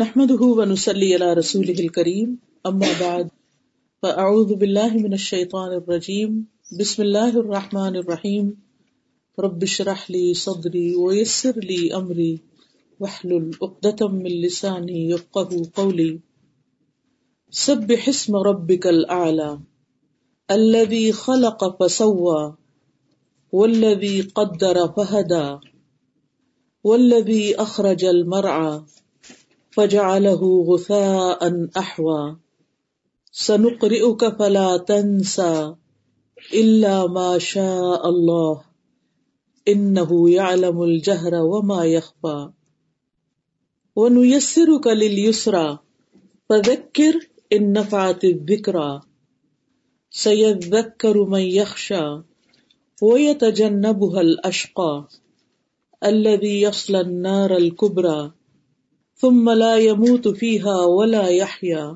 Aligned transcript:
نحمده 0.00 0.42
ونسلي 0.56 1.14
على 1.14 1.32
رسوله 1.32 1.78
الكريم. 1.80 2.36
اما 2.66 2.88
بعد 3.00 3.28
فاعوذ 4.02 4.54
بالله 4.54 4.96
من 4.96 5.12
الشيطان 5.12 5.72
الرجيم. 5.76 6.44
بسم 6.80 7.02
الله 7.02 7.28
الرحمن 7.28 7.96
الرحيم. 7.96 8.62
رب 9.38 9.62
اشرح 9.62 10.10
لي 10.10 10.34
صدري 10.34 10.96
ويسر 10.96 11.58
لي 11.58 11.96
امري 11.96 12.40
واحلل 13.00 13.50
عقدة 13.62 14.08
من 14.08 14.30
لساني 14.30 15.08
يفقهوا 15.10 15.64
قولي. 15.74 16.20
سبح 17.50 18.08
اسم 18.08 18.36
ربك 18.36 18.86
الاعلى 18.86 19.60
الذي 20.50 21.12
خلق 21.12 21.82
فسوى. 21.82 22.54
والذي 23.52 24.20
قدر 24.20 24.88
فهدى. 24.88 25.58
والذي 26.84 27.54
اخرج 27.54 28.04
المرعى. 28.04 28.80
فجعله 29.76 30.64
غثاء 30.68 31.68
احوى 31.76 32.36
سنقرئك 33.32 34.38
فلا 34.38 34.76
تنسى 34.76 35.74
الا 36.54 37.06
ما 37.06 37.38
شاء 37.38 38.08
الله. 38.08 38.62
انه 39.68 40.30
يعلم 40.30 40.82
الجهر 40.82 41.34
وما 41.34 41.84
يخفى. 41.84 42.50
ونيسرك 43.96 44.86
لليسرى. 44.86 45.78
فذكر 46.48 47.28
ان 47.52 47.72
نفعت 47.72 48.24
الذكرى. 48.24 49.00
سيذكر 50.10 51.24
من 51.24 51.40
يخشى. 51.40 52.20
ويتجنبها 53.02 54.20
الاشقى 54.20 55.08
الذي 56.04 56.60
يصلى 56.60 57.00
النار 57.00 57.56
الكبرى. 57.56 58.32
ثم 59.20 59.50
لا 59.50 59.76
يموت 59.76 60.28
فيها 60.28 60.76
ولا 60.84 61.28
يحيا. 61.28 61.94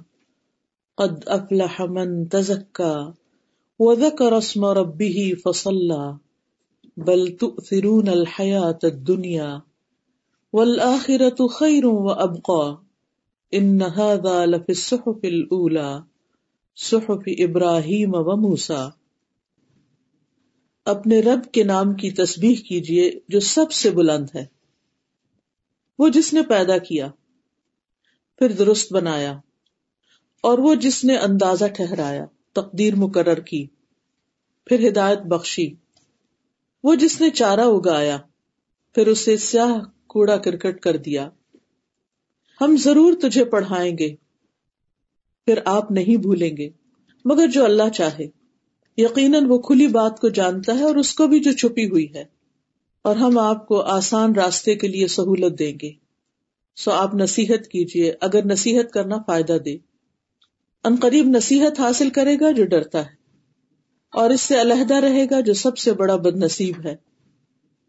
قد 0.96 1.24
افلح 1.26 1.82
من 1.82 2.28
تزكى 2.28 3.10
وذكر 3.78 4.38
اسم 4.38 4.64
ربه 4.64 5.32
فصلى. 5.44 6.16
بل 6.96 7.36
تؤثرون 7.36 8.08
الحياة 8.08 8.78
الدنيا 8.82 9.58
والآخرة 10.52 11.46
خير 11.46 11.84
وأبقى. 11.84 12.74
إن 13.58 13.82
هذا 13.82 14.46
لفي 14.46 14.72
الصحف 14.72 15.18
الأولى، 15.22 15.98
صحف 16.76 17.28
إبراهيم 17.48 18.10
وموسى. 18.14 18.88
اپنے 20.84 21.20
رب 21.20 21.52
کے 21.52 21.64
نام 21.64 21.94
کی 21.94 22.10
تسبیح 22.10 22.54
کیجیے 22.68 23.12
جو 23.28 23.40
سب 23.40 23.72
سے 23.72 23.90
بلند 23.90 24.26
ہے۔ 24.34 24.59
وہ 26.00 26.08
جس 26.08 26.34
نے 26.34 26.42
پیدا 26.42 26.78
کیا، 26.78 27.08
پھر 28.38 28.52
درست 28.52 28.92
بنایا، 28.92 29.38
اور 30.42 30.58
وہ 30.58 30.74
جس 30.74 31.04
نے 31.04 31.16
اندازہ 31.16 31.64
ٹھہرایا، 31.64 32.26
تقدیر 32.52 32.94
مقرر 32.94 33.40
کی، 33.40 33.66
پھر 34.64 34.88
ہدایت 34.88 35.18
بخشی۔ 35.18 35.74
وہ 36.84 36.94
جس 36.94 37.20
نے 37.20 37.30
چارہ 37.30 37.60
اگایا، 37.60 38.18
پھر 38.94 39.06
اسے 39.06 39.36
سیاہ 39.36 39.78
کوڑا 40.06 40.36
کرکٹ 40.36 40.80
کر 40.80 40.96
دیا۔ 40.96 41.30
ہم 42.60 42.76
ضرور 42.76 43.12
تجھے 43.22 43.44
پڑھائیں 43.44 43.98
گے، 43.98 44.14
پھر 45.44 45.58
آپ 45.64 45.90
نہیں 45.90 46.16
بھولیں 46.16 46.56
گے، 46.56 46.70
مگر 47.24 47.46
جو 47.46 47.64
اللہ 47.64 47.88
چاہے۔ 47.94 48.26
یقیناً 48.96 49.44
وہ 49.48 49.58
کھلی 49.58 49.86
بات 49.86 50.20
کو 50.20 50.28
جانتا 50.28 50.78
ہے 50.78 50.82
اور 50.82 50.96
اس 50.96 51.14
کو 51.14 51.26
بھی 51.26 51.40
جو 51.40 51.52
چھپی 51.52 51.88
ہوئی 51.88 52.14
ہے۔ 52.14 52.39
اور 53.04 53.16
ہم 53.16 53.38
آپ 53.38 53.66
کو 53.68 53.80
آسان 53.80 54.34
راستے 54.34 54.74
کے 54.74 54.88
لیے 54.88 55.06
سہولت 55.06 55.58
دیں 55.58 55.72
گے۔ 55.82 55.90
سو 56.76 56.90
آپ 56.90 57.14
نصیحت 57.14 57.66
کیجیے 57.68 58.12
اگر 58.20 58.44
نصیحت 58.44 58.92
کرنا 58.92 59.16
فائدہ 59.26 59.56
دے۔ 59.64 59.76
ان 60.84 60.96
قریب 61.02 61.26
نصیحت 61.26 61.80
حاصل 61.80 62.10
کرے 62.10 62.36
گا 62.40 62.50
جو 62.50 62.64
ڈرتا 62.64 63.04
ہے، 63.06 63.18
اور 64.12 64.30
اس 64.30 64.40
سے 64.40 64.60
علیحدہ 64.60 64.94
رہے 64.94 65.24
گا 65.30 65.40
جو 65.40 65.54
سب 65.54 65.78
سے 65.78 65.92
بڑا 65.92 66.16
بد 66.16 66.36
نصیب 66.36 66.76
ہے۔ 66.84 66.94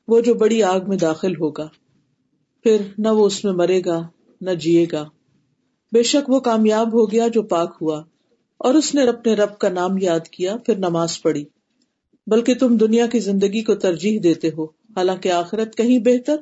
وہ 0.08 0.20
جو 0.22 0.34
بڑی 0.34 0.64
آگ 0.64 0.80
میں 0.88 0.98
داخل 0.98 1.36
ہوگا، 1.36 1.68
پھر 2.66 2.82
نہ 2.98 3.08
وہ 3.08 3.26
اس 3.26 3.44
میں 3.46 3.54
مرے 3.54 3.82
گا، 3.86 4.02
نہ 4.42 4.52
جیے 4.52 4.86
گا۔ 4.92 5.04
بے 5.92 6.04
شک 6.04 6.30
وہ 6.30 6.40
کامیاب 6.40 6.94
ہو 6.94 7.12
گیا 7.12 7.28
جو 7.28 7.44
پاک 7.44 7.78
ہوا، 7.82 8.04
اور 8.58 8.74
اس 8.74 8.96
نے 8.96 9.04
اپنے 9.04 9.34
رب 9.34 9.58
کا 9.58 9.70
نام 9.70 9.98
یاد 9.98 10.28
کیا، 10.28 10.56
پھر 10.58 10.78
نماز 10.78 11.22
پڑھی۔ 11.22 11.46
بلکہ 12.28 12.56
تم 12.56 12.78
دنیا 12.78 13.08
کی 13.08 13.20
زندگی 13.20 13.62
کو 13.62 13.76
ترجیح 13.76 14.20
دیتے 14.24 14.50
ہو۔ 14.58 14.81
حالانکہ 14.96 15.30
آخرت 15.30 15.76
کہیں 15.76 16.00
بہتر 16.00 16.36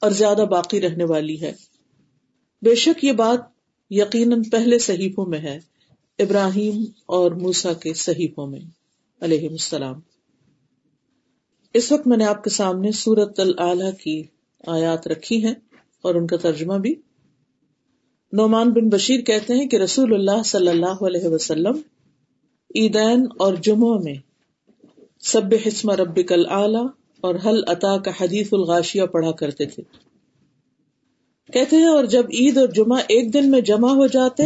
اور 0.00 0.10
زیادہ 0.10 0.44
باقی 0.50 0.80
رہنے 0.80 1.04
والی 1.04 1.40
ہے۔ 1.40 1.52
بے 2.62 2.74
شک 2.74 3.04
یہ 3.04 3.12
بات 3.12 3.40
یقیناً 3.90 4.42
پہلے 4.42 4.78
صحیفوں 4.78 5.26
میں 5.26 5.38
ہے، 5.38 5.58
ابراہیم 6.18 6.84
اور 7.06 7.30
موسا 7.30 7.72
کے 7.72 7.94
صحیفوں 7.94 8.46
میں۔ 8.46 8.60
علیہ 9.20 9.48
السلام۔ 9.48 10.00
اس 11.74 11.92
وقت 11.92 12.06
میں 12.06 12.16
نے 12.16 12.24
آپ 12.24 12.44
کے 12.44 12.50
سامنے 12.50 12.92
سورت 12.92 13.40
العلی 13.40 13.96
کی 14.02 14.22
آیات 14.66 15.06
رکھی 15.06 15.44
ہیں 15.44 15.54
اور 16.02 16.14
ان 16.14 16.26
کا 16.26 16.36
ترجمہ 16.36 16.74
بھی۔ 16.74 16.94
نعمان 18.32 18.70
بن 18.70 18.88
بشیر 18.88 19.20
کہتے 19.20 19.54
ہیں 19.54 19.68
کہ 19.68 19.76
رسول 19.76 20.14
اللہ 20.14 20.42
صلی 20.44 20.68
اللہ 20.68 21.04
علیہ 21.04 21.28
وسلم 21.28 21.80
عیدین 22.74 23.26
اور 23.38 23.54
جمعہ 23.54 23.98
میں 23.98 24.14
سب 25.20 25.42
حسم 25.66 25.90
ربک 25.90 26.32
العلی 26.32 26.86
اور 27.20 27.34
حل 27.46 27.60
عطا 27.66 27.98
کا 27.98 28.10
حدیث 28.20 28.48
الغاشیہ 28.52 29.02
پڑھا 29.02 29.32
کرتے 29.32 29.66
تھے؟ 29.66 29.82
کہتے 31.52 31.76
ہیں، 31.76 31.86
اور 31.86 32.04
جب 32.04 32.26
عید 32.32 32.56
اور 32.56 32.68
جمعہ 32.68 32.98
ایک 32.98 33.34
دن 33.34 33.50
میں 33.50 33.60
جمع 33.60 33.90
ہو 33.90 34.06
جاتے، 34.06 34.42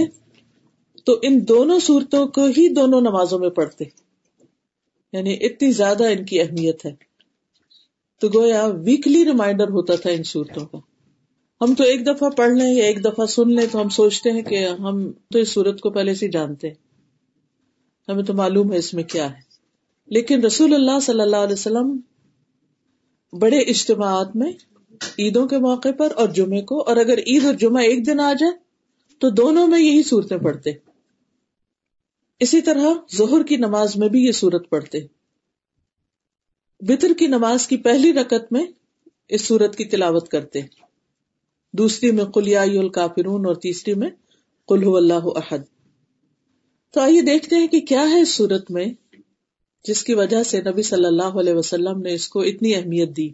تو 1.05 1.19
ان 1.23 1.49
دونوں 1.49 1.81
صورتوں 1.81 2.27
کو 2.27 2.45
ہی 2.45 2.69
دونوں 2.69 3.01
نمازوں 3.01 3.39
میں 3.39 3.51
پڑھتے۔ 3.51 3.85
یعنی 5.13 5.35
اتنی 5.41 5.73
زیادہ 5.73 6.05
ان 6.05 6.25
کی 6.25 6.41
اہمیت 6.41 6.87
ہے۔ 6.87 7.11
تو 8.21 8.29
گویا 8.29 8.65
ویکلی 8.65 9.25
ریمائنڈر 9.25 9.69
ہوتا 9.69 9.97
تھا 9.97 10.11
ان 10.11 10.23
صورتوں 10.23 10.67
کا 10.67 10.79
ہم 11.61 11.75
تو 11.75 11.85
ایک 11.85 12.07
دفعہ 12.07 12.31
پڑھ 12.31 12.53
لیں 12.53 12.75
یا 12.75 12.85
ایک 12.85 13.05
دفعہ 13.05 13.27
سن 13.27 13.55
لیں 13.55 13.67
تو 13.73 13.83
ہم 13.83 13.89
سوچتے 13.89 14.31
ہیں 14.31 14.43
کہ 14.43 14.69
ہم 14.69 15.13
تو 15.13 15.39
اس 15.39 15.49
صورت 15.49 15.81
کو 15.81 15.91
پہلے 15.91 16.15
سے 16.15 16.29
جانتے 16.29 16.69
ہیں۔ 16.69 16.75
ہمیں 18.09 18.23
تو 18.23 18.35
معلوم 18.35 18.73
ہے 18.73 18.79
اس 18.79 18.95
میں 18.95 19.05
کیا 19.05 19.31
ہے۔ 19.31 19.41
لیکن 20.07 20.45
رسول 20.45 20.75
اللہ 20.75 21.01
صلی 21.03 21.21
اللہ 21.21 21.37
علیہ 21.37 21.53
وسلم 21.53 22.01
بڑے 23.33 23.59
اجتماعات 23.59 24.37
میں 24.37 24.53
عیدوں 25.19 25.49
کے 25.49 25.59
موقع 25.59 25.89
پر 25.99 26.13
اور 26.17 26.29
جمعے 26.29 26.63
کو، 26.63 26.83
اور 26.83 26.97
اگر 26.97 27.19
عید 27.19 27.45
اور 27.45 27.55
جمعہ 27.55 27.83
ایک 27.83 28.07
دن 28.07 28.21
آ 28.21 28.33
جائے 28.33 28.53
تو 29.19 29.31
دونوں 29.31 29.67
میں 29.69 29.81
یہی 29.81 30.03
صورتیں 30.03 30.39
پڑھتے۔ 30.39 30.71
اسی 32.41 32.61
طرح 32.61 32.87
ظہر 33.17 33.43
کی 33.43 33.57
نماز 33.57 33.97
میں 33.97 34.09
بھی 34.09 34.27
یہ 34.27 34.33
صورت 34.33 34.71
پڑھتے۔ 34.71 34.99
بطر 36.81 37.13
کی 37.19 37.27
نماز 37.27 37.67
کی 37.67 37.77
پہلی 37.77 38.13
رکت 38.13 38.53
میں 38.53 38.67
اس 39.29 39.43
صورت 39.43 39.77
کی 39.77 39.85
تلاوت 39.85 40.29
کرتے۔ 40.29 40.61
دوسری 41.73 42.11
میں 42.13 42.25
قلیائی 42.25 42.79
الکافرون 42.79 43.47
اور 43.47 43.55
تیسری 43.55 43.95
میں 43.95 44.11
قلح 44.67 44.97
اللہ 44.97 45.29
احد۔ 45.37 45.59
تو 46.91 47.01
آئیے 47.01 47.23
دیکھتے 47.23 47.57
ہیں 47.57 47.67
کہ 47.67 47.81
کیا 47.81 48.03
ہے 48.11 48.21
اس 48.21 48.35
صورت 48.35 48.71
میں 48.71 48.85
جس 49.85 50.05
کی 50.05 50.15
وجہ 50.15 50.43
سے 50.43 50.63
نبی 50.63 50.83
صلی 50.83 51.07
اللہ 51.07 51.23
علیہ 51.23 51.53
وسلم 51.53 52.01
نے 52.01 52.15
اس 52.15 52.29
کو 52.29 52.41
اتنی 52.41 52.75
اہمیت 52.75 53.17
دی۔ 53.17 53.31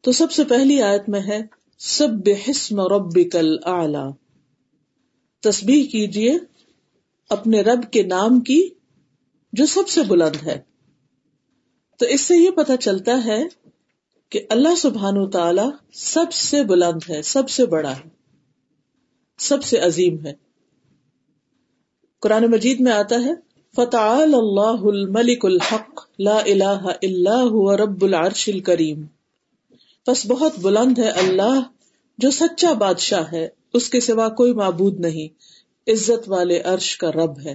تو 0.00 0.12
سب 0.12 0.32
سے 0.32 0.44
پہلی 0.44 0.82
آیت 0.82 1.08
میں 1.08 1.20
ہے 1.20 1.40
سب 1.78 2.08
بحسم 2.08 2.80
ربک 2.80 3.36
الاعلی۔ 3.36 4.10
تسبیح 5.40 5.86
کیجیے 5.86 6.38
اپنے 7.30 7.60
رب 7.60 7.92
کے 7.92 8.02
نام 8.02 8.40
کی، 8.40 8.68
جو 9.52 9.66
سب 9.66 9.88
سے 9.88 10.00
بلند 10.02 10.46
ہے۔ 10.46 10.60
تو 11.98 12.06
اس 12.06 12.20
سے 12.20 12.34
یہ 12.36 12.50
پتا 12.50 12.76
چلتا 12.76 13.24
ہے 13.24 13.42
کہ 14.28 14.40
اللہ 14.50 14.74
سبحان 14.74 15.18
و 15.18 15.30
تعالی 15.30 15.62
سب 15.92 16.32
سے 16.32 16.64
بلند 16.64 17.10
ہے، 17.10 17.22
سب 17.22 17.50
سے 17.50 17.66
بڑا 17.66 17.96
ہے، 17.96 18.08
سب 19.38 19.64
سے 19.64 19.78
عظیم 19.78 20.26
ہے۔ 20.26 20.32
قرآن 22.20 22.44
مجید 22.50 22.80
میں 22.80 22.92
آتا 22.92 23.14
ہے 23.24 23.47
فتعال 23.76 24.34
اللہ 24.34 24.82
الملک 24.82 25.44
الحق 25.44 26.00
لا 26.18 26.38
الہ 26.38 26.86
الا 27.02 27.42
هو 27.42 27.76
رب 27.76 28.04
العرش 28.04 28.48
الکریم 28.48 29.06
بس 30.06 30.26
بہت 30.26 30.52
بلند 30.58 30.98
ہے 30.98 31.08
اللہ 31.08 31.60
جو 32.18 32.30
سچا 32.30 32.72
بادشاہ 32.72 33.32
ہے، 33.32 33.48
اس 33.74 33.90
کے 33.90 34.00
سوا 34.00 34.28
کوئی 34.28 34.52
معبود 34.52 35.00
نہیں، 35.00 35.28
عزت 35.90 36.28
والے 36.28 36.60
عرش 36.60 36.98
کا 36.98 37.12
رب 37.12 37.40
ہے۔ 37.40 37.54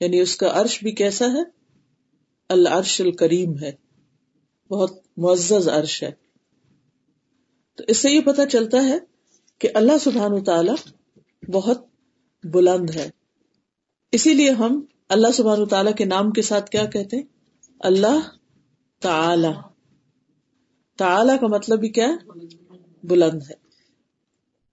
یعنی 0.00 0.20
اس 0.20 0.36
کا 0.36 0.60
عرش 0.60 0.82
بھی 0.82 0.92
کیسا 0.92 1.26
ہے؟ 1.26 1.42
العرش 2.48 3.00
الکریم 3.00 3.58
ہے۔ 3.58 3.72
بہت 4.70 4.92
معزز 5.16 5.68
عرش 5.68 6.02
ہے۔ 6.02 6.10
تو 7.76 7.84
اس 7.88 7.96
سے 7.96 8.10
یہ 8.10 8.20
پتا 8.20 8.46
چلتا 8.46 8.84
ہے 8.84 8.98
کہ 9.58 9.68
اللہ 9.74 9.98
سبحان 10.00 10.44
تعالی 10.44 10.72
بہت 11.52 11.86
بلند 12.44 12.90
ہے۔ 12.90 13.10
اسی 14.12 14.34
لیے 14.34 14.50
ہم 14.50 14.84
اللہ 15.12 15.32
سبحان 15.32 15.64
تعالیٰ 15.64 15.94
کے 15.94 16.04
نام 16.04 16.30
کے 16.30 16.42
ساتھ 16.42 16.70
کیا 16.70 16.84
کہتے 16.84 17.16
ہیں؟ 17.16 17.24
اللہ 17.80 18.20
تعالی. 19.00 19.48
تعالی 20.98 21.32
کا 21.40 21.46
مطلب 21.46 21.80
بھی 21.80 21.88
کیا 21.88 22.06
بلند 23.02 23.42
ہے. 23.50 23.54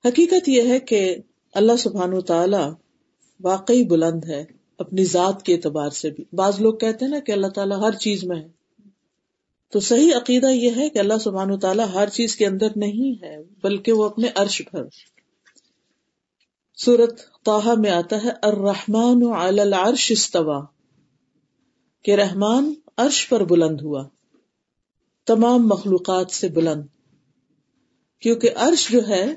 حقیقت 0.06 0.50
یہ 0.50 0.62
ہے 0.62 0.80
کہ 0.80 1.16
اللہ 1.54 1.76
سبحان 1.80 2.22
تعالی 2.22 2.64
واقعی 3.40 3.84
بلند 3.84 4.26
ہے 4.26 4.46
اپنی 4.78 5.04
ذات 5.04 5.44
کے 5.44 5.56
اعتبار 5.56 5.90
سے 5.90 6.10
بھی. 6.10 6.24
بعض 6.34 6.62
لوگ 6.62 6.74
کہتے 6.74 7.06
ہیں 7.06 7.12
نا 7.12 7.20
کہ 7.20 7.32
اللہ 7.32 7.48
تعالیٰ 7.48 7.82
ہر 7.82 7.92
چیز 7.92 8.24
میں 8.24 8.42
ہے. 8.42 8.48
تو 9.70 9.80
صحیح 9.80 10.12
عقیدہ 10.18 10.48
یہ 10.48 10.72
ہے 10.76 10.90
کہ 10.90 11.00
اللہ 11.00 11.18
سبحان 11.22 11.60
تعالیٰ 11.60 11.86
ہر 11.94 12.10
چیز 12.10 12.36
کے 12.36 12.46
اندر 12.46 12.68
نہیں 12.76 13.24
ہے، 13.24 13.38
بلکہ 13.64 13.92
وہ 13.92 14.06
اپنے 14.06 14.28
عرش 14.36 14.62
پر 14.72 14.84
سورت 16.86 17.20
توحا 17.44 17.74
میں 17.74 17.90
آتا 17.90 18.24
ہے، 18.24 18.30
الرحمن 18.42 19.34
علی 19.36 19.62
العرش 19.62 20.12
استوا 20.12 20.66
کہ 22.04 22.16
رحمان 22.16 22.74
عرش 22.98 23.30
پر 23.30 23.44
بلند 23.44 23.82
ہوا۔ 23.82 24.08
تمام 25.28 25.68
مخلوقات 25.68 26.32
سے 26.32 26.48
بلند۔ 26.48 26.84
کیونکہ 28.22 28.50
عرش 28.56 28.92
جو 28.92 29.08
ہے، 29.08 29.34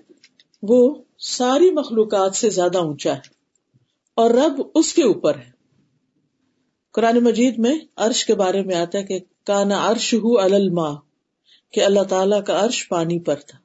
وہ 0.63 1.03
ساری 1.19 1.71
مخلوقات 1.71 2.35
سے 2.35 2.51
زیادہ 2.51 2.79
اونچا 2.79 3.15
ہے 3.15 3.29
اور 4.15 4.31
رب 4.31 4.63
اس 4.75 4.95
کے 4.95 5.03
اوپر 5.03 5.37
ہے۔ 5.37 5.51
قرآن 6.93 7.19
مجید 7.19 7.59
میں 7.59 7.79
عرش 7.97 8.25
کے 8.25 8.35
بارے 8.35 8.63
میں 8.63 8.77
آتا 8.77 8.99
ہے 8.99 9.05
کہ 9.05 9.21
کانا 9.45 9.91
عرش 9.91 10.15
ہو 10.15 10.39
الما 10.39 10.95
کہ 11.73 11.85
اللہ 11.85 12.03
تعالی 12.03 12.37
کا 12.47 12.65
عرش 12.65 12.89
پانی 12.89 13.19
پر 13.19 13.35
تھا۔ 13.35 13.62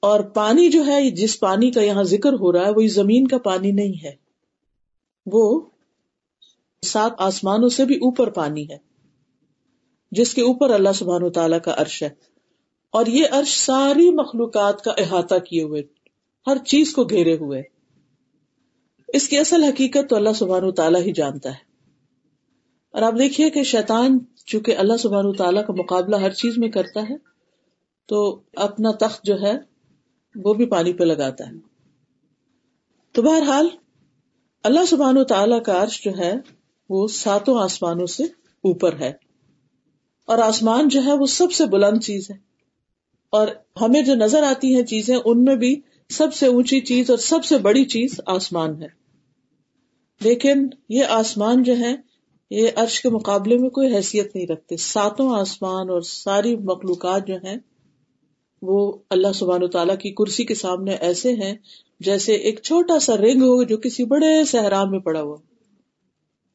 اور 0.00 0.20
پانی 0.20 0.68
جو 0.68 0.86
ہے، 0.86 1.10
جس 1.10 1.40
پانی 1.40 1.70
کا 1.70 1.82
یہاں 1.82 2.02
ذکر 2.02 2.32
ہو 2.32 2.52
رہا 2.52 2.66
ہے، 2.66 2.70
وہی 2.70 2.88
زمین 2.88 3.26
کا 3.26 3.38
پانی 3.38 3.70
نہیں 3.70 4.04
ہے۔ 4.04 4.14
وہ 5.26 5.60
سات 6.86 7.12
آسمانوں 7.18 7.68
سے 7.68 7.84
بھی 7.84 7.94
اوپر 7.94 8.30
پانی 8.30 8.68
ہے، 8.70 8.78
جس 10.10 10.34
کے 10.34 10.42
اوپر 10.42 10.70
اللہ 10.70 10.92
سبحان 10.94 11.22
و 11.22 11.30
تعالیٰ 11.30 11.60
کا 11.64 11.74
عرش 11.76 12.02
ہے۔ 12.02 12.08
اور 12.90 13.06
یہ 13.06 13.24
عرش 13.30 13.66
ساری 13.66 14.10
مخلوقات 14.10 14.84
کا 14.84 14.92
احاطہ 14.98 15.34
کیے 15.34 15.62
ہوئے، 15.62 15.82
ہر 16.46 16.56
چیز 16.56 16.92
کو 16.92 17.04
گھیرے 17.04 17.36
ہوئے۔ 17.36 17.62
اس 19.08 19.28
کی 19.28 19.38
اصل 19.38 19.64
حقیقت 19.64 20.10
تو 20.10 20.16
اللہ 20.16 20.32
سبحان 20.34 20.64
و 20.64 20.70
تعالیٰ 20.70 21.00
ہی 21.00 21.12
جانتا 21.12 21.50
ہے۔ 21.50 21.70
اور 22.90 23.02
آپ 23.02 23.12
دیکھیے 23.18 23.50
کہ 23.50 23.62
شیطان، 23.62 24.18
چونکہ 24.46 24.76
اللہ 24.76 24.96
سبحان 24.96 25.26
و 25.26 25.32
تعالیٰ 25.32 25.66
کا 25.66 25.72
مقابلہ 25.72 26.16
ہر 26.16 26.30
چیز 26.30 26.58
میں 26.58 26.68
کرتا 26.68 27.02
ہے، 27.10 27.14
تو 28.06 28.42
اپنا 28.56 28.90
تخت 28.92 29.24
جو 29.24 29.40
ہے 29.42 29.69
وہ 30.36 30.54
بھی 30.54 30.66
پانی 30.66 30.92
پہ 30.92 31.04
لگاتا 31.04 31.44
ہے۔ 31.46 31.52
تو 33.12 33.22
بہرحال 33.22 33.68
اللہ 34.64 34.84
سبحان 34.84 35.18
و 35.18 35.24
تعالیٰ 35.24 35.62
کا 35.62 35.82
عرش 35.82 36.02
جو 36.04 36.10
ہے 36.18 36.34
وہ 36.88 37.08
ساتوں 37.08 37.58
آسمانوں 37.58 38.06
سے 38.06 38.22
اوپر 38.62 38.96
ہے۔ 39.00 39.12
اور 40.26 40.38
آسمان 40.38 40.88
جو 40.88 41.04
ہے 41.04 41.12
وہ 41.12 41.26
سب 41.26 41.52
سے 41.52 41.66
بلند 41.66 42.04
چیز 42.04 42.30
ہے۔ 42.30 42.36
اور 43.30 43.48
ہمیں 43.80 44.02
جو 44.02 44.14
نظر 44.14 44.42
آتی 44.42 44.74
ہیں 44.74 44.82
چیزیں، 44.82 45.18
ان 45.24 45.44
میں 45.44 45.56
بھی 45.56 45.80
سب 46.08 46.34
سے 46.34 46.46
اونچی 46.46 46.80
چیز 46.80 47.10
اور 47.10 47.18
سب 47.18 47.44
سے 47.44 47.58
بڑی 47.58 47.84
چیز 47.84 48.20
آسمان 48.26 48.82
ہے۔ 48.82 48.88
لیکن 50.20 50.68
یہ 50.88 51.04
آسمان 51.04 51.62
جو 51.62 51.76
ہے 51.76 51.96
یہ 52.50 52.68
عرش 52.76 53.02
کے 53.02 53.08
مقابلے 53.08 53.58
میں 53.58 53.70
کوئی 53.70 53.94
حیثیت 53.94 54.36
نہیں 54.36 54.46
رکھتے۔ 54.46 54.76
ساتوں 54.76 55.40
آسمان 55.40 55.90
اور 55.90 56.00
ساری 56.00 56.56
مخلوقات 56.56 57.26
جو 57.26 57.34
ہیں 57.34 57.56
وہ 58.62 58.98
اللہ 59.10 59.32
سبحان 59.34 59.62
و 59.62 59.66
تعالیٰ 59.66 59.98
کی 59.98 60.10
کرسی 60.10 60.44
کے 60.44 60.54
سامنے 60.54 60.94
ایسے 60.94 61.32
ہیں 61.34 61.54
جیسے 62.00 62.32
ایک 62.34 62.60
چھوٹا 62.62 62.98
سا 62.98 63.16
رنگ 63.16 63.42
ہو 63.42 63.62
جو 63.62 63.76
کسی 63.76 64.04
بڑے 64.04 64.44
صحرا 64.44 64.84
میں 64.84 64.98
پڑا 64.98 65.22
ہوا 65.22 65.36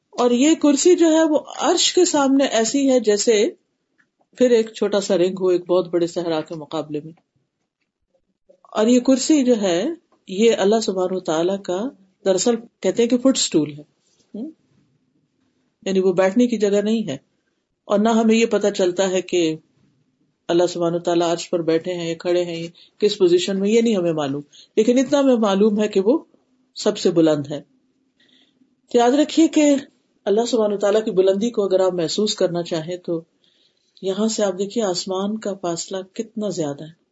اور 0.09 0.31
یہ 0.31 0.55
کرسی 0.61 0.95
جو 0.95 1.11
ہے 1.11 1.23
وہ 1.23 1.39
عرش 1.57 1.93
کے 1.93 2.05
سامنے 2.05 2.45
ایسی 2.45 2.89
ہے 2.89 2.99
جیسے 2.99 3.49
پھر 4.37 4.49
ایک 4.49 4.73
چھوٹا 4.73 5.01
سا 5.01 5.17
رنگ 5.17 5.35
ہو 5.41 5.47
ایک 5.47 5.65
بہت 5.65 5.87
بڑے 5.87 6.07
صحرا 6.07 6.41
کے 6.41 6.55
مقابلے 6.55 7.01
میں۔ 7.03 7.13
اور 8.49 8.87
یہ 8.87 8.99
کرسی 8.99 9.43
جو 9.43 9.61
ہے 9.61 9.85
یہ 10.27 10.55
اللہ 10.57 10.79
سبحان 10.79 11.15
و 11.15 11.19
تعالیٰ 11.19 11.61
کا 11.61 11.81
دراصل 12.25 12.55
کہتے 12.79 13.03
ہیں 13.03 13.09
کہ 13.09 13.17
فٹ 13.17 13.37
اسٹول 13.37 13.73
ہے۔ 13.73 13.83
یعنی 15.85 15.99
وہ 15.99 16.13
بیٹھنے 16.13 16.47
کی 16.47 16.57
جگہ 16.57 16.81
نہیں 16.81 17.07
ہے۔ 17.07 17.17
اور 17.85 17.99
نہ 17.99 18.09
ہمیں 18.09 18.35
یہ 18.35 18.45
پتا 18.45 18.71
چلتا 18.71 19.09
ہے 19.09 19.21
کہ 19.21 19.55
اللہ 20.47 20.67
سبحان 20.69 20.99
تعالیٰ 20.99 21.31
آج 21.31 21.49
پر 21.49 21.61
بیٹھے 21.61 21.93
ہیں 21.93 22.09
یا 22.09 22.15
کھڑے 22.19 22.43
ہیں 22.43 22.67
کس 22.99 23.17
پوزیشن 23.17 23.59
میں، 23.59 23.69
یہ 23.69 23.81
نہیں 23.81 23.95
ہمیں 23.95 24.13
معلوم۔ 24.13 24.41
لیکن 24.75 24.97
اتنا 24.97 25.19
ہمیں 25.19 25.35
معلوم 25.35 25.81
ہے 25.81 25.87
کہ 25.87 25.99
وہ 25.99 26.23
سب 26.75 26.97
سے 26.97 27.11
بلند 27.11 27.51
ہے۔ 27.51 27.61
یاد 28.93 29.11
رکھیے 29.11 29.47
کہ 29.47 29.75
اللہ 30.25 30.41
سبحان 30.47 30.77
تعالیٰ 30.77 31.05
کی 31.05 31.11
بلندی 31.11 31.49
کو 31.49 31.63
اگر 31.63 31.79
آپ 31.79 31.93
محسوس 31.93 32.35
کرنا 32.35 32.63
چاہیں 32.63 32.97
تو 32.97 33.21
یہاں 34.01 34.27
سے 34.27 34.43
آپ 34.43 34.53
دیکھیے 34.59 34.83
آسمان 34.83 35.37
کا 35.37 35.53
فاصلہ 35.53 35.97
کتنا 36.13 36.49
زیادہ 36.49 36.83
ہے۔ 36.83 37.05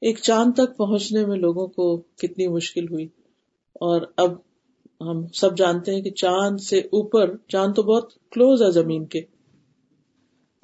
ایک 0.00 0.18
چاند 0.22 0.52
تک 0.54 0.76
پہنچنے 0.76 1.26
میں 1.26 1.36
لوگوں 1.36 1.66
کو 1.66 1.96
کتنی 1.96 2.48
مشکل 2.48 2.88
ہوئی۔ 2.90 3.08
اور 3.72 4.02
اب 4.16 4.32
ہم 5.00 5.26
سب 5.26 5.56
جانتے 5.56 5.94
ہیں 5.94 6.02
کہ 6.02 6.10
چاند 6.10 6.60
سے 6.60 6.78
اوپر، 6.78 7.36
چاند 7.48 7.74
تو 7.74 7.82
بہت 7.82 8.12
کلوز 8.30 8.62
ہے 8.62 8.70
زمین 8.70 9.04
کے۔ 9.04 9.20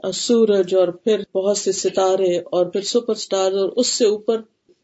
اور 0.02 0.12
سورج 0.12 0.75
اور 0.75 0.88
پھر 0.88 1.23
بہت 1.35 1.58
سے 1.58 1.73
ستارے 1.73 2.38
اور 2.38 2.67
پھر 2.67 2.81
سپر 2.81 3.12
اسٹار 3.12 3.52
اور 3.52 3.69
اس 3.76 3.87
سے 3.87 4.06
اوپر 4.06 4.41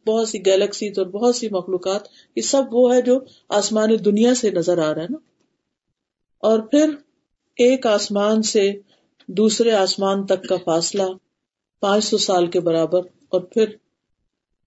بہت 0.07 0.29
سی 0.29 0.47
گیلیکسیز 0.47 0.99
اور 0.99 1.07
بہت 1.07 1.37
سی 1.37 1.49
مخلوقات، 1.51 2.09
یہ 2.37 2.43
سب 2.43 2.63
وہ 2.73 2.95
ہے 2.95 3.03
جو 3.03 3.21
آسمان 3.49 3.89
دنیا 4.05 4.35
سے 4.35 4.51
نظر 4.51 4.79
آ 4.79 4.95
رہا 4.95 5.03
ہے 5.03 5.07
نا۔ 5.11 5.19
اور 6.39 6.59
پھر 6.59 6.91
ایک 7.57 7.87
آسمان 7.87 8.43
سے 8.43 8.73
دوسرے 9.29 9.73
آسمان 9.73 10.27
تک 10.27 10.49
کا 10.49 10.57
فاصلہ 10.65 11.03
پانچ 11.81 12.05
سو 12.05 12.19
سال 12.19 12.47
کے 12.47 12.61
برابر۔ 12.61 13.01
اور 13.29 13.41
پھر 13.41 13.65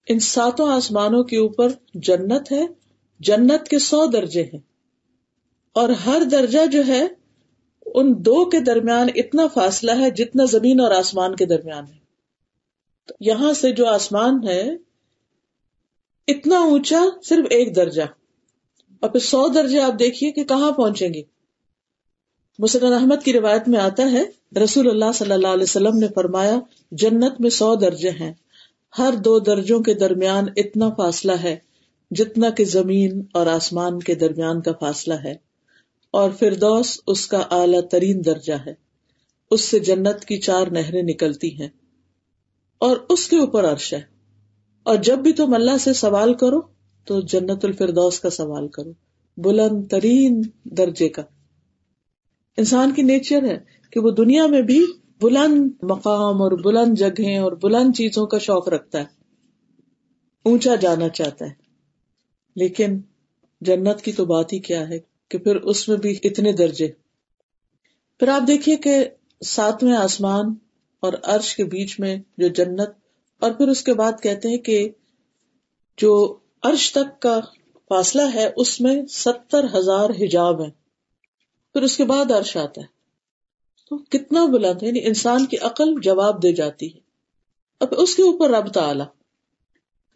ان 0.08 0.18
ساتوں 0.18 0.68
آسمانوں 0.68 1.24
کے 1.24 1.36
اوپر 1.36 1.68
جنت 1.94 2.52
ہے۔ 2.52 2.66
جنت 3.20 3.68
کے 3.68 3.78
سو 3.78 4.06
درجے 4.06 4.42
ہیں۔ 4.42 4.60
اور 5.72 5.88
ہر 5.88 6.22
درجہ 6.30 6.66
جو 6.66 6.86
ہے 6.86 7.06
ان 7.94 8.14
دو 8.18 8.48
کے 8.48 8.60
درمیان 8.60 9.08
اتنا 9.14 9.46
فاصلہ 9.46 9.90
ہے 9.98 10.10
جتنا 10.10 10.44
زمین 10.44 10.80
اور 10.80 10.90
آسمان 10.90 11.36
کے 11.36 11.46
درمیان 11.46 11.84
ہے۔ 11.84 12.00
تو 13.06 13.14
یہاں 13.20 13.52
سے 13.52 13.72
جو 13.72 13.86
آسمان 13.86 14.48
ہے، 14.48 14.76
اتنا 16.28 16.60
اونچا 16.60 17.04
صرف 17.22 17.44
ایک 17.50 17.76
درجہ۔ 17.76 18.02
اور 19.00 19.10
پھر 19.10 19.20
سو 19.20 19.48
درجے 19.48 19.80
آپ 19.80 19.98
دیکھیے 19.98 20.32
کہ 20.32 20.44
کہاں 20.44 20.72
پہنچیں 20.72 21.14
گے۔ 21.14 21.22
مسلم 22.58 22.92
احمد 22.92 23.24
کی 23.24 23.32
روایت 23.32 23.68
میں 23.68 23.80
آتا 23.80 24.12
ہے، 24.12 24.24
رسول 24.60 24.90
اللہ 24.90 25.12
صلی 25.14 25.32
اللہ 25.32 25.48
علیہ 25.48 25.62
وسلم 25.62 25.98
نے 25.98 26.06
فرمایا، 26.14 26.60
جنت 26.90 27.40
میں 27.40 27.50
سو 27.50 27.74
درجے 27.74 28.10
ہیں۔ 28.10 28.32
ہر 28.98 29.14
دو 29.24 29.38
درجوں 29.38 29.80
کے 29.80 29.94
درمیان 29.94 30.44
اتنا 30.56 30.90
فاصلہ 30.90 31.32
ہے 31.32 31.56
جتنا 32.10 32.50
کہ 32.50 32.64
زمین 32.64 33.22
اور 33.32 33.46
آسمان 33.46 33.98
کے 33.98 34.14
درمیان 34.14 34.60
کا 34.60 34.72
فاصلہ 34.80 35.14
ہے۔ 35.14 35.49
اور 36.10 36.30
فردوس 36.30 37.00
اس 37.06 37.26
کا 37.26 37.38
اعلی 37.38 37.88
ترین 37.88 38.24
درجہ 38.24 38.54
ہے۔ 38.66 38.74
اس 39.50 39.60
سے 39.60 39.78
جنت 39.78 40.24
کی 40.24 40.38
چار 40.38 40.66
نہریں 40.66 41.02
نکلتی 41.02 41.60
ہیں۔ 41.60 41.68
اور 42.78 42.96
اس 43.08 43.28
کے 43.28 43.38
اوپر 43.38 43.72
عرش 43.72 43.94
ہے۔ 43.94 44.00
اور 44.82 44.96
جب 44.96 45.18
بھی 45.18 45.32
تم 45.32 45.54
اللہ 45.54 45.78
سے 45.80 45.92
سوال 45.92 46.34
کرو، 46.34 46.60
تو 47.04 47.20
جنت 47.20 47.64
الفردوس 47.64 48.20
کا 48.20 48.30
سوال 48.30 48.68
کرو۔ 48.68 48.92
بلند 49.36 49.88
ترین 49.88 50.42
درجے 50.64 51.08
کا۔ 51.08 51.22
انسان 52.56 52.94
کی 52.94 53.02
نیچر 53.02 53.44
ہے 53.44 53.58
کہ 53.92 54.00
وہ 54.00 54.10
دنیا 54.10 54.46
میں 54.46 54.62
بھی 54.62 54.86
بلند 55.20 55.70
مقام 55.82 56.42
اور 56.42 56.52
بلند 56.64 56.98
جگہیں 56.98 57.38
اور 57.38 57.52
بلند 57.52 57.96
چیزوں 57.96 58.26
کا 58.26 58.38
شوق 58.38 58.68
رکھتا 58.68 58.98
ہے۔ 58.98 59.04
اونچا 60.44 60.74
جانا 60.74 61.08
چاہتا 61.08 61.44
ہے۔ 61.44 61.52
لیکن 62.56 63.00
جنت 63.60 64.02
کی 64.02 64.12
تو 64.12 64.24
بات 64.24 64.52
ہی 64.52 64.58
کیا 64.58 64.88
ہے؟ 64.88 65.09
کہ 65.30 65.38
پھر 65.38 65.56
اس 65.56 65.88
میں 65.88 65.96
بھی 65.96 66.18
اتنے 66.24 66.52
درجے۔ 66.52 66.88
پھر 68.18 68.28
آپ 68.28 68.46
دیکھیے 68.46 68.76
کہ 68.76 69.08
ساتویں 69.44 69.96
آسمان 69.96 70.54
اور 71.00 71.12
عرش 71.22 71.56
کے 71.56 71.64
بیچ 71.64 72.00
میں 72.00 72.16
جو 72.38 72.48
جنت، 72.48 72.90
اور 73.40 73.50
پھر 73.50 73.68
اس 73.68 73.84
کے 73.84 73.94
بعد 73.94 74.12
کہتے 74.22 74.48
ہیں 74.48 74.56
کہ 74.56 74.88
جو 75.96 76.38
عرش 76.62 76.92
تک 76.92 77.22
کا 77.22 77.40
فاصلہ 77.88 78.22
ہے، 78.34 78.50
اس 78.56 78.80
میں 78.80 79.06
ستر 79.06 79.64
ہزار 79.74 80.10
حجاب 80.10 80.62
ہیں۔ 80.62 80.70
پھر 81.72 81.82
اس 81.82 81.96
کے 81.96 82.04
بعد 82.04 82.30
عرش 82.30 82.56
آتا 82.56 82.80
ہے۔ 82.80 82.86
تو 83.90 83.98
کتنا 83.98 84.44
بلند 84.44 84.82
ہے 84.82 84.86
یعنی 84.86 85.06
انسان 85.06 85.46
کی 85.46 85.56
عقل 85.58 86.00
جواب 86.02 86.42
دے 86.42 86.52
جاتی 86.52 86.94
ہے۔ 86.94 87.00
اب 87.80 87.88
اس 87.90 88.14
کے 88.14 88.22
اوپر 88.22 88.50
رب 88.50 88.72
تعالی۔ 88.72 89.04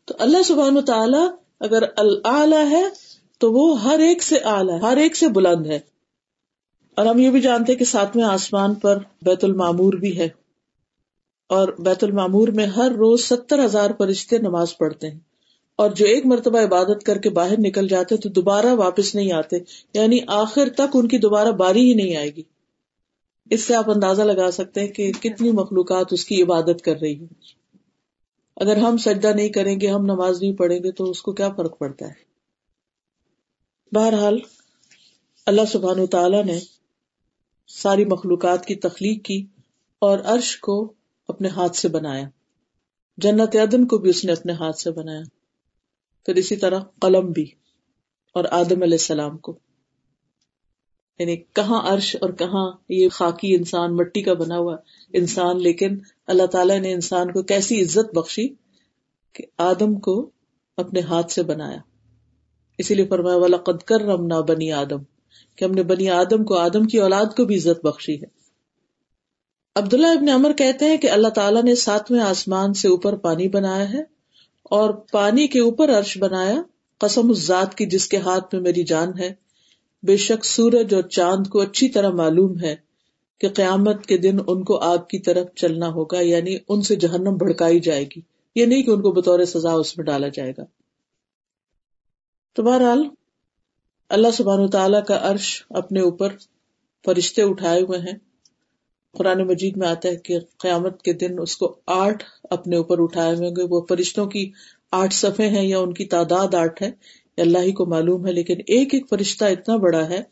تو 0.05 0.15
اللہ 0.19 0.43
سبحان 0.43 0.85
تعالیٰ 0.85 1.29
اگر 1.61 1.83
اللہ 1.97 2.71
ہے 2.71 2.85
تو 3.45 3.53
وہ 3.53 3.83
ہر 3.83 3.99
ایک 3.99 4.23
سے 4.23 4.37
اعلیٰ 4.45 4.83
ہر 4.83 4.97
ایک 4.97 5.17
سے 5.17 5.29
بلند 5.29 5.67
ہے۔ 5.67 5.81
اور 6.95 7.07
ہم 7.07 7.19
یہ 7.19 7.31
بھی 7.31 7.41
جانتے 7.41 7.73
ہیں 7.73 7.79
کہ 7.79 7.85
ساتویں 7.85 8.25
آسمان 8.25 8.75
پر 8.75 8.99
بیت 9.23 9.45
المامور 9.45 9.93
بھی 9.93 10.19
ہے۔ 10.19 10.29
اور 11.49 11.69
بیت 11.79 12.05
المامور 12.05 12.49
میں 12.49 12.67
ہر 12.67 12.91
روز 12.91 13.25
ستر 13.25 13.65
ہزار 13.65 13.91
فرشتے 13.99 14.39
نماز 14.39 14.79
پڑھتے 14.79 15.11
ہیں۔ 15.11 15.19
اور 15.77 15.91
جو 15.91 16.07
ایک 16.07 16.27
مرتبہ 16.27 16.59
عبادت 16.59 17.03
کر 17.03 17.19
کے 17.19 17.31
باہر 17.31 17.55
نکل 17.59 17.89
جاتے 17.89 18.17
تو 18.17 18.29
دوبارہ 18.29 18.67
واپس 18.67 19.15
نہیں 19.15 19.33
آتے۔ 19.33 19.57
یعنی 19.95 20.19
آخر 20.27 20.69
تک 20.69 20.95
ان 20.95 21.09
کی 21.09 21.19
دوبارہ 21.19 21.49
باری 21.49 21.89
ہی 21.89 21.95
نہیں 21.95 22.17
آئے 22.17 22.35
گی۔ 22.37 22.43
اس 23.51 23.65
سے 23.65 23.75
آپ 23.75 23.91
اندازہ 23.91 24.23
لگا 24.23 24.51
سکتے 24.51 24.81
ہیں 24.81 24.89
کہ 24.89 25.13
کتنی 25.13 25.51
مخلوقات 25.51 26.07
اس 26.11 26.25
کی 26.25 26.43
عبادت 26.43 26.83
کر 26.83 26.97
رہی 27.01 27.21
ہے 27.21 27.27
اگر 28.57 28.77
ہم 28.77 28.97
سجدہ 28.97 29.33
نہیں 29.35 29.49
کریں 29.49 29.81
گے، 29.81 29.87
ہم 29.87 30.05
نماز 30.05 30.43
نہیں 30.43 30.53
پڑھیں 30.53 30.79
گے، 30.79 30.91
تو 30.91 31.11
اس 31.11 31.23
کو 31.23 31.33
کیا 31.33 31.49
فرق 31.57 31.79
پڑتا 31.79 32.07
ہے؟ 32.07 32.34
بہرحال، 33.95 34.39
اللہ 35.47 35.61
سبحان 35.73 36.07
تعالی 36.07 36.43
نے 36.43 36.61
ساری 37.69 38.05
مخلوقات 38.05 38.67
کی 38.67 38.75
تخلیق 38.75 39.25
کی 39.25 39.47
اور 39.99 40.19
عرش 40.19 40.61
کو 40.61 40.93
اپنے 41.29 41.49
ہاتھ 41.49 41.77
سے 41.77 41.89
بنایا۔ 41.89 42.29
جنت 43.17 43.57
عدن 43.57 43.87
کو 43.87 43.99
بھی 43.99 44.11
اس 44.11 44.25
نے 44.25 44.33
اپنے 44.33 44.53
ہاتھ 44.53 44.79
سے 44.79 44.91
بنایا۔ 44.91 45.23
پھر 46.27 46.35
اسی 46.35 46.57
طرح 46.57 46.81
قلم 47.01 47.31
بھی 47.31 47.51
اور 48.33 48.45
آدم 48.51 48.83
علیہ 48.83 48.95
السلام 48.95 49.39
کو۔ 49.39 49.59
یعنی 51.19 51.37
کہاں 51.37 51.95
عرش 51.95 52.17
اور 52.21 52.31
کہاں 52.31 52.73
یہ 52.89 53.09
خاکی 53.09 53.55
انسان، 53.55 53.97
مٹی 53.97 54.23
کا 54.23 54.35
بنا 54.35 54.59
ہوا 54.59 54.77
انسان، 55.13 55.63
لیکن 55.63 55.99
اللہ 56.27 56.47
تعالیٰ 56.47 56.79
نے 56.79 56.93
انسان 56.93 57.33
کو 57.33 57.43
کیسی 57.43 57.83
عزت 57.83 58.15
بخشی 58.15 58.49
کہ 59.33 59.45
آدم 59.59 60.01
کو 60.01 60.31
اپنے 60.77 61.01
ہاتھ 61.01 61.33
سے 61.33 61.43
بنایا۔ 61.43 61.94
اسی 62.79 62.95
لیے 62.95 63.07
فرمایا 63.07 63.37
والا 63.37 63.57
قد 63.57 63.83
کر 63.83 64.01
رمنا 64.01 64.41
بنی 64.41 64.73
آدم۔ 64.73 64.99
کہ 65.57 65.65
ہم 65.65 65.71
نے 65.71 65.83
بنی 65.83 66.11
آدم 66.11 66.45
کو، 66.45 66.55
آدم 66.55 66.85
کی 66.85 66.99
اولاد 66.99 67.27
کو 67.37 67.45
بھی 67.45 67.57
عزت 67.57 67.87
بخشی 67.87 68.15
ہے۔ 68.15 68.45
عبداللہ 69.77 70.07
ابن 70.07 70.29
عمر 70.29 70.53
کہتے 70.53 70.85
ہیں 70.85 70.97
کہ 70.97 71.11
اللہ 71.11 71.29
تعالیٰ 71.29 71.63
نے 71.63 71.75
ساتویں 71.75 72.21
آسمان 72.21 72.75
سے 72.75 72.89
اوپر 72.89 73.17
پانی 73.17 73.49
بنایا 73.49 73.93
ہے 73.93 74.03
اور 74.63 74.91
پانی 74.91 75.47
کے 75.47 75.61
اوپر 75.61 75.99
عرش 75.99 76.19
بنایا۔ 76.19 76.63
قسم 76.99 77.31
اس 77.31 77.47
ذات 77.47 77.75
کی 77.75 77.87
جس 77.87 78.09
کے 78.09 78.17
ہاتھ 78.17 78.55
میں 78.55 78.63
میری 78.63 78.83
جان 78.83 79.19
ہے۔ 79.19 79.35
بے 80.03 80.17
شک 80.17 80.45
سورج 80.45 80.95
اور 80.95 81.03
چاند 81.03 81.47
کو 81.47 81.61
اچھی 81.61 81.89
طرح 81.89 82.11
معلوم 82.11 82.61
ہے 82.61 82.77
کہ 83.41 83.49
قیامت 83.49 84.07
کے 84.07 84.19
دن 84.19 84.37
ان 84.47 84.65
کو 84.65 84.79
آگ 84.79 84.99
کی 84.99 85.19
طرف 85.19 85.47
چلنا 85.55 85.89
ہوگا 85.89 86.21
یعنی 86.21 86.57
ان 86.69 86.83
سے 86.83 86.97
جہنم 86.97 87.37
بھڑکائی 87.37 87.81
جائے 87.81 88.05
گی۔ 88.05 88.21
یہ 88.55 88.67
نہیں 88.67 88.83
کہ 88.83 88.91
ان 88.91 89.03
کو 89.03 89.13
بطور 89.13 89.45
سزا 89.45 89.73
اس 89.73 89.99
میں 89.99 90.05
ڈالا 90.05 90.29
جائے 90.29 90.53
گا۔ 90.59 90.63
تو 92.55 92.63
بہرحال، 92.63 93.09
اللہ 94.09 94.29
سبحان 94.31 94.71
تعالیٰ 94.71 95.05
کا 95.05 95.19
عرش 95.23 95.65
اپنے 95.71 96.01
اوپر 96.01 96.29
فرشتے 97.05 97.43
اٹھائے 97.43 97.81
ہوئے 97.83 97.99
ہیں۔ 97.99 98.19
قرآن 99.13 99.47
مجید 99.47 99.77
میں 99.77 99.89
آتا 99.89 100.09
ہے 100.09 100.17
کہ 100.17 100.39
قیامت 100.59 101.03
کے 101.03 101.13
دن 101.13 101.39
اس 101.41 101.57
کو 101.57 101.77
آٹھ 101.87 102.25
اپنے 102.51 102.77
اوپر 102.77 103.03
اٹھائے 103.03 103.35
ہوئے 103.35 103.51
گے 103.51 103.67
وہ 103.71 103.81
فرشتوں 103.89 104.27
کی 104.27 104.51
آٹھ 104.93 105.15
صفحے 105.15 105.49
ہیں 105.49 105.69
یا 105.69 105.79
ان 105.79 105.93
کی 105.93 106.05
تعداد 106.05 106.55
آٹھ 106.55 106.83
ہے 106.83 106.91
اللہ 107.37 107.59
ہی 107.59 107.73
کو 107.73 107.87
معلوم 107.87 108.27
ہے۔ 108.27 108.33
لیکن 108.33 108.57
ایک 108.67 108.95
ایک 108.95 109.09
فرشتہ 109.11 109.45
اتنا 109.45 109.77
بڑا 109.77 110.09
ہے 110.09 110.23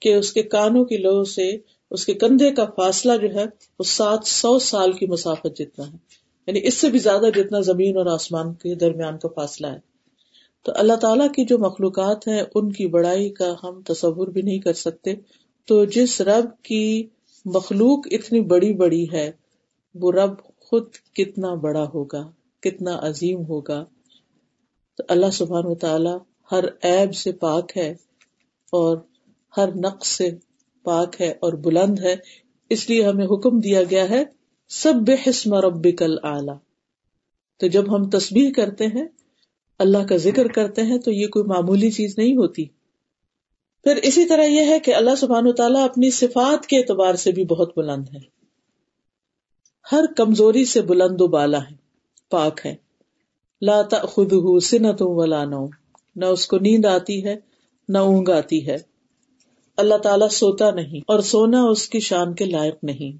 کہ 0.00 0.14
اس 0.14 0.32
کے 0.32 0.42
کانوں 0.42 0.84
کی 0.84 0.96
لو 0.96 1.24
سے 1.24 1.56
اس 1.90 2.06
کے 2.06 2.14
کندھے 2.14 2.50
کا 2.50 2.64
فاصلہ 2.64 3.12
جو 3.16 3.34
ہے، 3.34 3.44
وہ 3.78 3.84
سات 3.84 4.26
سو 4.26 4.58
سال 4.58 4.92
کی 4.92 5.06
مسافت 5.06 5.58
جتنا 5.58 5.92
ہے۔ 5.92 5.96
یعنی 6.46 6.60
اس 6.62 6.74
سے 6.74 6.90
بھی 6.90 6.98
زیادہ 6.98 7.26
جتنا 7.34 7.60
زمین 7.60 7.96
اور 7.96 8.06
آسمان 8.06 8.54
کے 8.54 8.74
درمیان 8.74 9.18
کا 9.18 9.28
فاصلہ 9.28 9.66
ہے۔ 9.66 9.95
تو 10.66 10.72
اللہ 10.74 10.92
تعالیٰ 10.92 11.32
کی 11.32 11.44
جو 11.44 11.58
مخلوقات 11.58 12.28
ہیں، 12.28 12.42
ان 12.54 12.72
کی 12.72 12.86
بڑائی 12.86 13.30
کا 13.30 13.54
ہم 13.62 13.82
تصور 13.82 14.28
بھی 14.28 14.42
نہیں 14.42 14.58
کر 14.58 14.72
سکتے۔ 14.72 15.14
تو 15.66 15.84
جس 15.84 16.20
رب 16.20 16.62
کی 16.62 17.06
مخلوق 17.44 18.06
اتنی 18.10 18.40
بڑی 18.40 18.72
بڑی 18.74 19.06
ہے، 19.12 19.30
وہ 19.94 20.12
رب 20.12 20.30
خود 20.58 20.92
کتنا 21.14 21.54
بڑا 21.54 21.88
ہوگا، 21.94 22.30
کتنا 22.60 22.98
عظیم 23.02 23.46
ہوگا۔ 23.48 23.84
تو 24.96 25.04
اللہ 25.08 25.30
سبحان 25.32 25.66
و 25.66 25.74
تعالی 25.74 26.10
ہر 26.52 26.64
عیب 26.84 27.14
سے 27.14 27.32
پاک 27.32 27.76
ہے 27.76 27.90
اور 28.72 28.96
ہر 29.56 29.68
نقص 29.76 30.08
سے 30.08 30.30
پاک 30.82 31.20
ہے 31.20 31.30
اور 31.30 31.52
بلند 31.52 31.98
ہے۔ 31.98 32.16
اس 32.70 32.90
لیے 32.90 33.04
ہمیں 33.04 33.26
حکم 33.26 33.60
دیا 33.60 33.82
گیا 33.82 34.10
ہے 34.10 34.24
سب 34.68 34.94
بے 34.94 35.16
حسم 35.28 35.54
رب 35.54 35.86
کل 35.98 36.16
تو 37.56 37.66
جب 37.66 37.96
ہم 37.96 38.10
تسبیح 38.10 38.50
کرتے 38.52 38.86
ہیں 38.86 39.04
اللہ 39.78 40.06
کا 40.08 40.16
ذکر 40.16 40.48
کرتے 40.48 40.82
ہیں 40.82 40.98
تو 40.98 41.10
یہ 41.10 41.28
کوئی 41.28 41.44
معمولی 41.44 41.90
چیز 41.90 42.18
نہیں 42.18 42.36
ہوتی۔ 42.36 42.64
پھر 43.84 43.96
اسی 43.96 44.24
طرح 44.24 44.42
یہ 44.42 44.64
ہے 44.64 44.80
کہ 44.80 44.94
اللہ 44.94 45.14
سبحان 45.14 45.46
و 45.46 45.52
تعالیٰ 45.52 45.84
اپنی 45.84 46.10
صفات 46.10 46.66
کے 46.66 46.78
اعتبار 46.78 47.14
سے 47.14 47.32
بھی 47.32 47.44
بہت 47.44 47.72
بلند 47.76 48.08
ہے 48.14 48.36
ہر 49.92 50.04
کمزوری 50.16 50.64
سے 50.64 50.82
بلند 50.82 51.20
و 51.20 51.26
بالا 51.26 51.58
ہے 51.58 51.74
پاک 52.30 52.60
ہے 52.66 52.76
لاتا 53.62 53.98
خود 53.98 54.62
سنت 54.62 54.96
ولا 55.00 55.44
نو 55.44 55.66
نہ 56.16 56.24
اس 56.24 56.46
کو 56.46 56.58
نیند 56.58 56.84
آتی 56.84 57.24
ہے، 57.24 57.36
نہ 57.88 57.98
اونگ 57.98 58.28
آتی 58.28 58.66
ہے۔ 58.66 58.76
اللہ 59.76 59.94
تعالیٰ 59.94 60.28
سوتا 60.28 60.70
نہیں 60.70 61.00
اور 61.06 61.20
سونا 61.20 61.62
اس 61.62 61.88
کی 61.88 62.00
شان 62.00 62.34
کے 62.34 62.44
لائق 62.44 62.74
نہیں۔ 62.82 63.18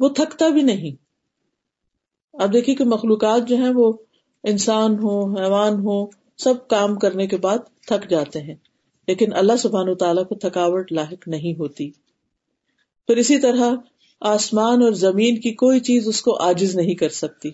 وہ 0.00 0.08
تھکتا 0.08 0.48
بھی 0.48 0.62
نہیں۔ 0.62 0.96
اب 2.32 2.52
دیکھیے 2.52 2.74
کہ 2.74 2.84
مخلوقات 2.84 3.48
جو 3.48 3.56
ہیں 3.56 3.72
وہ 3.74 3.92
انسان 4.44 4.98
ہو 4.98 5.36
حیوان 5.36 5.72
ہو 5.72 6.06
سب 6.38 6.68
کام 6.68 6.98
کرنے 6.98 7.26
کے 7.26 7.36
بعد 7.36 7.58
تھک 7.86 8.10
جاتے 8.10 8.40
ہیں۔ 8.40 8.54
لیکن 9.08 9.32
اللہ 9.32 9.56
سبحان 9.56 9.94
تعالیٰ 9.94 10.28
کو 10.28 10.34
تھکاوٹ 10.34 10.92
لاحق 10.92 11.28
نہیں 11.28 11.58
ہوتی۔ 11.58 11.90
پھر 13.06 13.16
اسی 13.16 13.38
طرح 13.38 13.70
آسمان 14.20 14.82
اور 14.82 14.92
زمین 14.92 15.40
کی 15.40 15.50
کوئی 15.52 15.80
چیز 15.80 16.08
اس 16.08 16.22
کو 16.22 16.34
آجز 16.34 16.76
نہیں 16.76 16.94
کر 16.94 17.08
سکتی۔ 17.08 17.50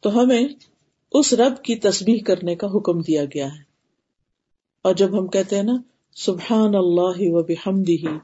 تو 0.00 0.20
ہمیں 0.20 0.48
اس 1.12 1.32
رب 1.32 1.64
کی 1.64 1.76
تسبیح 1.76 2.18
کرنے 2.26 2.56
کا 2.56 2.66
حکم 2.66 3.00
دیا 3.00 3.24
گیا 3.24 3.46
ہے۔ 3.46 3.62
اور 4.82 4.94
جب 4.94 5.18
ہم 5.18 5.26
کہتے 5.26 5.56
ہیں 5.56 5.62
نا، 5.62 5.76
سبحان 6.14 6.74
اللہ 6.74 7.18
و 7.18 7.42
بحمدہ، 7.42 8.18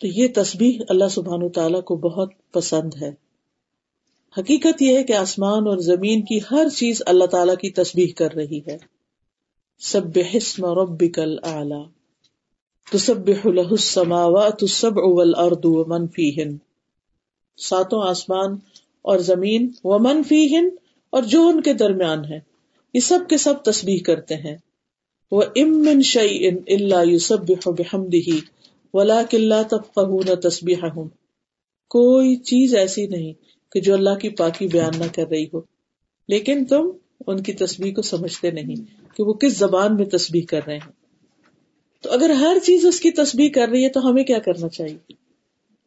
تو 0.00 0.06
یہ 0.06 0.28
تسبیح 0.34 0.78
اللہ 0.88 1.08
سبحان 1.10 1.48
تعالیٰ 1.48 1.84
کو 1.84 1.96
بہت 1.96 2.32
پسند 2.52 3.02
ہے۔ 3.02 3.31
حقیقت 4.38 4.82
یہ 4.82 4.98
ہے 4.98 5.04
کہ 5.04 5.12
آسمان 5.12 5.66
اور 5.66 5.76
زمین 5.78 6.22
کی 6.22 6.38
ہر 6.50 6.68
چیز 6.76 7.02
اللہ 7.06 7.24
تعالیٰ 7.24 7.56
کی 7.56 7.70
تسبیح 7.70 8.06
کر 8.16 8.34
رہی 8.34 8.60
ہے۔ 8.68 8.78
سب 9.78 10.18
حسم 10.36 10.66
ربک 10.66 11.18
اعلی 11.42 11.82
تسبح 12.92 13.48
له 13.48 13.68
السماوات 13.70 14.58
السبع 14.60 15.02
والارض 15.04 15.58
ومن 15.62 16.08
فیہن۔ 16.08 16.56
ساتوں 17.56 18.02
آسمان 18.02 18.54
اور 19.02 19.18
زمین 19.18 19.70
ومن 19.84 20.22
فیہن 20.22 20.68
اور 21.10 21.22
جو 21.22 21.48
ان 21.48 21.62
کے 21.62 21.74
درمیان 21.74 22.24
ہے۔ 22.24 22.38
یہ 22.94 23.00
سب 23.00 23.18
کے 23.30 23.36
سب 23.36 23.62
تسبیح 23.62 23.98
کرتے 24.06 24.34
ہیں۔ 24.34 24.56
وہ 25.30 25.42
امن 25.56 26.02
شعی 26.02 26.48
ان 26.48 26.56
اللہ 26.68 27.04
یوسب 27.04 27.50
بحمدہ 27.66 28.30
ولا 28.94 29.22
کلّا 29.30 29.62
تفقہون 29.62 30.40
تسبیحہم 30.42 31.08
کوئی 31.88 32.36
چیز 32.36 32.74
ایسی 32.74 33.06
نہیں 33.06 33.51
کہ 33.72 33.80
جو 33.80 33.94
اللہ 33.94 34.14
کی 34.14 34.28
پاکی 34.28 34.66
بیان 34.66 34.92
نہ 34.98 35.04
کر 35.14 35.28
رہی 35.30 35.44
ہو۔ 35.54 35.60
لیکن 36.28 36.64
تم 36.64 36.90
ان 37.26 37.42
کی 37.42 37.52
تسبیح 37.52 37.94
کو 37.94 38.02
سمجھتے 38.02 38.50
نہیں 38.50 38.76
کہ 39.16 39.22
وہ 39.22 39.32
کس 39.32 39.58
زبان 39.58 39.96
میں 39.96 40.04
تسبیح 40.04 40.42
کر 40.48 40.60
رہے 40.66 40.74
ہیں۔ 40.74 40.92
تو 42.02 42.12
اگر 42.12 42.30
ہر 42.30 42.56
چیز 42.62 42.86
اس 42.86 43.00
کی 43.00 43.10
تسبیح 43.10 43.48
کر 43.50 43.68
رہی 43.68 43.84
ہے 43.84 43.88
تو 43.88 44.10
ہمیں 44.10 44.24
کیا 44.24 44.38
کرنا 44.38 44.68
چاہیے؟ 44.68 45.12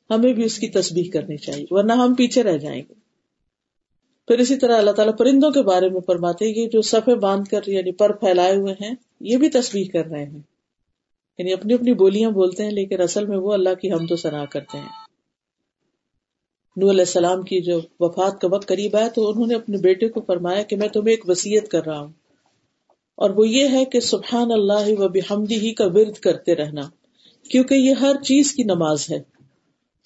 ہمیں 0.09 0.33
بھی 0.33 0.45
اس 0.45 0.59
کی 0.59 0.67
تسبیح 0.67 1.11
کرنی 1.11 1.37
چاہیے، 1.37 1.65
ورنہ 1.69 1.93
ہم 1.93 2.13
پیچھے 2.13 2.43
رہ 2.43 2.57
جائیں 2.57 2.81
گے۔ 2.89 2.93
پھر 4.27 4.39
اسی 4.39 4.55
طرح 4.55 4.77
اللہ 4.77 4.91
تعالیٰ 4.91 5.17
پرندوں 5.17 5.51
کے 5.51 5.61
بارے 5.61 5.89
میں 5.89 6.01
فرماتے 6.01 6.53
کہ 6.53 6.69
جو 6.69 6.81
صفے 6.81 7.15
باندھ 7.15 7.49
کر 7.49 7.59
یعنی 7.67 7.91
پر 7.91 8.11
پھیلائے 8.11 8.55
ہوئے 8.55 8.73
ہیں، 8.81 8.95
یہ 9.19 9.37
بھی 9.37 9.49
تصویر 9.49 9.87
کر 9.93 10.05
رہے 10.05 10.25
ہیں۔ 10.25 10.39
یعنی 11.37 11.53
اپنی 11.53 11.73
اپنی 11.73 11.93
بولیاں 11.93 12.31
بولتے 12.31 12.63
ہیں، 12.63 12.71
لیکن 12.71 13.01
اصل 13.01 13.25
میں 13.25 13.37
وہ 13.37 13.53
اللہ 13.53 13.73
کی 13.81 13.91
ہم 13.91 14.07
تو 14.07 14.15
سنا 14.15 14.45
کرتے 14.45 14.77
ہیں۔ 14.77 15.04
نور 16.75 16.89
علیہ 16.89 17.01
السلام 17.01 17.41
کی 17.41 17.61
جو 17.61 17.81
وفات 17.99 18.41
کا 18.41 18.47
وقت 18.51 18.67
قریب 18.67 18.95
آیا 18.95 19.07
تو 19.07 19.29
انہوں 19.29 19.47
نے 19.47 19.55
اپنے 19.55 19.77
بیٹے 19.77 20.09
کو 20.09 20.21
فرمایا 20.21 20.61
کہ 20.61 20.75
میں 20.75 20.87
تمہیں 20.87 21.09
ایک 21.09 21.29
وسیعت 21.29 21.67
کر 21.67 21.85
رہا 21.85 21.99
ہوں۔ 21.99 22.13
اور 23.15 23.29
وہ 23.29 23.47
یہ 23.47 23.67
ہے 23.67 23.85
کہ 23.85 23.99
سبحان 23.99 24.51
اللہ 24.51 25.01
و 25.01 25.07
بحمدی 25.09 25.59
ہی 25.59 25.73
کا 25.73 25.85
ورد 25.85 26.13
کرتے 26.13 26.55
رہنا، 26.55 26.81
کیونکہ 27.49 27.73
یہ 27.73 27.93
ہر 27.93 28.15
چیز 28.23 28.51
کی 28.51 28.63
نماز 28.63 29.11
ہے 29.11 29.21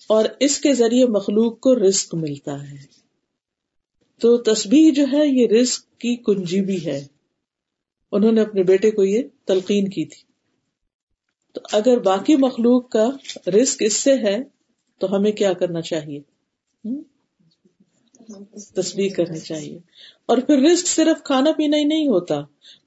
اور 0.10 0.26
اس 0.40 0.60
کے 0.60 0.74
ذریعے 0.74 1.06
مخلوق 1.06 1.60
کو 1.60 1.76
رزق 1.76 2.16
ملتا 2.16 2.72
ہے۔ 2.72 2.78
تو 4.22 4.38
تسبیح 4.38 4.92
جو 4.96 5.06
ہے 5.14 5.28
یہ 5.28 5.48
رزق 5.48 5.98
کی 5.98 6.16
کنجی 6.16 6.62
بھی 6.62 6.86
ہے۔ 6.86 7.08
انہوں 8.12 8.32
نے 8.32 8.42
اپنے 8.42 8.64
بیٹے 8.64 8.92
کو 8.92 9.04
یہ 9.04 9.22
تلقین 9.46 9.88
کی 9.88 10.06
تھی۔ 10.06 10.24
تو 11.54 11.62
اگر 11.72 12.00
باقی 12.00 12.36
مخلوق 12.36 12.90
کا 12.90 13.10
رسک 13.48 13.84
اس 13.86 13.94
سے 13.94 14.14
ہے 14.14 14.38
تو 15.00 15.16
ہمیں 15.16 15.32
کیا 15.32 15.54
کرنا 15.54 15.82
چاہیے؟ 15.82 16.39
تصویر 18.74 19.12
کرنی 19.16 19.40
چاہیے۔ 19.40 19.80
اور 20.26 20.38
پھر 20.38 20.58
رسک 20.58 20.88
صرف 20.88 21.24
کھانا 21.24 21.52
پینا 21.52 21.78
ہی 21.78 21.84
نہیں 21.84 22.08
ہوتا، 22.08 22.42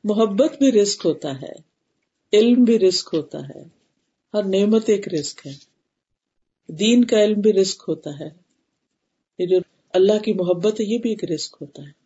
محبت 0.04 0.58
بھی 0.58 0.72
رسک 0.72 1.02
ہوتا 1.04 1.42
ہے، 1.42 1.52
علم 2.32 2.64
بھی 2.64 2.78
رسک 2.78 3.10
ہوتا 3.12 3.38
ہے، 3.48 3.64
ہر 4.34 4.44
نعمت 4.44 4.82
ایک 4.86 5.14
رسک 5.14 5.46
ہے۔ 5.46 5.52
دین 6.72 7.04
کا 7.04 7.24
علم 7.24 7.40
بھی 7.40 7.52
رسک 7.52 7.82
ہوتا 7.88 8.10
ہے۔ 8.20 8.28
یہ 9.38 9.46
جو 9.46 9.58
اللہ 9.90 10.18
کی 10.18 10.32
محبت 10.32 10.80
ہے، 10.80 10.84
یہ 10.84 10.98
بھی 10.98 11.10
ایک 11.10 11.24
رسک 11.24 11.56
ہوتا 11.60 11.82
ہے۔ 11.82 12.02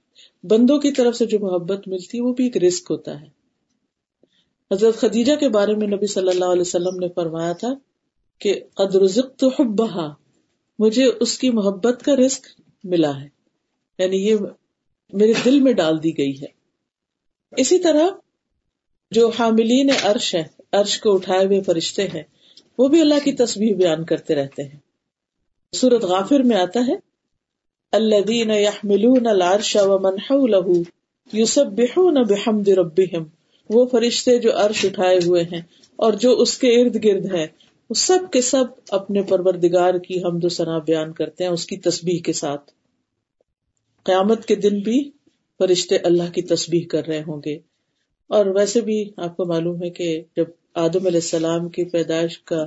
بندوں 0.47 0.79
کی 0.79 0.93
طرف 0.93 1.17
سے 1.17 1.27
جو 1.27 1.39
محبت 1.41 1.89
ملتی 1.89 2.19
ہے، 2.19 2.23
وہ 2.23 2.35
بھی 2.35 2.45
ایک 2.45 2.57
رسک 2.57 2.87
ہوتا 2.91 3.21
ہے۔ 3.21 3.27
حضرت 4.75 4.97
خدیجہ 4.97 5.33
کے 5.37 5.49
بارے 5.49 5.75
میں 5.75 5.87
نبی 5.87 6.07
صلی 6.07 6.29
اللہ 6.29 6.45
علیہ 6.45 6.61
وسلم 6.61 6.97
نے 6.99 7.09
فرمایا 7.15 7.53
تھا 7.53 7.75
کہ 8.39 8.61
قدر 8.75 9.21
تو 9.37 9.51
مجھے 10.79 11.11
اس 11.21 11.39
کی 11.39 11.51
محبت 11.51 12.03
کا 12.05 12.17
رزق 12.17 12.47
ملا 12.85 13.21
ہے۔ 13.21 13.29
یعنی 13.99 14.17
یہ 14.17 14.37
میرے 15.13 15.33
دل 15.45 15.61
میں 15.61 15.73
ڈال 15.73 16.03
دی 16.03 16.19
گئی 16.19 16.41
ہے۔ 16.41 16.47
اسی 17.57 17.79
طرح 17.79 18.09
جو 19.11 19.31
حاملین 19.39 19.91
عرش 20.03 20.35
ہے 20.35 20.45
عرش 20.73 21.01
کو 21.01 21.15
اٹھائے 21.15 21.47
ہوئے 21.47 21.61
فرشتے 21.61 22.09
ہیں، 22.09 22.23
وہ 22.79 22.89
بھی 22.89 23.01
اللہ 23.01 23.25
کی 23.25 23.33
تصویر 23.33 23.75
بیان 23.75 24.05
کرتے 24.05 24.35
رہتے 24.35 24.63
ہیں۔ 24.63 24.79
سورت 25.73 26.05
غافر 26.05 26.41
میں 26.41 26.57
آتا 26.57 26.81
ہے 26.89 26.95
اللہ 27.93 28.21
دین 28.21 28.51
یحملون 28.51 29.27
العرش 29.27 29.77
ومن 29.77 30.15
حوله 30.15 30.81
یسبحون 31.33 32.15
بحمد 32.15 32.69
ربهم۔ 32.69 33.25
وہ 33.71 33.87
فرشتے 33.87 34.39
جو 34.39 34.57
عرش 34.57 34.85
اٹھائے 34.85 35.19
ہوئے 35.27 35.43
ہیں 35.43 35.61
اور 35.97 36.13
جو 36.13 36.41
اس 36.41 36.59
کے 36.59 36.69
ارد 36.69 37.05
گرد 37.05 37.35
ہے 37.35 37.47
وہ 37.91 37.95
سب 37.95 38.19
کے 38.33 38.41
سب 38.41 38.65
اپنے 38.91 39.23
پروردگار 39.23 39.95
کی 39.99 40.19
حمد 40.19 40.45
و 40.45 40.49
ثنا 40.49 40.79
بیان 40.79 41.13
کرتے 41.13 41.45
ہیں 41.45 41.51
اس 41.51 41.67
کی 41.67 41.77
تسبیح 41.77 42.19
کے 42.25 42.33
ساتھ۔ 42.33 42.73
قیامت 44.05 44.45
کے 44.45 44.55
دن 44.55 44.79
بھی 44.81 45.11
فرشتے 45.59 45.97
اللہ 45.97 46.33
کی 46.33 46.43
تسبیح 46.43 46.87
کر 46.91 47.07
رہے 47.07 47.21
ہوں 47.21 47.41
گے۔ 47.45 47.59
اور 48.27 48.47
ویسے 48.47 48.81
بھی 48.81 49.11
آپ 49.17 49.37
کو 49.37 49.45
معلوم 49.45 49.83
ہے 49.83 49.91
کہ 49.91 50.23
جب 50.37 50.45
آدم 50.75 51.07
علیہ 51.07 51.21
السلام 51.21 51.69
کی 51.69 51.85
پیدائش 51.85 52.39
کا 52.39 52.67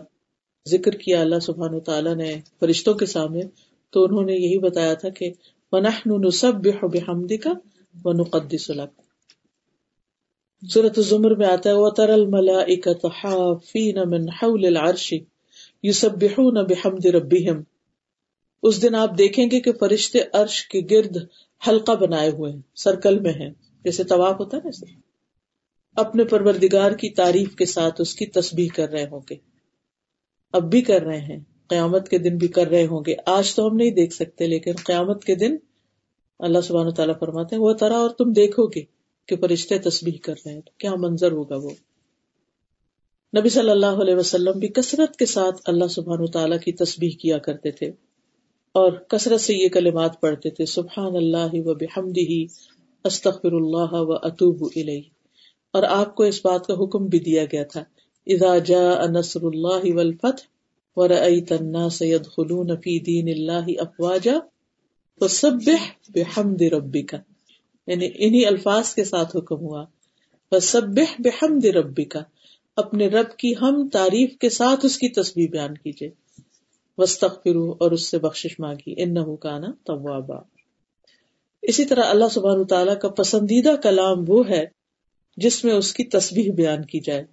ذکر 0.69 0.91
کیا، 0.91 1.21
اللہ 1.21 1.39
سبحان 1.39 1.73
و 1.73 1.79
تعالیٰ 1.79 2.15
نے 2.15 2.35
فرشتوں 2.59 2.93
کے 2.93 3.05
سامنے، 3.05 3.41
تو 3.89 4.03
انہوں 4.03 4.23
نے 4.23 4.33
یہی 4.33 4.57
بتایا 4.57 4.93
تھا 4.93 5.09
کہ 5.09 5.31
کا 7.37 7.53
نقدس 8.05 8.69
لک 8.69 9.01
صورت 10.67 10.97
الزمر 10.97 11.35
میں 11.35 11.47
آتا 11.47 11.69
ہے، 11.69 11.75
وَتَرَ 11.75 12.11
الْمَلَائِكَةَ 12.11 13.09
حَافِينَ 13.23 13.99
مِنْ 14.05 14.29
حَوْلِ 14.43 14.65
الْعَرْشِ 14.65 15.17
يُسَبِّحُونَ 15.85 16.59
بِحَمْدِ 16.59 17.07
رَبِّهِمْ۔ 17.07 17.63
اس 18.63 18.81
دن 18.81 18.95
آپ 18.95 19.17
دیکھیں 19.17 19.47
گے 19.51 19.59
کہ 19.59 19.71
فرشتے 19.71 20.19
عرش 20.33 20.67
کے 20.67 20.81
گرد 20.91 21.17
حلقہ 21.67 21.91
بنائے 21.91 22.29
ہوئے 22.29 22.51
ہیں، 22.51 22.61
سرکل 22.75 23.19
میں 23.19 23.33
ہیں۔ 23.33 23.49
جیسے 23.83 24.03
طواف 24.03 24.39
ہوتا 24.39 24.57
ہے 24.57 24.69
نا 24.69 24.85
اپنے 25.95 26.23
پروردگار 26.23 26.91
کی 26.91 27.09
تعریف 27.09 27.55
کے 27.55 27.65
ساتھ 27.65 28.01
اس 28.01 28.15
کی 28.15 28.25
تسبیح 28.25 28.67
کر 28.75 28.89
رہے 28.89 29.05
ہوں 29.11 29.19
گے۔ 29.29 29.35
اب 30.53 30.71
بھی 30.71 30.81
کر 30.81 31.01
رہے 31.01 31.19
ہیں۔ 31.19 31.39
قیامت 31.67 32.09
کے 32.09 32.17
دن 32.17 32.37
بھی 32.37 32.47
کر 32.47 32.67
رہے 32.67 32.87
ہوں 32.87 33.03
گے۔ 33.07 33.15
آج 33.25 33.55
تو 33.55 33.67
ہم 33.67 33.75
نہیں 33.75 33.91
دیکھ 33.91 34.13
سکتے، 34.13 34.47
لیکن 34.47 34.71
قیامت 34.85 35.23
کے 35.23 35.35
دن 35.35 35.55
اللہ 36.39 36.61
سبحانہ 36.61 36.89
تعالیٰ 36.89 37.19
فرماتے 37.19 37.55
ہیں 37.55 37.63
وہ 37.63 37.73
طرح 37.73 37.93
اور 37.93 38.09
تم 38.09 38.31
دیکھو 38.31 38.67
گے۔ 38.67 38.98
کہ 39.29 39.35
فرشتے 39.35 39.77
تسبیح 39.79 40.17
کر 40.23 40.33
رہے 40.45 40.53
ہیں 40.53 40.61
کیا 40.77 40.95
منظر 40.95 41.31
ہوگا 41.31 41.55
وہ؟ 41.55 41.69
نبی 43.33 43.49
صلی 43.49 43.69
اللہ 43.69 44.01
علیہ 44.01 44.15
وسلم 44.15 44.59
بھی 44.59 44.67
کثرت 44.67 45.15
کے 45.15 45.25
ساتھ 45.25 45.61
اللہ 45.65 45.87
سبحان 45.87 46.25
تعالیٰ 46.25 46.59
کی 46.59 46.71
تسبیح 46.71 47.11
کیا 47.19 47.37
کرتے 47.37 47.71
تھے 47.71 47.87
اور 48.75 48.91
کثرت 48.91 49.41
سے 49.41 49.53
یہ 49.53 49.69
کلمات 49.69 50.21
پڑھتے 50.21 50.49
تھے، 50.49 50.65
سبحان 50.65 51.15
اللہ 51.15 51.53
و 51.53 51.73
بحمدہ، 51.73 52.33
استغفر 53.05 53.51
اللہ 53.51 53.93
و 53.93 54.13
اتوب 54.13 54.63
الیہ۔ 54.75 55.01
اور 55.73 55.83
آپ 55.83 56.15
کو 56.15 56.23
اس 56.23 56.45
بات 56.45 56.67
کا 56.67 56.73
حکم 56.73 57.05
بھی 57.05 57.19
دیا 57.19 57.43
گیا 57.51 57.63
تھا، 57.63 57.83
اذا 58.27 58.57
جاء 58.57 59.07
نصر 59.07 59.43
اللہ 59.43 59.93
والفتح 59.93 60.47
ورأيت 60.95 61.51
الناس 61.51 62.01
يدخلون 62.01 62.75
في 62.75 62.99
دین 62.99 63.27
اللہ 63.27 63.81
افواجا 63.81 64.37
فسبح 65.21 65.87
بحمد 66.09 66.61
ربک۔ 66.61 67.15
یعنی 67.89 68.07
انہی 68.15 68.45
الفاظ 68.45 68.93
کے 68.93 69.03
ساتھ 69.03 69.37
حکم 69.37 69.55
ہوا۔ 69.55 69.85
فسبح 70.51 71.15
بحمد 71.19 71.65
ربک۔ 71.65 72.17
اپنے 72.75 73.07
رب 73.07 73.37
کی 73.37 73.53
ہم 73.61 73.87
تعریف 73.93 74.37
کے 74.37 74.49
ساتھ 74.49 74.85
اس 74.85 74.97
کی 74.97 75.09
تسبیح 75.09 75.47
بیان 75.51 75.73
کیجیے۔ 75.73 76.09
وسطرو 76.97 77.71
اور 77.71 77.91
اس 77.91 78.09
سے 78.09 78.19
بخشش 78.19 78.59
مانگی۔ 78.59 78.93
ان 78.97 79.37
کانا 79.37 79.67
توابا۔ 79.85 80.35
اسی 81.61 81.85
طرح 81.85 82.03
اللہ 82.03 82.25
سبحانہ 82.31 82.63
تعالیٰ 82.63 82.99
کا 82.99 83.09
پسندیدہ 83.09 83.75
کلام 83.83 84.25
وہ 84.27 84.49
ہے 84.49 84.65
جس 85.37 85.65
میں 85.65 85.73
اس 85.73 85.93
کی 85.93 86.03
تصویر 86.03 86.51
بیان 86.51 86.85
کی 86.85 86.99
جائے۔ 86.99 87.23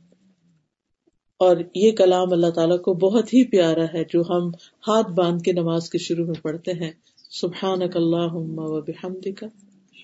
اور 1.37 1.57
یہ 1.75 1.92
کلام 1.92 2.33
اللہ 2.33 2.51
تعالیٰ 2.51 2.81
کو 2.81 2.95
بہت 2.95 3.35
ہی 3.35 3.45
پیارا 3.45 3.85
ہے 3.95 4.05
جو 4.05 4.23
ہم 4.31 4.49
ہاتھ 4.88 5.12
باندھ 5.12 5.42
کے 5.42 5.53
نماز 5.53 5.90
کے 5.90 5.99
شروع 5.99 6.27
میں 6.27 6.42
پڑھتے 6.42 6.73
ہیں۔ 6.73 6.90
سبحان 7.31 7.83
اللہ 7.83 8.35
و 8.35 8.81
بحمد 8.81 9.29
کا 9.37 9.47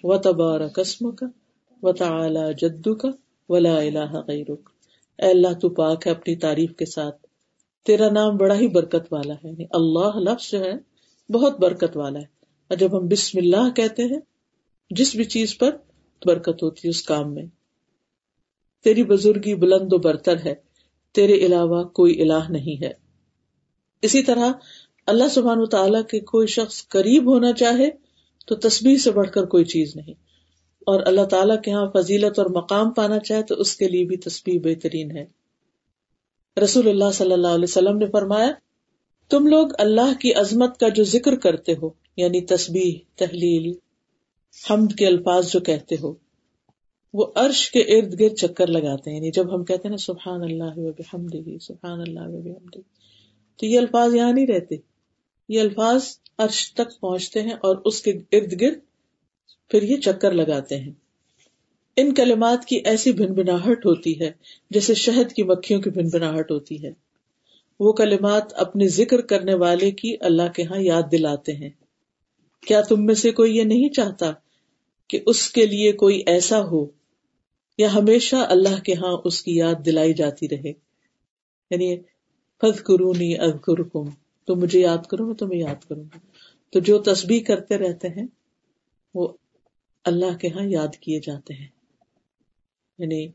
و 0.03 0.19
تبار 0.19 0.69
قسم 0.69 1.11
کا 1.11 1.27
و 1.83 1.93
تعلی 1.93 2.55
جدو 2.59 2.95
کا 2.95 3.09
ولا 3.49 3.79
الہ 3.79 4.12
غیرک 4.29 4.71
اے 5.19 5.31
اللہ، 5.31 5.53
تو 5.53 5.69
پاک 5.69 6.07
ہے 6.07 6.12
اپنی 6.12 6.37
تعریف 6.37 6.77
کے 6.77 6.87
ساتھ۔ 6.87 7.27
تیرا 7.85 8.11
نام 8.11 8.37
بڑا 8.37 8.55
ہی 8.55 8.69
برکت 8.69 9.12
والا 9.12 9.35
ہے۔ 9.35 9.49
یعنی 9.49 9.65
اللہ 9.71 10.17
لفظ 10.17 10.51
جو 10.51 10.61
ہے، 10.61 10.73
بہت 11.33 11.59
برکت 11.59 11.97
والا 11.97 12.19
ہے۔ 12.19 12.25
اور 12.69 12.77
جب 12.77 12.99
ہم 12.99 13.09
بسم 13.09 13.38
اللہ 13.38 13.71
کہتے 13.77 14.03
ہیں، 14.03 14.21
جس 14.91 15.17
بھی 15.17 15.25
چیز 15.25 15.59
پر 15.59 15.71
برکت 16.27 16.62
ہوتی 16.62 16.81
ہے 16.85 16.91
اس 16.91 17.03
کام 17.03 17.35
میں۔ 17.35 17.47
تیری 18.85 19.05
بزرگی 19.05 19.55
بلند 19.55 19.93
و 19.93 19.99
برتر 19.99 20.37
ہے۔ 20.45 20.55
تیرے 21.12 21.33
علاوہ 21.33 21.85
کوئی 21.85 22.23
الہ 22.23 22.51
نہیں 22.51 22.85
ہے۔ 22.85 22.93
اسی 24.03 24.23
طرح 24.23 24.53
اللہ 25.07 25.29
سبحان 25.29 25.59
و 25.59 25.67
تعالیٰ 25.67 26.03
کے 26.11 26.21
کوئی 26.21 26.47
شخص 26.47 26.88
قریب 26.88 27.35
ہونا 27.35 27.53
چاہے 27.53 27.91
تو 28.46 28.55
تصویر 28.55 28.96
سے 28.96 29.11
بڑھ 29.11 29.31
کر 29.31 29.44
کوئی 29.44 29.64
چیز 29.64 29.96
نہیں۔ 29.96 30.14
اور 30.87 31.00
اللہ 31.07 31.24
تعالیٰ 31.24 31.61
کے 31.61 31.70
یہاں 31.70 31.90
فضیلت 31.94 32.38
اور 32.38 32.46
مقام 32.46 32.90
پانا 32.90 33.18
چاہے 33.18 33.42
تو 33.42 33.55
اس 33.55 33.76
کے 33.76 33.88
لیے 33.88 34.05
بھی 34.05 34.16
تصویر 34.16 34.61
بہترین 34.61 35.16
ہے۔ 35.16 35.24
رسول 36.62 36.88
اللہ 36.88 37.11
صلی 37.14 37.33
اللہ 37.33 37.48
علیہ 37.48 37.64
وسلم 37.64 37.98
نے 37.98 38.07
فرمایا، 38.07 38.52
تم 39.28 39.46
لوگ 39.46 39.68
اللہ 39.78 40.20
کی 40.20 40.35
عظمت 40.35 40.81
کا 40.81 40.88
جو 40.88 41.05
ذکر 41.05 41.37
کرتے 41.37 41.72
ہو 41.83 41.90
یعنی 42.16 42.40
تسبیح، 42.40 42.92
تحلیل، 43.16 43.72
حمد 44.70 44.98
کے 44.98 45.07
الفاظ 45.07 45.52
جو 45.52 45.61
کہتے 45.61 45.94
ہو، 46.02 46.14
وہ 47.12 47.26
عرش 47.35 47.70
کے 47.70 47.81
ارد 47.81 48.20
گرد 48.20 48.35
چکر 48.35 48.66
لگاتے 48.66 49.11
ہیں۔ 49.11 49.16
یعنی 49.16 49.31
جب 49.31 49.55
ہم 49.55 49.64
کہتے 49.64 49.83
ہیں 49.85 49.90
نا 49.90 49.96
سبحان 49.96 50.42
اللہ 50.42 51.59
سبحان 51.59 52.00
اللہ 52.00 52.59
تو 53.57 53.66
یہ 53.66 53.78
الفاظ 53.78 54.14
یہاں 54.14 54.33
نہیں 54.33 54.46
رہتے۔ 54.46 54.91
یہ 55.53 55.61
الفاظ 55.61 56.03
عرش 56.38 56.75
تک 56.75 57.01
پہنچتے 57.01 57.43
ہیں 57.43 57.53
اور 57.53 57.77
اس 57.85 58.03
کے 58.03 58.11
ارد 58.11 58.61
گرد 58.61 58.79
پھر 59.71 59.83
یہ 59.83 59.97
چکر 59.97 60.33
لگاتے 60.33 60.81
ہیں۔ 60.81 60.93
ان 61.97 62.15
کلمات 62.15 62.65
کی 62.65 62.77
ایسی 62.77 63.12
بن 63.12 63.33
بناہٹ 63.33 63.87
ہوتی 63.87 64.21
ہے 64.21 64.31
جیسے 64.71 64.95
شہد 64.95 65.33
کی 65.33 65.43
مکھیوں 65.43 65.81
کی 65.81 65.91
بن 65.91 66.09
بناہٹ 66.12 66.51
ہوتی 66.51 66.85
ہے۔ 66.85 66.91
وہ 67.81 67.93
کلمات 67.93 68.55
اپنے 68.55 68.88
ذکر 68.88 69.21
کرنے 69.21 69.55
والے 69.55 69.91
کی 69.91 70.17
اللہ 70.21 70.53
کے 70.55 70.62
ہاں 70.62 70.81
یاد 70.81 71.03
دلاتے 71.12 71.53
ہیں۔ 71.53 71.71
کیا 72.67 72.81
تم 72.81 73.07
میں 73.07 73.15
سے 73.15 73.31
کوئی 73.31 73.57
یہ 73.57 73.62
نہیں 73.62 73.88
چاہتا 73.88 74.33
کہ 75.09 75.19
اس 75.27 75.51
کے 75.51 75.67
لیے 75.67 75.93
کوئی 75.93 76.23
ایسا 76.27 76.65
ہو 76.65 76.87
یا 77.79 77.95
ہمیشہ 77.95 78.37
اللہ 78.37 78.81
کے 78.81 78.95
ہاں 78.95 79.17
اس 79.25 79.43
کی 79.43 79.57
یاد 79.57 79.75
دلائی 79.87 80.15
جاتی 80.15 80.49
رہے؟ 80.49 80.73
یعنی 81.71 81.97
فض 82.62 82.83
کرونی 82.83 83.35
تو 84.44 84.57
مجھے 84.57 84.81
یاد 84.81 85.07
کرو، 85.07 85.26
میں 85.26 85.35
تمہیں 85.35 85.61
یاد 85.61 85.88
کروں 85.88 86.05
گا 86.05 86.18
تو 86.70 86.81
جو 86.81 86.98
تسبیح 86.98 87.40
کرتے 87.40 87.78
رہتے 87.78 88.09
ہیں، 88.09 88.26
وہ 89.14 89.28
اللہ 90.05 90.37
کے 90.37 90.48
ہاں 90.48 90.66
یاد 90.66 90.96
کیے 91.00 91.20
جاتے 91.20 91.55
ہیں۔ 91.55 91.68
یعنی 92.98 93.28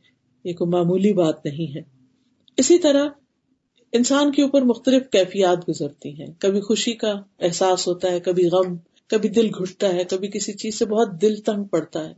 یہ 0.44 0.54
کوئی 0.54 0.70
معمولی 0.70 1.14
بات 1.14 1.46
نہیں 1.46 1.76
ہے۔ 1.76 1.82
اسی 2.58 2.80
طرح 2.80 3.06
انسان 3.92 4.32
کے 4.32 4.44
اوپر 4.44 4.62
مختلف 4.62 5.04
کیفیات 5.12 5.70
گزرتی 5.70 6.22
ہیں۔ 6.22 6.34
کبھی 6.40 6.62
خوشی 6.62 6.94
کا 6.94 7.14
احساس 7.40 7.88
ہوتا 7.88 8.12
ہے، 8.12 8.20
کبھی 8.20 8.48
غم، 8.48 8.78
کبھی 9.08 9.30
دل 9.30 9.48
گھٹتا 9.48 9.94
ہے، 9.94 10.04
کبھی 10.04 10.28
کسی 10.28 10.54
چیز 10.54 10.80
سے 10.80 10.86
بہت 10.86 11.22
دل 11.22 11.36
تنگ 11.36 11.64
پڑتا 11.64 12.10
ہے۔ 12.10 12.14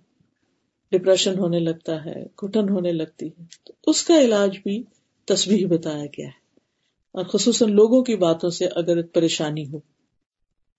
ڈپریشن 0.92 1.40
ہونے 1.40 1.60
لگتا 1.60 2.06
ہے 2.06 2.26
گٹن 2.44 2.70
ہونے 2.70 2.92
لگتی 2.92 3.28
ہے۔ 3.28 3.44
تو 3.64 3.74
اس 3.88 4.04
کا 4.04 4.20
علاج 4.20 4.58
بھی 4.64 4.84
تصویر 5.26 5.68
بتایا 5.68 6.06
گیا 6.06 6.28
ہے۔ 6.28 6.39
اور 7.12 7.26
خصوصاً 7.26 7.72
لوگوں 7.72 8.04
کی 8.04 8.16
باتوں 8.16 8.50
سے 8.50 8.68
اگر 8.76 9.02
پریشانی 9.02 9.68
ہو۔ 9.68 9.80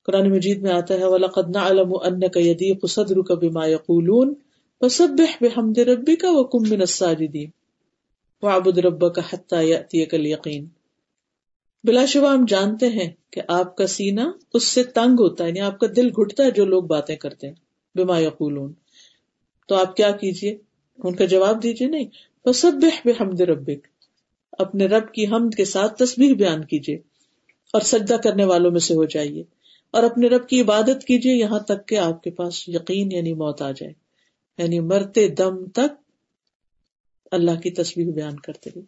قرآن 0.05 0.31
مجید 0.31 0.63
میں 0.63 0.71
آتا 0.71 0.95
ہے، 0.95 1.05
وَلَقَدْ 1.05 1.57
نَعْلَمُ 1.57 2.09
أَنَّكَ 2.09 2.39
يَدِيقُ 2.39 2.89
صَدْرُكَ 2.89 3.33
بِمَا 3.33 3.67
يَقُولُونَ 3.67 4.33
فَسَبِّحْ 4.81 5.37
بِحَمْدِ 5.41 5.81
رَبِّكَ 5.81 6.27
وَكُمْ 6.27 6.69
مِنَ 6.69 6.81
السَّاجِدِينَ۔ 6.81 7.51
وَعَبُدْ 8.43 8.79
رَبَّكَ 8.79 9.21
حَتَّى 9.33 9.69
يَأْتِيَكَ 9.71 10.17
الْيَقِينَ۔ 10.17 10.67
بلا 11.85 12.05
شبہ 12.05 12.33
ہم 12.33 12.45
جانتے 12.49 12.89
ہیں 12.89 13.11
کہ 13.31 13.41
آپ 13.49 13.77
کا 13.77 13.87
سینہ 13.87 14.21
اس 14.55 14.65
سے 14.65 14.85
تنگ 14.85 15.21
ہوتا 15.21 15.45
ہے 15.45 15.49
یعنی 15.49 15.61
آپ 15.61 15.79
کا 15.79 15.87
دل 15.97 16.09
گھٹتا 16.09 16.45
ہے 16.45 16.51
جو 16.51 16.65
لوگ 16.65 16.83
باتیں 16.83 17.17
کرتے 17.17 17.47
ہیں۔ 17.47 17.55
بما 17.95 18.19
یقولون 18.19 18.73
تو 19.69 19.75
آپ 19.75 19.97
کیا 19.97 20.11
کیجیے 20.11 20.59
ان 20.99 21.15
کا 21.15 21.25
جواب 21.25 21.63
دیجیے 21.63 21.89
نہیں۔ 21.89 22.05
فسبح 22.45 23.01
بحمد 23.05 23.41
ربک 23.41 24.00
اپنے 24.61 24.87
رب 24.87 25.13
کی 25.13 25.27
حمد 25.27 25.55
کے 25.55 25.65
ساتھ 25.65 25.97
تصویر 25.99 26.35
بیان 26.35 26.65
کیجیے 26.65 26.97
اور 27.73 27.81
سجدہ 27.81 28.17
کرنے 28.17 28.45
والوں 28.45 28.71
میں 28.71 28.81
سے 28.81 28.95
ہو 28.95 29.05
جائیے 29.05 29.43
اور 29.91 30.03
اپنے 30.03 30.29
رب 30.29 30.49
کی 30.49 30.61
عبادت 30.61 31.05
کیجیے 31.05 31.35
یہاں 31.35 31.59
تک 31.59 31.89
کہ 31.89 31.99
آپ 31.99 32.23
کے 32.23 32.31
پاس 32.31 32.69
یقین 32.69 33.13
یعنی 33.13 33.33
موت 33.35 33.63
آ 33.63 33.71
جائے 33.71 33.93
یعنی 34.59 34.81
مرتے 34.81 35.29
دم 35.29 35.65
تک 35.67 35.99
اللہ 37.33 37.61
کی 37.61 37.71
تصویر 37.71 38.13
بیان 38.13 38.39
کرتے 38.39 38.71
رہے 38.77 38.83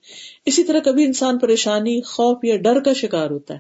اسی 0.46 0.64
طرح 0.64 0.80
کبھی 0.80 1.04
انسان 1.04 1.38
پریشانی، 1.38 2.00
خوف 2.02 2.44
یا 2.44 2.56
ڈر 2.56 2.80
کا 2.80 2.92
شکار 2.92 3.30
ہوتا 3.30 3.54
ہے، 3.54 3.58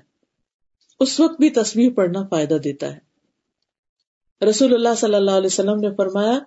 اس 1.00 1.20
وقت 1.20 1.40
بھی 1.40 1.50
تصویر 1.50 1.92
پڑھنا 1.92 2.22
فائدہ 2.30 2.54
دیتا 2.54 2.94
ہے۔ 2.96 4.46
رسول 4.46 4.74
اللہ 4.74 4.94
صلی 4.96 5.14
اللہ 5.14 5.30
علیہ 5.30 5.52
وسلم 5.52 5.80
نے 5.80 5.94
فرمایا، 5.96 6.38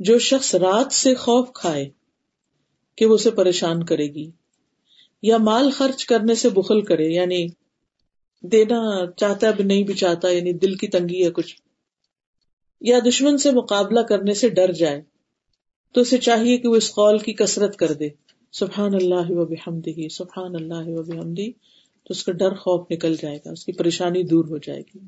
جو 0.00 0.18
شخص 0.18 0.54
رات 0.54 0.92
سے 0.92 1.14
خوف 1.14 1.52
کھائے 1.54 1.88
کہ 2.98 3.06
وہ 3.06 3.14
اسے 3.14 3.30
پریشان 3.30 3.84
کرے 3.84 4.06
گی 4.06 4.30
یا 5.24 5.36
مال 5.38 5.70
خرچ 5.70 6.04
کرنے 6.06 6.34
سے 6.34 6.48
بخل 6.48 6.80
کرے 6.80 7.08
یعنی 7.08 7.46
دینا 8.42 8.80
چاہتا 9.16 9.48
ہے 9.48 9.62
نہیں 9.62 9.82
بھی 9.82 9.94
چاہتا 9.94 10.28
یعنی 10.28 10.52
دل 10.52 10.74
کی 10.74 10.88
تنگی 10.88 11.24
ہے 11.24 11.30
کچھ، 11.30 11.54
یا 12.80 12.98
دشمن 13.06 13.38
سے 13.38 13.50
مقابلہ 13.50 14.00
کرنے 14.00 14.34
سے 14.34 14.48
ڈر 14.48 14.72
جائے، 14.72 15.00
تو 15.94 16.00
اسے 16.00 16.18
چاہیے 16.18 16.56
کہ 16.58 16.68
وہ 16.68 16.76
اس 16.76 16.90
قول 16.90 17.18
کی 17.18 17.32
کسرت 17.32 17.76
کر 17.76 17.92
دے، 17.92 18.08
سبحان 18.52 18.94
اللہ 18.94 19.30
و 19.30 19.44
بحمدہ، 19.44 20.08
سبحان 20.08 20.54
اللہ 20.54 20.88
و 20.88 21.02
بحمدی 21.02 21.50
تو 22.06 22.10
اس 22.10 22.24
کا 22.24 22.32
ڈر 22.32 22.54
خوف 22.54 22.86
نکل 22.90 23.14
جائے 23.22 23.36
گا، 23.36 23.50
اس 23.50 23.64
کی 23.64 23.72
پریشانی 23.72 24.22
دور 24.22 24.44
ہو 24.44 24.58
جائے 24.58 24.80
گی۔ 24.80 24.98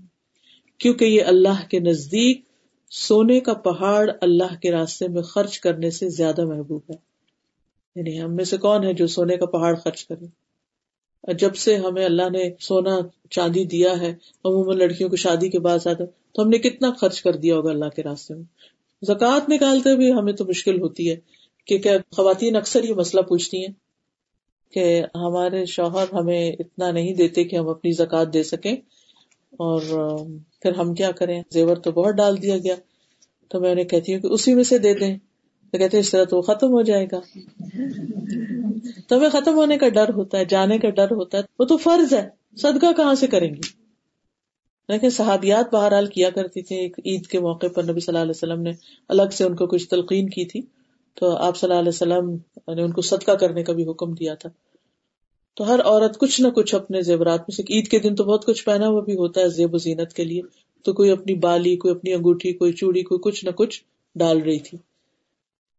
کیونکہ 0.78 1.04
یہ 1.04 1.24
اللہ 1.24 1.66
کے 1.70 1.78
نزدیک 1.80 2.44
سونے 2.90 3.40
کا 3.40 3.54
پہاڑ 3.54 4.10
اللہ 4.20 4.54
کے 4.62 4.70
راستے 4.70 5.08
میں 5.08 5.22
خرچ 5.22 5.58
کرنے 5.60 5.90
سے 5.90 6.08
زیادہ 6.08 6.44
محبوب 6.44 6.82
ہے۔ 6.90 6.96
یعنی 7.96 8.20
ہم 8.22 8.34
میں 8.36 8.44
سے 8.44 8.56
کون 8.56 8.84
ہے 8.84 8.92
جو 8.92 9.06
سونے 9.06 9.36
کا 9.36 9.46
پہاڑ 9.46 9.74
خرچ 9.74 10.04
کرے؟ 10.04 10.26
جب 11.38 11.54
سے 11.54 11.76
ہمیں 11.76 12.04
اللہ 12.04 12.28
نے 12.32 12.50
سونا 12.60 12.98
چاندی 13.30 13.64
دیا 13.64 14.00
ہے، 14.00 14.10
عموماً 14.44 14.78
لڑکیوں 14.78 15.08
کو 15.10 15.16
شادی 15.16 15.48
کے 15.48 15.58
بعد 15.58 15.86
آتا 15.86 16.04
تو 16.04 16.42
ہم 16.42 16.48
نے 16.48 16.58
کتنا 16.58 16.90
خرچ 16.90 17.22
کر 17.22 17.36
دیا 17.36 17.56
ہوگا 17.56 17.70
اللہ 17.70 17.88
کے 17.96 18.02
راستے 18.02 18.34
میں؟ 18.34 18.44
زکوٰۃ 19.02 19.48
نکالتے 19.48 19.96
بھی 19.96 20.12
ہمیں 20.12 20.32
تو 20.32 20.44
مشکل 20.44 20.80
ہوتی 20.80 21.10
ہے 21.10 21.16
کیونکہ 21.66 21.98
خواتین 22.16 22.56
اکثر 22.56 22.84
یہ 22.84 22.94
مسئلہ 22.94 23.22
پوچھتی 23.22 23.64
ہیں 23.66 23.72
کہ 24.72 25.02
ہمارے 25.14 25.64
شوہر 25.64 26.14
ہمیں 26.14 26.52
اتنا 26.52 26.90
نہیں 26.90 27.14
دیتے 27.14 27.44
کہ 27.44 27.56
ہم 27.56 27.68
اپنی 27.68 27.92
زکوٰۃ 27.92 28.32
دے 28.32 28.42
سکیں؟ 28.42 28.76
اور 29.52 29.80
پھر 30.62 30.74
ہم 30.74 30.94
کیا 30.94 31.10
کریں؟ 31.10 31.42
زیور 31.50 31.76
تو 31.76 31.90
بہت 31.92 32.14
ڈال 32.14 32.42
دیا 32.42 32.56
گیا، 32.58 32.74
تو 33.50 33.60
میں 33.60 33.70
انہیں 33.70 33.84
کہتی 33.84 34.14
ہوں 34.14 34.20
کہ 34.20 34.26
اسی 34.26 34.54
میں 34.54 34.64
سے 34.64 34.78
دے 34.78 34.94
دیں۔ 34.94 35.16
تو 35.72 35.78
کہتے 35.78 35.98
اس 35.98 36.10
طرح 36.10 36.24
تو 36.24 36.36
وہ 36.36 36.42
ختم 36.42 36.68
ہو 36.68 36.82
جائے 36.82 37.06
گا۔ 37.12 37.20
تو 39.08 39.16
ہمیں 39.16 39.28
ختم 39.28 39.54
ہونے 39.54 39.78
کا 39.78 39.88
ڈر 39.88 40.08
ہوتا 40.14 40.38
ہے، 40.38 40.44
جانے 40.44 40.78
کا 40.78 40.90
ڈر 40.90 41.10
ہوتا 41.10 41.38
ہے۔ 41.38 41.42
وہ 41.58 41.64
تو 41.64 41.76
فرض 41.76 42.14
ہے، 42.14 42.28
صدقہ 42.56 42.92
کہاں 42.96 43.14
سے 43.14 43.26
کریں 43.26 43.54
گی 43.54 43.86
لیکن 44.88 45.10
صحابیات 45.10 45.74
بہرحال 45.74 46.06
کیا 46.06 46.30
کرتی 46.30 46.62
تھی 46.62 46.76
ایک 46.76 46.98
عید 46.98 47.26
کے 47.26 47.40
موقع 47.40 47.66
پر 47.74 47.82
نبی 47.82 48.00
صلی 48.00 48.04
اللہ 48.06 48.18
علیہ 48.18 48.30
وسلم 48.30 48.62
نے 48.62 48.72
الگ 49.08 49.22
سے 49.32 49.44
ان 49.44 49.56
کو 49.56 49.66
کچھ 49.66 49.88
تلقین 49.88 50.28
کی 50.28 50.44
تھی۔ 50.44 50.60
تو 51.14 51.36
آپ 51.36 51.56
صلی 51.56 51.70
اللہ 51.70 51.80
علیہ 51.80 51.88
وسلم 51.88 52.30
نے 52.74 52.82
ان 52.82 52.92
کو 52.92 53.00
صدقہ 53.00 53.32
کرنے 53.32 53.62
کا 53.62 53.72
بھی 53.72 53.88
حکم 53.88 54.14
دیا 54.14 54.34
تھا۔ 54.34 54.48
تو 55.54 55.74
ہر 55.74 55.80
عورت 55.80 56.18
کچھ 56.18 56.40
نہ 56.40 56.48
کچھ 56.48 56.74
اپنے 56.74 57.02
زیورات 57.02 57.40
میں 57.40 57.54
سے، 57.54 57.62
عید 57.70 57.88
کے 57.88 57.98
دن 57.98 58.14
تو 58.14 58.24
بہت 58.24 58.44
کچھ 58.46 58.64
پہنا 58.64 58.88
ہوا 58.88 59.00
بھی 59.00 59.14
ہوتا 59.14 59.40
ہے 59.40 59.48
زیب 59.48 59.74
و 59.74 59.78
زینت 59.78 60.12
کے 60.12 60.24
لیے۔ 60.24 60.42
تو 60.84 60.92
کوئی 60.92 61.10
اپنی 61.10 61.34
بالی، 61.34 61.76
کوئی 61.76 61.94
اپنی 61.94 62.12
انگوٹھی، 62.12 62.52
کوئی 62.52 62.72
چوڑی، 62.72 63.02
کوئی 63.02 63.20
کچھ 63.22 63.44
نہ 63.44 63.50
کچھ 63.50 63.82
ڈال 64.14 64.42
رہی 64.42 64.58
تھی۔ 64.58 64.78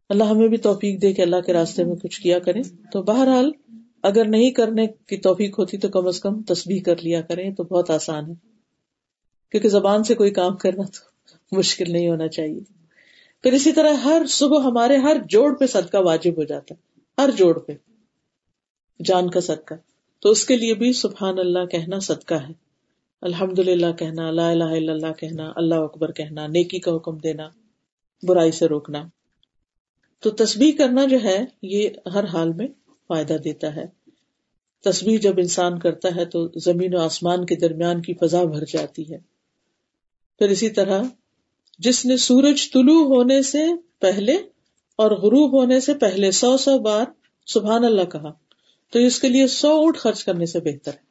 اللہ 0.10 0.24
ہمیں 0.24 0.48
بھی 0.48 0.58
توفیق 0.58 1.02
دے 1.02 1.13
کہ 1.13 1.22
اللہ 1.22 1.41
کے 1.46 1.54
راستے 1.54 1.84
میں 1.84 1.96
کچھ 1.96 2.22
کیا 2.22 2.39
کریں۔ 2.39 2.63
تو 2.91 3.02
بہرحال 3.02 3.52
اگر 4.04 4.26
نہیں 4.26 4.52
کرنے 4.52 4.88
کی 4.88 5.17
توفیق 5.17 5.60
ہوتی 5.60 5.78
تو 5.78 5.88
کم 5.88 6.08
از 6.08 6.20
کم 6.20 6.41
تسبیح 6.41 6.82
کر 6.82 6.98
لیا 6.98 7.22
کریں 7.22 7.54
تو 7.54 7.63
بہت 7.63 7.89
آسان 7.89 8.30
ہے۔ 8.30 8.34
کیونکہ 9.52 9.70
زبان 9.70 10.04
سے 10.04 10.15
کوئی 10.15 10.32
کام 10.32 10.56
کرنا 10.56 10.84
تو 10.84 11.58
مشکل 11.58 11.91
نہیں 11.91 12.10
ہونا 12.10 12.28
چاہیے۔ 12.28 12.60
پھر 13.43 13.54
اسی 13.54 13.72
طرح 13.72 13.93
ہر 13.93 14.22
صبح 14.30 14.62
ہمارے 14.62 14.98
ہر 14.98 15.17
جوڑ 15.30 15.58
پہ 15.58 15.65
صدقہ 15.65 15.98
واجب 15.98 16.38
ہو 16.38 16.43
جاتا 16.43 16.76
ہے، 16.76 17.00
ہر 17.22 17.30
جوڑ 17.38 17.60
پہ۔ 17.60 17.74
جان 19.06 19.30
کا 19.30 19.39
صدقہ۔ 19.39 19.74
تو 20.20 20.30
اس 20.30 20.46
کے 20.46 20.56
لیے 20.56 20.74
بھی 20.74 20.93
سبحان 20.93 21.39
اللہ 21.39 21.65
کہنا 21.65 22.00
صدقہ 22.00 22.36
ہے۔ 22.36 22.54
الحمد 23.22 23.60
للہ 23.60 23.91
کہنا، 24.00 24.32
لا 24.32 24.50
الہ 24.50 24.63
الا 24.63 24.91
اللہ 24.93 25.13
کہنا، 25.20 25.52
اللہ 25.56 25.76
اکبر 25.76 26.12
کہنا، 26.12 26.48
نیکی 26.48 26.80
کا 26.80 26.96
حکم 26.96 27.17
دینا، 27.17 27.50
برائی 28.24 28.52
سے 28.52 28.65
روکنا۔ 28.65 29.04
تو 30.20 30.30
تسبیح 30.30 30.72
کرنا 30.78 31.06
جو 31.06 31.18
ہے، 31.24 31.46
یہ 31.62 31.90
ہر 32.14 32.24
حال 32.24 32.54
میں 32.54 32.68
فائدہ 33.08 33.34
دیتا 33.34 33.76
ہے۔ 33.76 33.86
تسبیح 34.84 35.18
جب 35.20 35.34
انسان 35.38 35.80
کرتا 35.80 36.16
ہے 36.16 36.26
تو 36.26 36.60
زمین 36.60 36.96
و 36.96 37.00
آسمان 37.00 37.46
کے 37.46 37.56
درمیان 37.56 38.02
کی 38.02 38.14
فضا 38.14 38.44
بھر 38.44 38.64
جاتی 38.74 39.14
ہے۔ 39.14 39.18
پھر 40.40 40.50
اسی 40.50 40.70
طرح، 40.70 41.02
جس 41.80 42.06
نے 42.06 42.18
سورج 42.18 42.72
طلوع 42.72 43.16
ہونے 43.16 43.42
سے 43.42 43.66
پہلے 44.00 44.34
اور 44.96 45.12
غروب 45.12 45.62
ہونے 45.62 45.80
سے 45.80 45.94
پہلے 45.94 46.32
سو 46.32 46.58
سو 46.58 46.80
بار 46.80 47.06
سبحان 47.46 47.86
اللہ 47.86 48.04
کہا، 48.04 48.32
تو 48.92 49.00
اس 49.00 49.20
کے 49.20 49.30
لیے 49.30 49.48
سو 49.48 49.70
اونٹ 49.70 49.98
خرچ 49.98 50.24
کرنے 50.24 50.46
سے 50.46 50.60
بہتر 50.60 50.92
ہے۔ 50.92 51.07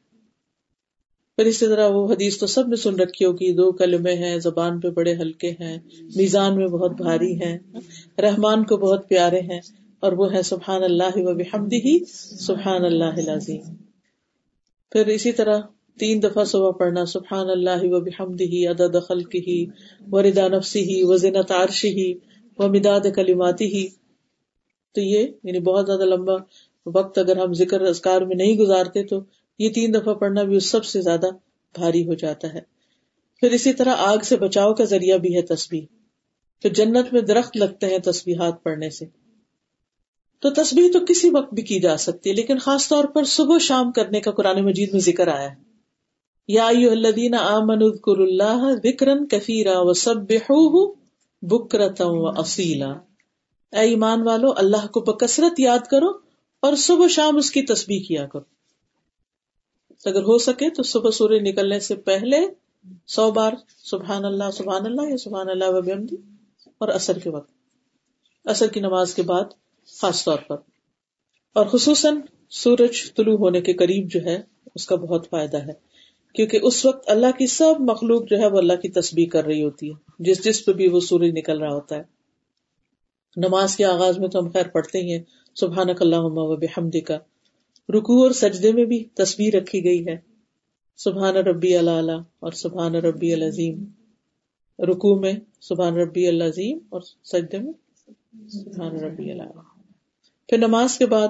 پھر 1.38 1.46
اسی 1.46 1.66
طرح 1.66 1.88
وہ 1.88 2.06
حدیث 2.12 2.38
تو 2.38 2.46
سب 2.46 2.68
نے 2.68 2.76
سن 2.76 2.94
رکھی 2.94 3.24
ہوگی، 3.24 3.52
دو 3.52 3.70
کلمے 3.72 4.12
ہیں، 4.14 4.38
زبان 4.38 4.80
پہ 4.80 4.90
بڑے 4.90 5.14
ہلکے 5.14 5.50
ہیں، 5.60 5.78
میزان 6.16 6.56
میں 6.56 6.68
بہت 6.68 6.92
بھاری 6.92 7.32
ہیں، 7.42 7.56
رحمان 8.22 8.64
کو 8.64 8.76
بہت 8.76 9.08
پیارے 9.08 9.40
ہیں، 9.40 9.60
اور 10.02 10.12
وہ 10.12 10.32
ہے 10.32 10.42
سبحان 10.42 10.82
اللہ 10.82 11.16
و 11.16 11.34
بحمدی 11.34 11.80
ہی 11.80 11.98
سبحان 12.38 12.84
اللہ 12.84 13.20
پھر 14.92 15.06
اسی 15.06 15.32
طرح 15.32 15.60
تین 15.98 16.22
دفعہ 16.22 16.44
صبح 16.44 16.70
پڑھنا، 16.70 17.04
سبحان 17.04 17.50
اللہ 17.50 17.84
و 17.84 18.00
بحمدہ، 18.00 18.70
عدد 18.70 18.96
خلقہ 19.08 19.58
و 20.12 20.22
رضا 20.22 20.48
نفسہ 20.48 21.04
و 21.04 21.16
زنت 21.16 21.52
عرشہ، 21.52 21.98
و 22.58 22.68
مداد 22.68 23.06
کلماتی 23.14 23.66
ہی 23.66 23.86
تو 24.94 25.00
یہ 25.00 25.26
یعنی 25.42 25.60
بہت 25.60 25.86
زیادہ 25.86 26.04
لمبا 26.04 26.36
وقت 26.86 27.18
اگر 27.18 27.36
ہم 27.36 27.52
ذکر 27.52 27.80
اذکار 27.80 28.22
میں 28.22 28.36
نہیں 28.36 28.56
گزارتے 28.58 29.02
تو 29.02 29.20
یہ 29.58 29.70
تین 29.70 29.94
دفعہ 29.94 30.14
پڑھنا 30.14 30.42
بھی 30.42 30.56
اس 30.56 30.70
سب 30.70 30.84
سے 30.84 31.00
زیادہ 31.00 31.26
بھاری 31.74 32.06
ہو 32.06 32.14
جاتا 32.14 32.54
ہے۔ 32.54 32.60
پھر 33.40 33.50
اسی 33.50 33.72
طرح 33.72 33.94
آگ 33.98 34.18
سے 34.18 34.36
بچاؤ 34.36 34.74
کا 34.74 34.84
ذریعہ 34.84 35.18
بھی 35.18 35.36
ہے 35.36 35.42
تصویر 35.42 35.84
پھر 36.62 36.72
جنت 36.72 37.12
میں 37.12 37.20
درخت 37.20 37.56
لگتے 37.56 37.86
ہیں 37.86 37.98
تصویرات 37.98 38.62
پڑھنے 38.62 38.90
سے۔ 38.90 39.04
تو 40.40 40.50
تصویر 40.50 40.90
تو 40.92 40.98
کسی 41.08 41.30
وقت 41.30 41.54
بھی 41.54 41.62
کی 41.62 41.80
جا 41.80 41.96
سکتی 41.96 42.30
ہے، 42.30 42.34
لیکن 42.34 42.58
خاص 42.58 42.88
طور 42.88 43.04
پر 43.04 43.24
صبح 43.24 43.58
شام 43.58 43.92
کرنے 43.92 44.20
کا 44.20 44.30
قرآن 44.30 44.64
مجید 44.64 44.92
میں 44.92 45.00
ذکر 45.00 45.28
آیا 45.28 45.50
ہے۔ 45.50 45.54
یا 46.48 46.66
الذین 46.66 47.34
آمنوا 47.34 47.88
اذکروا 47.88 48.26
اللہ 48.26 48.74
ذکرا 48.82 49.14
کثیرا 49.30 49.80
وسبحوه 49.80 50.92
بکرتا 51.42 52.04
و 52.06 52.28
اصیلا۔ 52.28 52.90
اے 53.72 53.78
ایمان 53.78 54.22
والو، 54.22 54.52
اللہ 54.56 54.86
کو 54.86 55.00
بکثرت 55.00 55.60
یاد 55.60 55.86
کرو 55.90 56.08
اور 56.60 56.74
صبح 56.76 57.06
شام 57.06 57.36
اس 57.36 57.50
کی 57.50 57.62
تسبیح 57.62 58.00
کیا 58.08 58.26
کرو۔ 58.26 58.55
اگر 60.04 60.22
ہو 60.22 60.38
سکے 60.38 60.70
تو 60.70 60.82
صبح 60.82 61.10
سورج 61.10 61.38
نکلنے 61.40 61.80
سے 61.80 61.94
پہلے 61.94 62.36
سو 63.06 63.30
بار 63.30 63.52
سبحان 63.84 64.24
اللہ 64.24 64.50
سبحان 64.52 64.86
اللہ 64.86 65.10
یا 65.10 65.16
سبحان 65.16 65.48
اللہ 65.48 65.64
وبحمدی 65.68 66.16
اور 66.78 66.88
اثر 66.88 67.18
کے 67.18 67.30
وقت 67.30 67.50
اثر 68.44 68.66
کی 68.66 68.80
نماز 68.80 69.14
کے 69.14 69.22
بعد 69.22 69.44
خاص 70.00 70.24
طور 70.24 70.38
پر۔ 70.38 70.56
اور 71.54 71.66
خصوصاً 71.66 72.20
سورج 72.50 73.14
طلوع 73.14 73.36
ہونے 73.36 73.60
کے 73.60 73.72
قریب 73.72 74.10
جو 74.10 74.20
ہے، 74.20 74.42
اس 74.74 74.86
کا 74.86 74.96
بہت 74.96 75.26
فائدہ 75.30 75.56
ہے۔ 75.56 75.72
کیونکہ 76.34 76.58
اس 76.62 76.86
وقت 76.86 77.10
اللہ 77.10 77.26
کی 77.38 77.46
سب 77.46 77.74
مخلوق 77.80 78.22
جو 78.30 78.38
ہے، 78.38 78.46
وہ 78.46 78.58
اللہ 78.58 78.72
کی 78.72 78.88
تسبیح 78.88 79.26
کر 79.26 79.44
رہی 79.44 79.62
ہوتی 79.62 79.88
ہے۔ 79.88 79.94
جس 80.18 80.44
جس 80.44 80.64
پہ 80.64 80.72
بھی 80.72 80.88
وہ 80.88 81.00
سورج 81.00 81.30
نکل 81.38 81.58
رہا 81.58 81.74
ہوتا 81.74 81.96
ہے۔ 81.96 82.02
نماز 83.36 83.76
کے 83.76 83.84
آغاز 83.84 84.18
میں 84.18 84.28
تو 84.28 84.38
ہم 84.38 84.50
خیر 84.50 84.68
پڑھتے 84.68 84.98
ہی 84.98 85.12
ہیں۔ 85.12 85.22
سبحان 85.54 85.86
اللہ 86.00 86.16
و 86.18 86.56
بحمد 86.56 86.96
کا 87.06 87.18
رکو 87.88 88.22
اور 88.22 88.30
سجدے 88.30 88.72
میں 88.72 88.84
بھی 88.84 89.04
تصویر 89.04 89.56
رکھی 89.56 89.84
گئی 89.84 90.06
ہے۔ 90.06 90.16
سبحان 90.96 91.36
ربی 91.36 91.76
اللہ 91.76 92.18
اور 92.40 92.52
سبحان 92.52 92.94
ربی 92.94 93.32
العظیم۔ 93.32 93.84
رکو 94.78 95.20
میں 95.20 95.32
سبحان 95.60 95.94
ربی 95.94 96.26
العظیم 96.26 96.78
اور 96.88 97.00
سجدے 97.24 97.58
میں 97.58 97.72
سبحان 98.48 98.96
ربی 98.96 99.30
اللہ 99.30 99.60
پھر 100.48 100.58
نماز 100.58 100.98
کے 100.98 101.06
بعد 101.06 101.28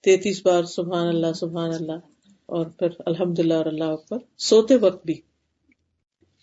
تینتیس 0.00 0.46
بار 0.46 0.64
سبحان 0.64 1.06
اللہ 1.06 1.32
سبحان 1.32 1.70
اللہ 1.74 1.98
اور 2.46 2.66
پھر 2.66 2.88
الحمد 3.06 3.38
للہ 3.38 3.54
اور 3.54 3.66
اللہ 3.66 3.84
اکبر۔ 3.84 4.18
سوتے 4.38 4.76
وقت 4.76 5.06
بھی، 5.06 5.14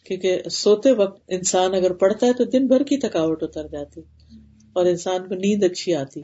کیونکہ 0.04 0.42
سوتے 0.52 0.92
وقت 0.92 1.22
انسان 1.28 1.74
اگر 1.74 1.94
پڑھتا 1.94 2.28
ہے 2.28 2.34
تو 2.34 2.44
دن 2.44 2.68
بھر 2.68 2.84
کی 2.84 2.98
تھکاوٹ 2.98 3.44
اتر 3.44 3.68
جاتی 3.68 4.02
اور 4.74 4.86
انسان 4.86 5.28
کو 5.28 5.36
نیند 5.36 5.64
اچھی 5.64 5.94
آتی۔ 5.96 6.22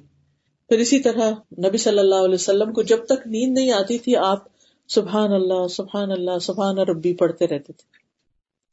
پھر 0.69 0.79
اسی 0.79 0.99
طرح 0.99 1.31
نبی 1.67 1.77
صلی 1.77 1.99
اللہ 1.99 2.15
علیہ 2.15 2.33
وسلم 2.33 2.73
کو 2.73 2.81
جب 2.81 3.05
تک 3.05 3.27
نیند 3.27 3.57
نہیں 3.57 3.71
آتی 3.71 3.97
تھی، 3.97 4.15
آپ 4.15 4.39
سبحان 4.87 5.33
اللہ 5.33 5.67
سبحان 5.67 6.11
اللہ، 6.11 6.39
سبحان 6.41 6.77
ربی 6.77 7.13
پڑھتے 7.13 7.47
رہتے 7.47 7.73
تھے۔ 7.73 8.03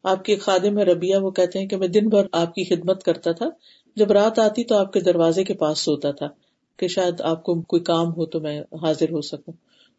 آپ 0.03 0.25
کی 0.25 0.37
خادم 0.37 0.79
ہے 0.79 0.83
ربیہ 0.83 1.17
وہ 1.17 1.31
کہتے 1.31 1.59
ہیں 1.59 1.67
کہ 1.67 1.77
میں 1.77 1.89
دن 1.89 2.09
بھر 2.09 2.27
آپ 2.33 2.55
کی 2.55 2.65
خدمت 2.65 3.03
کرتا 3.03 3.33
تھا۔ 3.33 3.47
جب 3.97 4.13
رات 4.13 4.39
آتی 4.39 4.65
تو 4.65 4.77
آپ 4.77 4.93
کے 4.93 5.01
دروازے 5.01 5.45
کے 5.45 5.55
پاس 5.55 5.79
سوتا 5.79 6.11
تھا 6.11 6.27
کہ 6.77 6.89
شاید 6.89 7.21
آپ 7.21 7.43
کو 7.43 7.63
کوئی 7.63 7.83
کام 7.83 8.15
ہو 8.15 8.27
تو 8.27 8.41
میں 8.41 8.61
حاضر 8.61 9.11
ہو 9.11 9.21
سکوں۔ 9.21 9.55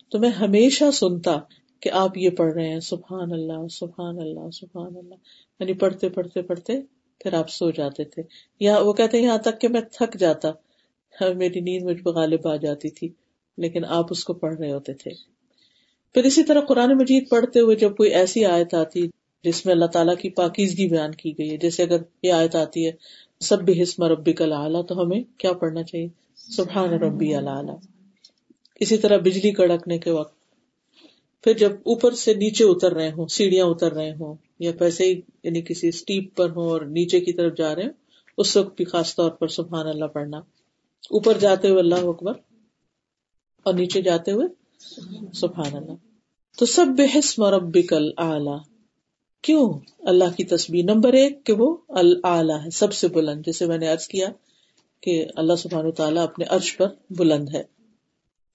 تو 0.09 0.19
میں 0.19 0.29
ہمیشہ 0.29 0.91
سنتا 0.93 1.37
کہ 1.79 1.89
آپ 1.89 2.17
یہ 2.17 2.29
پڑھ 2.29 2.53
رہے 2.53 2.67
ہیں، 2.67 2.79
سبحان 2.79 3.31
اللہ 3.31 3.67
سبحان 3.71 4.19
اللہ 4.19 4.49
سبحان 4.53 4.97
اللہ۔ 4.97 5.15
یعنی 5.59 5.73
پڑھتے 5.73 6.09
پڑھتے 6.09 6.41
پڑھتے 6.41 6.73
پھر 7.19 7.33
آپ 7.33 7.49
سو 7.49 7.71
جاتے 7.71 8.03
تھے۔ 8.03 8.23
یا 8.59 8.79
وہ 8.79 8.93
کہتے 8.93 9.17
ہیں 9.17 9.25
یہاں 9.25 9.37
تک 9.37 9.61
کہ 9.61 9.67
میں 9.67 9.81
تھک 9.91 10.17
جاتا۔ 10.19 10.51
میری 11.35 11.59
نیند 11.59 11.85
مجھ 11.85 12.01
پہ 12.01 12.09
غالب 12.09 12.47
آ 12.47 12.55
جاتی 12.55 12.89
تھی، 12.89 13.09
لیکن 13.57 13.85
آپ 13.85 14.05
اس 14.09 14.23
کو 14.23 14.33
پڑھ 14.33 14.57
رہے 14.57 14.71
ہوتے 14.71 14.93
تھے۔ 14.93 15.11
پھر 16.13 16.23
اسی 16.23 16.43
طرح 16.43 16.61
قرآن 16.61 16.97
مجید 16.97 17.29
پڑھتے 17.29 17.59
ہوئے 17.59 17.75
جب 17.75 17.95
کوئی 17.97 18.13
ایسی 18.13 18.45
آیت 18.45 18.73
آتی 18.73 19.07
جس 19.43 19.65
میں 19.65 19.73
اللہ 19.73 19.85
تعالیٰ 19.85 20.15
کی 20.17 20.29
پاکیزگی 20.29 20.87
بیان 20.87 21.11
کی 21.11 21.37
گئی 21.37 21.51
ہے، 21.51 21.57
جیسے 21.57 21.83
اگر 21.83 21.97
یہ 22.23 22.31
آیت 22.31 22.55
آتی 22.55 22.85
ہے 22.85 22.91
سب 23.39 23.61
بھی 23.61 23.83
حسم 23.83 24.03
ربی 24.03 24.33
کا 24.33 24.45
اعلیٰ 24.45 24.85
تو 24.85 25.01
ہمیں 25.01 25.23
کیا 25.37 25.53
پڑھنا 25.53 25.83
چاہیے؟ 25.83 26.07
سبحان 26.35 26.89
ربی 26.89 27.35
اللہ 27.35 27.75
اسی 28.79 28.97
طرح 28.97 29.17
بجلی 29.17 29.51
کڑکنے 29.51 29.97
کے 29.99 30.11
وقت۔ 30.11 30.41
پھر 31.43 31.53
جب 31.53 31.71
اوپر 31.71 32.11
سے 32.11 32.33
نیچے 32.33 32.63
اتر 32.63 32.93
رہے 32.93 33.11
ہوں، 33.11 33.27
سیڑھیاں 33.27 33.65
اتر 33.65 33.93
رہے 33.93 34.11
ہوں، 34.11 34.35
یا 34.59 34.71
پیسے 34.79 35.05
ہی 35.05 35.21
یعنی 35.43 35.61
کسی 35.61 35.87
اسٹیپ 35.87 36.37
پر 36.37 36.49
ہوں 36.49 36.69
اور 36.69 36.81
نیچے 36.81 37.19
کی 37.19 37.33
طرف 37.33 37.57
جا 37.57 37.75
رہے 37.75 37.83
ہیں 37.83 37.89
اس 38.37 38.57
وقت 38.57 38.77
بھی 38.77 38.85
خاص 38.85 39.15
طور 39.15 39.31
پر 39.31 39.47
سبحان 39.47 39.87
اللہ 39.87 40.05
پڑھنا۔ 40.05 40.41
اوپر 41.09 41.37
جاتے 41.37 41.69
ہوئے 41.69 41.79
اللہ 41.79 41.95
اکبر 41.95 42.33
اور 43.63 43.73
نیچے 43.73 44.01
جاتے 44.01 44.31
ہوئے 44.31 44.47
سبحان 45.33 45.75
اللہ۔ 45.75 45.91
تو 46.57 46.65
سب 46.65 46.85
بحسم 46.97 47.43
ربک 47.43 47.93
اعلی 48.17 48.57
کیوں؟ 49.41 49.73
اللہ 49.99 50.35
کی 50.37 50.43
تصویر 50.43 50.83
نمبر 50.83 51.13
ایک 51.13 51.43
کہ 51.43 51.53
وہ 51.53 51.77
اللہ 51.89 52.53
ہے، 52.53 52.69
سب 52.69 52.93
سے 52.93 53.07
بلند۔ 53.07 53.45
جیسے 53.45 53.65
میں 53.65 53.77
نے 53.77 53.91
ارض 53.91 54.07
کیا 54.07 54.27
کہ 55.01 55.25
اللہ 55.35 55.55
سبحان 55.55 55.91
تعالیٰ 55.91 56.23
اپنے 56.23 56.45
عرش 56.45 56.77
پر 56.77 56.87
بلند 57.09 57.49
ہے، 57.53 57.63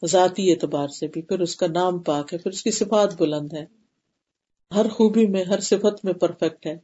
ذاتی 0.06 0.52
اعتبار 0.52 0.88
سے 0.88 1.06
بھی۔ 1.06 1.22
پھر 1.22 1.40
اس 1.40 1.56
کا 1.56 1.66
نام 1.66 1.98
پاک 1.98 2.32
ہے، 2.32 2.38
پھر 2.38 2.50
اس 2.50 2.62
کی 2.62 2.70
صفات 2.70 3.20
بلند 3.20 3.52
ہے 3.52 3.66
ہر 4.74 4.88
خوبی 4.88 5.26
میں، 5.26 5.44
ہر 5.44 5.60
صفت 5.60 6.04
میں 6.04 6.12
پرفیکٹ 6.12 6.66
ہے۔ 6.66 6.78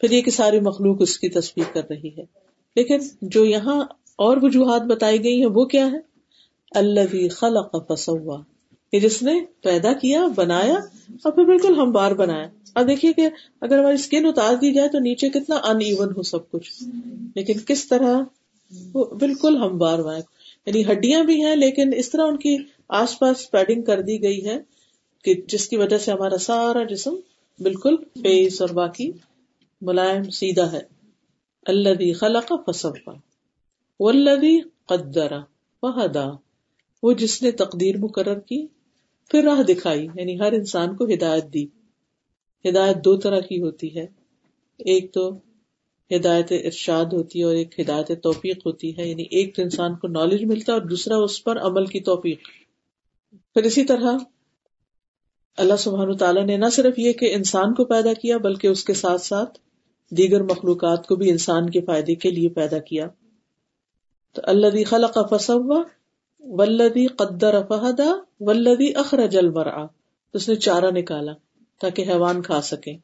پھر 0.00 0.10
یہ 0.10 0.22
کہ 0.22 0.30
ساری 0.30 0.60
مخلوق 0.60 0.96
اس 1.00 1.18
کی 1.18 1.28
تصویر 1.28 1.74
کر 1.74 1.88
رہی 1.90 2.16
ہے۔ 2.18 2.24
لیکن 2.76 2.98
جو 3.22 3.44
یہاں 3.44 3.84
اور 4.16 4.36
وجوہات 4.42 4.82
بتائی 4.82 5.24
گئی 5.24 5.38
ہیں، 5.38 5.50
وہ 5.50 5.64
کیا 5.64 5.86
ہے 5.86 5.98
اللہ 6.70 7.28
خلق 7.28 7.76
فسوا۔ 7.88 8.42
کہ 8.92 9.00
جس 9.00 9.22
نے 9.22 9.40
پیدا 9.62 9.92
کیا، 9.92 10.26
بنایا 10.34 10.74
اور 11.24 11.32
پھر 11.32 11.44
بالکل 11.44 11.78
ہم 11.78 11.92
بار 11.92 12.12
بنایا۔ 12.12 12.48
اب 12.74 12.88
دیکھیے 12.88 13.12
کہ 13.12 13.28
اگر 13.60 13.78
ہماری 13.78 13.94
اسکن 13.94 14.26
اتار 14.26 14.54
دی 14.54 14.72
جائے 14.72 14.88
تو 14.88 14.98
نیچے 14.98 15.28
کتنا 15.28 15.56
ان 15.56 15.76
ایون 15.76 16.08
ہو 16.16 16.22
سب 16.22 16.50
کچھ۔ 16.50 16.72
لیکن 17.34 17.52
کس 17.66 17.88
طرح؟ 17.88 18.18
وہ 18.92 19.04
بالکل 19.04 19.56
ہم 19.56 19.78
بار 19.78 19.98
بنائے۔ 19.98 20.22
یعنی 20.66 20.84
ہڈیاں 20.84 21.24
بھی 21.24 21.44
ہیں، 21.44 21.56
لیکن 21.56 21.90
اس 21.96 22.10
طرح 22.10 22.22
ان 22.22 22.36
کی 22.36 22.56
آس 22.88 23.18
پاس 23.18 23.50
پیڈنگ 23.50 23.82
کر 23.82 24.02
دی 24.02 24.22
گئی 24.22 24.46
ہے 24.46 24.58
کہ 25.24 25.34
جس 25.48 25.68
کی 25.68 25.76
وجہ 25.76 25.98
سے 25.98 26.12
ہمارا 26.12 26.38
سارا 26.38 26.84
جسم 26.84 27.14
بالکل 27.60 27.96
فیس 27.96 28.60
اور 28.60 28.68
باقی 28.68 29.10
ملائم، 29.80 30.30
سیدھا 30.30 30.72
ہے۔ 30.72 30.80
اللہ 31.66 32.12
خلق 32.12 32.52
فصفا 32.66 33.12
والذی 34.00 34.60
قدر 34.86 35.32
وہدا 35.82 36.26
وہ 37.02 37.12
جس 37.12 37.42
نے 37.42 37.50
تقدیر 37.50 37.96
مقرر 37.98 38.38
کی، 38.38 38.66
پھر 39.30 39.42
راہ 39.42 39.62
دکھائی 39.62 40.08
یعنی 40.14 40.40
ہر 40.40 40.52
انسان 40.52 40.96
کو 40.96 41.04
ہدایت 41.04 41.44
دی۔ 41.54 41.66
ہدایت 42.68 43.04
دو 43.04 43.16
طرح 43.16 43.40
کی 43.40 43.60
ہوتی 43.60 43.96
ہے۔ 43.96 44.06
ایک 44.78 45.12
تو 45.12 45.38
ہدایت 46.10 46.46
ارشاد 46.50 47.04
ہوتی 47.04 47.38
ہے 47.38 47.44
اور 47.44 47.54
ایک 47.54 47.80
ہدایت 47.80 48.22
توفیق 48.22 48.66
ہوتی 48.66 48.96
ہے 48.96 49.08
یعنی 49.08 49.22
ایک 49.22 49.56
تو 49.56 49.62
انسان 49.62 49.94
کو 49.94 50.08
نالج 50.08 50.44
ملتا 50.44 50.72
ہے 50.72 50.78
اور 50.78 50.86
دوسرا 50.86 51.16
اس 51.16 51.44
پر 51.44 51.58
عمل 51.58 51.86
کی 51.86 52.00
توفیق۔ 52.00 52.38
پھر 53.54 53.62
اسی 53.62 53.84
طرح 53.84 54.16
اللہ 55.56 55.76
سبحان 55.78 56.16
تعالیٰ 56.16 56.46
نے 56.46 56.56
نہ 56.56 56.66
صرف 56.72 56.98
یہ 56.98 57.12
کہ 57.12 57.34
انسان 57.34 57.74
کو 57.74 57.84
پیدا 57.84 58.12
کیا، 58.12 58.36
بلکہ 58.36 58.66
اس 58.66 58.84
کے 58.84 58.94
ساتھ 58.94 59.20
ساتھ 59.20 59.58
دیگر 60.10 60.42
مخلوقات 60.42 61.06
کو 61.06 61.16
بھی 61.16 61.30
انسان 61.30 61.70
کے 61.70 61.80
فائدے 61.80 62.14
کے 62.14 62.30
لیے 62.30 62.48
پیدا 62.48 62.78
کیا۔ 62.78 63.08
تو 64.36 64.42
اللہ 64.44 64.84
خلق 64.86 65.18
فسوا 65.30 65.82
ولدی 66.40 67.06
قدر 67.06 67.54
فہدا 67.68 68.12
ولدی 68.40 68.94
اخرج 68.94 69.36
المرا 69.36 69.86
اس 70.34 70.48
نے 70.48 70.54
چارہ 70.54 70.90
نکالا 70.90 71.32
تاکہ 71.80 72.04
حیوان 72.08 72.42
کھا 72.42 72.62
سکے۔ 72.62 72.96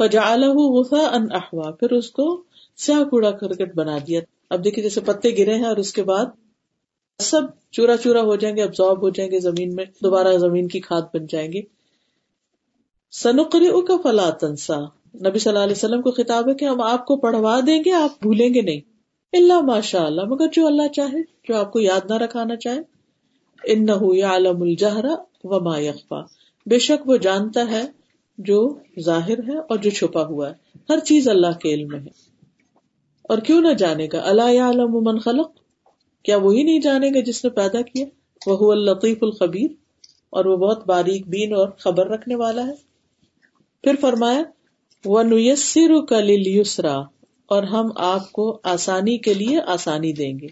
غفا 0.00 1.08
ان 1.12 1.26
احوا 1.32 1.70
پھر 1.70 1.90
اس 1.90 2.10
کو 2.10 2.42
سیاہ 2.76 3.04
کوڑا 3.04 3.30
کرکٹ 3.30 3.74
بنا 3.74 3.98
دیا۔ 4.06 4.20
اب 4.50 4.64
دیکھیے 4.64 4.82
جیسے 4.82 5.00
پتے 5.00 5.30
گرے 5.38 5.54
ہیں 5.54 5.64
اور 5.64 5.76
اس 5.76 5.92
کے 5.92 6.02
بعد 6.02 6.26
سب 7.18 7.42
چورا 7.70 7.96
چورا 7.96 8.20
ہو 8.20 8.36
جائیں 8.36 8.56
گے، 8.56 8.62
ابزارب 8.62 9.02
ہو 9.02 9.08
جائیں 9.08 9.30
گے 9.30 9.40
زمین 9.40 9.74
میں، 9.74 9.84
دوبارہ 10.02 10.38
زمین 10.38 10.68
کی 10.68 10.80
کھاد 10.80 11.02
بن 11.14 11.26
جائیں 11.26 11.52
گی 11.52 11.62
سنقری 13.12 13.68
کا 13.86 13.96
فلا 14.02 14.30
تنسا۔ 14.30 14.78
نبی 15.14 15.38
صلی 15.38 15.50
اللہ 15.50 15.64
علیہ 15.64 15.72
وسلم 15.72 16.02
کو 16.02 16.10
خطاب 16.10 16.48
ہے 16.48 16.54
کہ 16.54 16.64
ہم 16.64 16.80
آپ 16.80 17.06
کو 17.06 17.16
پڑھوا 17.16 17.60
دیں 17.66 17.82
گے، 17.84 17.92
آپ 17.92 18.22
بھولیں 18.22 18.54
گے 18.54 18.62
نہیں۔ 18.62 18.95
اللہ 19.36 19.60
ماشاء 19.60 20.04
اللہ، 20.04 20.22
مگر 20.24 20.46
جو 20.52 20.66
اللہ 20.66 20.88
چاہے، 20.88 21.18
جو 21.48 21.56
آپ 21.56 21.72
کو 21.72 21.80
یاد 21.80 22.10
نہ 22.10 22.14
رکھانا 22.14 22.56
چاہے۔ 22.56 22.80
ان 23.64 23.86
الجہرا 23.90 25.14
و 25.44 25.60
ما 25.60 25.78
یخفا 25.78 26.20
بے 26.66 26.78
شک 26.78 27.08
وہ 27.08 27.16
جانتا 27.16 27.70
ہے 27.70 27.82
جو 28.38 28.78
ظاہر 29.00 29.38
ہے 29.38 29.58
اور 29.58 29.76
جو 29.76 29.90
چھپا 29.90 30.22
ہوا 30.26 30.50
ہے۔ 30.50 30.54
ہر 30.88 30.98
چیز 30.98 31.28
اللہ 31.28 31.58
کے 31.58 31.74
علم 31.74 31.88
میں 31.88 32.00
ہے۔ 32.00 32.08
اور 33.22 33.38
کیوں 33.38 33.60
نہ 33.60 33.72
جانے 33.72 34.08
گا۔ 34.12 34.20
اللہ 34.24 34.60
عالم 34.60 35.04
من 35.04 35.18
خلق۔ 35.18 35.50
کیا 36.22 36.36
وہی 36.36 36.62
نہیں 36.62 36.78
جانے 36.78 37.08
گا 37.08 37.20
جس 37.20 37.44
نے 37.44 37.50
پیدا 37.50 37.82
کیا؟ 37.82 38.06
وہ 38.46 38.72
الطیف 38.72 39.18
الخبیر۔ 39.22 39.70
اور 40.30 40.44
وہ 40.44 40.56
بہت 40.56 40.86
باریک 40.86 41.28
بین 41.28 41.54
اور 41.54 41.68
خبر 41.78 42.06
رکھنے 42.06 42.34
والا 42.34 42.66
ہے۔ 42.66 42.74
پھر 43.82 43.94
فرمایا 44.00 44.42
وہ 45.04 45.22
نیسر 45.22 45.90
اور 47.46 47.62
ہم 47.62 47.86
آپ 47.94 48.32
کو 48.32 48.60
آسانی 48.62 49.18
کے 49.18 49.34
لیے 49.34 49.60
آسانی 49.66 50.12
دیں 50.12 50.38
گے۔ 50.38 50.46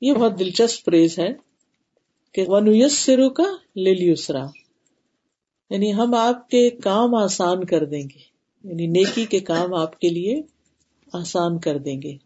یہ 0.00 0.12
بہت 0.12 0.38
دلچسپ 0.38 0.84
پریز 0.84 1.18
ہے 1.18 1.28
کہ 2.32 2.44
ونویس 2.48 2.98
سرو 2.98 3.30
کا 3.30 3.56
للیسرا 3.76 4.46
یعنی 5.70 5.94
ہم 5.94 6.14
آپ 6.14 6.48
کے 6.48 6.70
کام 6.70 7.14
آسان 7.14 7.64
کر 7.64 7.84
دیں 7.84 8.02
گے 8.02 8.18
یعنی 8.64 8.86
نیکی 8.86 9.24
کے 9.24 9.40
کام 9.40 9.74
آپ 9.74 10.00
کے 10.00 10.08
لیے 10.08 10.42
آسان 11.12 11.58
کر 11.58 11.78
دیں 11.78 12.02
گے۔ 12.02 12.16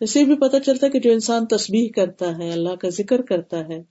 اسے 0.00 0.24
بھی 0.24 0.34
پتا 0.34 0.60
چلتا 0.60 0.88
کہ 0.88 1.00
جو 1.00 1.12
انسان 1.12 1.46
تسبیح 1.46 1.88
کرتا 1.96 2.38
ہے، 2.38 2.52
اللہ 2.52 2.74
کا 2.74 2.88
ذکر 2.88 3.22
کرتا 3.22 3.68
ہے، 3.68 3.82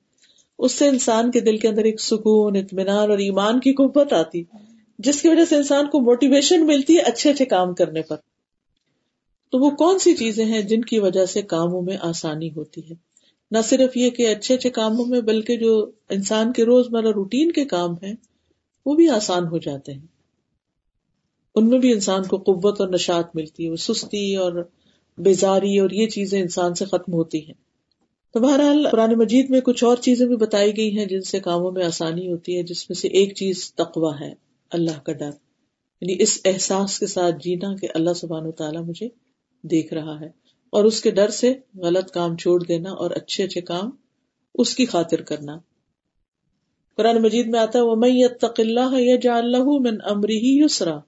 اس 0.60 0.72
سے 0.72 0.88
انسان 0.88 1.32
کے 1.32 1.40
دل 1.40 1.58
کے 1.58 1.68
اندر 1.68 1.84
ایک 1.84 2.02
سکون، 2.02 2.56
اطمینان 2.56 3.10
اور 3.10 3.18
ایمان 3.18 3.60
کی 3.60 3.74
قوت 3.74 4.14
آتی، 4.14 4.44
جس 5.00 5.22
کی 5.22 5.30
وجہ 5.30 5.46
سے 5.46 5.56
انسان 5.56 5.90
کو 5.90 6.00
موٹیویشن 6.00 6.66
ملتی 6.66 6.96
ہے 6.96 7.02
اچھے 7.02 7.30
اچھے 7.30 7.46
کام 7.46 7.74
کرنے 7.74 8.02
پر۔ 8.02 8.16
تو 9.52 9.60
وہ 9.60 9.70
کون 9.70 10.00
سی 10.00 10.16
چیزیں 10.16 10.46
ہیں 10.46 10.62
جن 10.62 10.82
کی 10.82 11.00
وجہ 11.00 11.26
سے 11.26 11.42
کاموں 11.42 11.82
میں 11.82 11.98
آسانی 12.02 12.50
ہوتی 12.56 12.82
ہے؟ 12.90 12.96
نہ 13.52 13.58
صرف 13.64 13.98
یہ 13.98 14.10
کہ 14.10 14.28
اچھے 14.28 14.56
اچھے 14.56 14.70
کاموں 14.70 15.06
میں، 15.06 15.22
بلکہ 15.22 15.58
جو 15.58 15.92
انسان 16.10 16.54
کے 16.54 16.64
روز 16.64 16.86
مرہ 16.90 17.12
روٹین 17.12 17.52
کے 17.52 17.66
کام 17.66 17.94
ہیں، 18.04 18.14
وہ 18.86 18.96
بھی 18.96 19.10
آسان 19.10 19.48
ہو 19.48 19.58
جاتے 19.58 19.94
ہیں۔ 19.94 20.06
ان 21.56 21.70
میں 21.70 21.80
بھی 21.80 21.94
انسان 21.94 22.24
کو 22.24 22.38
قوت 22.38 22.82
اور 22.82 22.90
نشات 22.90 23.36
ملتی 23.36 23.66
ہے، 23.66 23.70
وہ 23.70 23.76
سستی 23.76 24.36
اور 24.36 24.70
بیزاری 25.18 25.80
اور 25.80 25.90
یہ 25.90 26.08
چیزیں 26.08 26.42
انسان 26.42 26.76
سے 26.76 26.86
ختم 26.86 27.14
ہوتی 27.14 27.46
ہیں۔ 27.46 27.54
تو 28.34 28.40
بہرحال، 28.40 28.88
قرآن 28.92 29.14
مجید 29.14 29.50
میں 29.50 29.62
کچھ 29.62 29.84
اور 29.84 29.98
چیزیں 29.98 30.28
بھی 30.28 30.36
بتائی 30.36 30.78
گئی 30.78 30.98
ہیں 30.98 31.06
جن 31.06 31.22
سے 31.22 31.40
کاموں 31.40 31.72
میں 31.72 31.84
آسانی 31.84 32.32
ہوتی 32.32 32.58
ہے، 32.58 32.64
جس 32.64 32.90
میں 32.90 32.96
سے 32.96 33.08
ایک 33.08 33.36
چیز 33.36 33.74
تقوا 33.74 34.20
ہے، 34.20 34.34
اللہ 34.72 35.00
کا 35.04 35.14
ڈر۔ 35.14 35.30
یعنی 36.02 36.16
اس 36.20 36.42
احساس 36.46 37.00
کے 37.00 37.08
ساتھ 37.08 37.36
جینا 37.44 37.76
کہ 37.76 37.88
اللہ 37.94 38.14
سبحان 38.14 38.46
و 38.46 38.52
تعالیٰ 38.52 38.84
مجھے 38.84 39.10
دیکھ 39.62 39.94
رہا 39.94 40.20
ہے 40.20 40.30
اور 40.70 40.84
اس 40.84 41.02
کے 41.02 41.12
ڈر 41.12 41.30
سے 41.30 41.54
غلط 41.76 42.12
کام 42.12 42.38
چھوڑ 42.38 42.64
دینا 42.64 42.92
اور 42.92 43.12
اچھے 43.12 43.44
اچھے 43.44 43.62
کام 43.62 43.90
اس 44.56 44.76
کی 44.76 44.86
خاطر 44.86 45.22
کرنا۔ 45.22 45.58
قرآن 46.96 47.22
مجید 47.22 47.48
میں 47.48 47.60
آتا 47.60 47.80
ہے 47.80 47.84
وہ 47.84 47.96
میں 47.96 48.10
اللہ 48.58 49.00
یا 49.00 49.16
جا 49.22 49.38
اللہ 49.38 49.64
من 49.64 49.98
امری 50.06 50.64
یسرا 50.64 51.00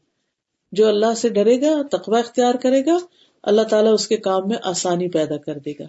جو 0.71 0.87
اللہ 0.87 1.13
سے 1.13 1.29
ڈرے 1.29 1.61
گا، 1.61 1.81
تقوی 1.91 2.19
اختیار 2.19 2.55
کرے 2.55 2.85
گا، 2.85 2.97
اللہ 3.43 3.61
تعالیٰ 3.61 3.93
اس 3.93 4.07
کے 4.07 4.17
کام 4.17 4.47
میں 4.47 4.57
آسانی 4.63 5.09
پیدا 5.09 5.37
کر 5.37 5.57
دے 5.59 5.71
گا۔ 5.71 5.85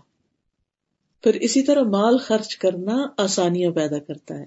پھر 1.23 1.35
اسی 1.35 1.63
طرح 1.63 1.83
مال 1.83 2.19
خرچ 2.19 2.57
کرنا 2.57 3.07
آسانیاں 3.17 3.71
پیدا 3.71 3.99
کرتا 3.99 4.35
ہے۔ 4.35 4.45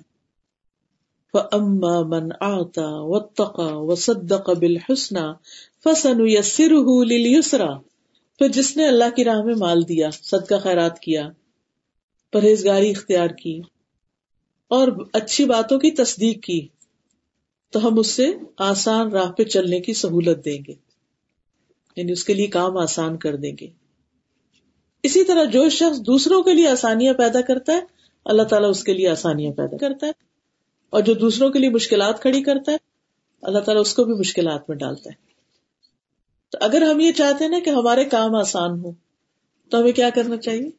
فَأَمَّا 1.32 2.02
مَنْ 2.02 2.32
آتا 2.40 2.84
وَاتَّقَى 2.86 3.74
وَصَدَّقَ 3.74 4.52
بِالْحُسْنَى 4.52 5.34
فَسَنُيَسِّرُهُ 5.84 7.06
لِلْيُسْرَى۔ 7.06 7.97
پھر 8.40 8.48
جس 8.48 8.78
نے 8.78 8.88
اللہ 8.88 9.16
کی 9.16 9.24
راہ 9.24 9.42
میں 9.42 9.56
مال 9.56 9.88
دیا، 9.88 10.10
صدقہ 10.12 10.56
خیرات 10.64 11.00
کیا، 11.00 11.30
پرہیزگاری 12.32 12.90
اختیار 12.90 13.28
کی، 13.28 13.62
اور 14.68 14.88
اچھی 15.14 15.46
باتوں 15.46 15.80
کی 15.80 15.92
تصدیق 15.92 16.44
کی، 16.44 16.68
تو 17.72 17.88
ہم 17.88 18.00
اس 18.00 18.08
سے 18.08 18.32
آسان 18.58 19.12
راہ 19.12 19.32
پہ 19.32 19.44
چلنے 19.44 19.80
کی 19.80 19.94
سہولت 19.94 20.46
دیں 20.46 20.58
گے۔ 20.68 20.74
یعنی 21.96 22.12
اس 22.12 22.24
کے 22.24 22.34
لیے 22.34 22.48
کام 22.48 22.78
آسان 22.78 23.18
کر 23.18 23.36
دیں 23.36 23.54
گے۔ 23.62 23.68
اسی 25.04 25.24
طرح 25.24 25.44
جو 25.44 25.70
شخص 25.70 26.00
دوسروں 26.00 26.44
کے 26.44 26.54
لیے 26.54 26.68
آسانیاں 26.68 27.14
پیدا 27.14 27.42
کرتا 27.42 27.74
ہے، 27.74 27.82
اللہ 28.26 28.44
تعالیٰ 28.44 28.70
اس 28.70 28.84
کے 28.84 28.94
لیے 28.94 29.10
آسانیاں 29.10 29.52
پیدا 29.52 29.78
کرتا 29.78 30.08
ہے۔ 30.08 30.12
اور 30.90 31.02
جو 31.02 31.14
دوسروں 31.14 31.50
کے 31.50 31.60
لیے 31.60 31.70
مشکلات 31.70 32.22
کھڑی 32.22 32.44
کرتا 32.44 32.72
ہے، 32.72 32.78
اللہ 33.42 33.60
تعالیٰ 33.60 33.82
اس 33.82 33.94
کو 33.94 34.04
بھی 34.04 34.14
مشکلات 34.14 34.70
میں 34.70 34.78
ڈالتا 34.78 35.10
ہے۔ 35.10 35.27
تو 36.52 36.58
اگر 36.62 36.82
ہم 36.82 37.00
یہ 37.00 37.12
چاہتے 37.12 37.44
ہیں 37.44 37.52
نا 37.52 37.60
کہ 37.66 37.70
ہمارے 37.70 38.06
کام 38.06 38.36
آسان 38.36 38.80
ہو 38.80 38.92
تو 39.70 39.80
ہمیں 39.80 39.92
کیا 39.92 40.10
کرنا 40.16 40.38
چاہیے؟ 40.38 40.70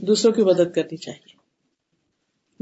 دوسروں 0.00 0.32
کی 0.32 0.42
مدد 0.42 0.74
کرنی 0.74 0.96
چاہیے۔ 0.96 1.42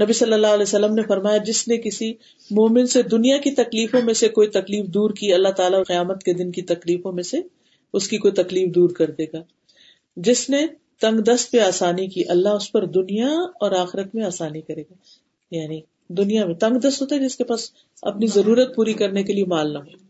نبی 0.05 0.13
صلی 0.13 0.33
اللہ 0.33 0.47
علیہ 0.47 0.63
وسلم 0.63 0.95
نے 0.95 1.03
فرمایا، 1.03 1.37
جس 1.37 1.69
نے 1.69 1.77
کسی 1.77 2.13
مومن 2.51 2.87
سے 2.87 3.03
دنیا 3.03 3.37
کی 3.37 3.51
تکلیفوں 3.51 4.03
میں 4.03 4.15
سے 4.15 4.29
کوئی 4.29 4.49
تکلیف 4.49 4.87
دور 4.87 5.11
کی، 5.11 5.35
اللہ 5.35 5.49
تعالیٰ 5.49 5.83
قیامت 5.87 6.23
کے 6.23 6.33
دن 6.33 6.51
کی 6.51 6.63
تکلیفوں 6.63 7.13
میں 7.13 7.23
سے 7.23 7.39
اس 7.93 8.09
کی 8.09 8.19
کوئی 8.19 8.33
تکلیف 8.33 8.75
دور 8.75 8.91
کر 8.91 9.11
دے 9.11 9.25
گا۔ 9.25 9.43
جس 10.17 10.51
نے 10.51 10.67
تنگ 11.01 11.21
دست 11.21 11.53
پہ 11.53 11.59
آسانی 11.59 12.07
کی، 12.07 12.29
اللہ 12.29 12.49
اس 12.49 12.73
پر 12.73 12.87
دنیا 12.87 13.29
اور 13.61 13.73
آخرت 13.73 14.15
میں 14.15 14.25
آسانی 14.25 14.61
کرے 14.61 14.83
گا۔ 14.83 14.95
یعنی 15.51 15.81
دنیا 16.09 16.47
میں 16.47 16.55
تنگ 16.55 16.79
دست 16.79 17.03
ہوتا 17.03 17.15
ہے 17.15 17.21
جس 17.21 17.37
کے 17.37 17.45
پاس 17.45 17.71
اپنی 18.03 18.27
ضرورت 18.27 18.77
پوری 18.77 18.93
کرنے 18.93 19.23
کے 19.23 19.33
لیے 19.33 19.45
مال 19.45 19.73
نہ 19.73 19.79
ہو۔ 19.79 20.10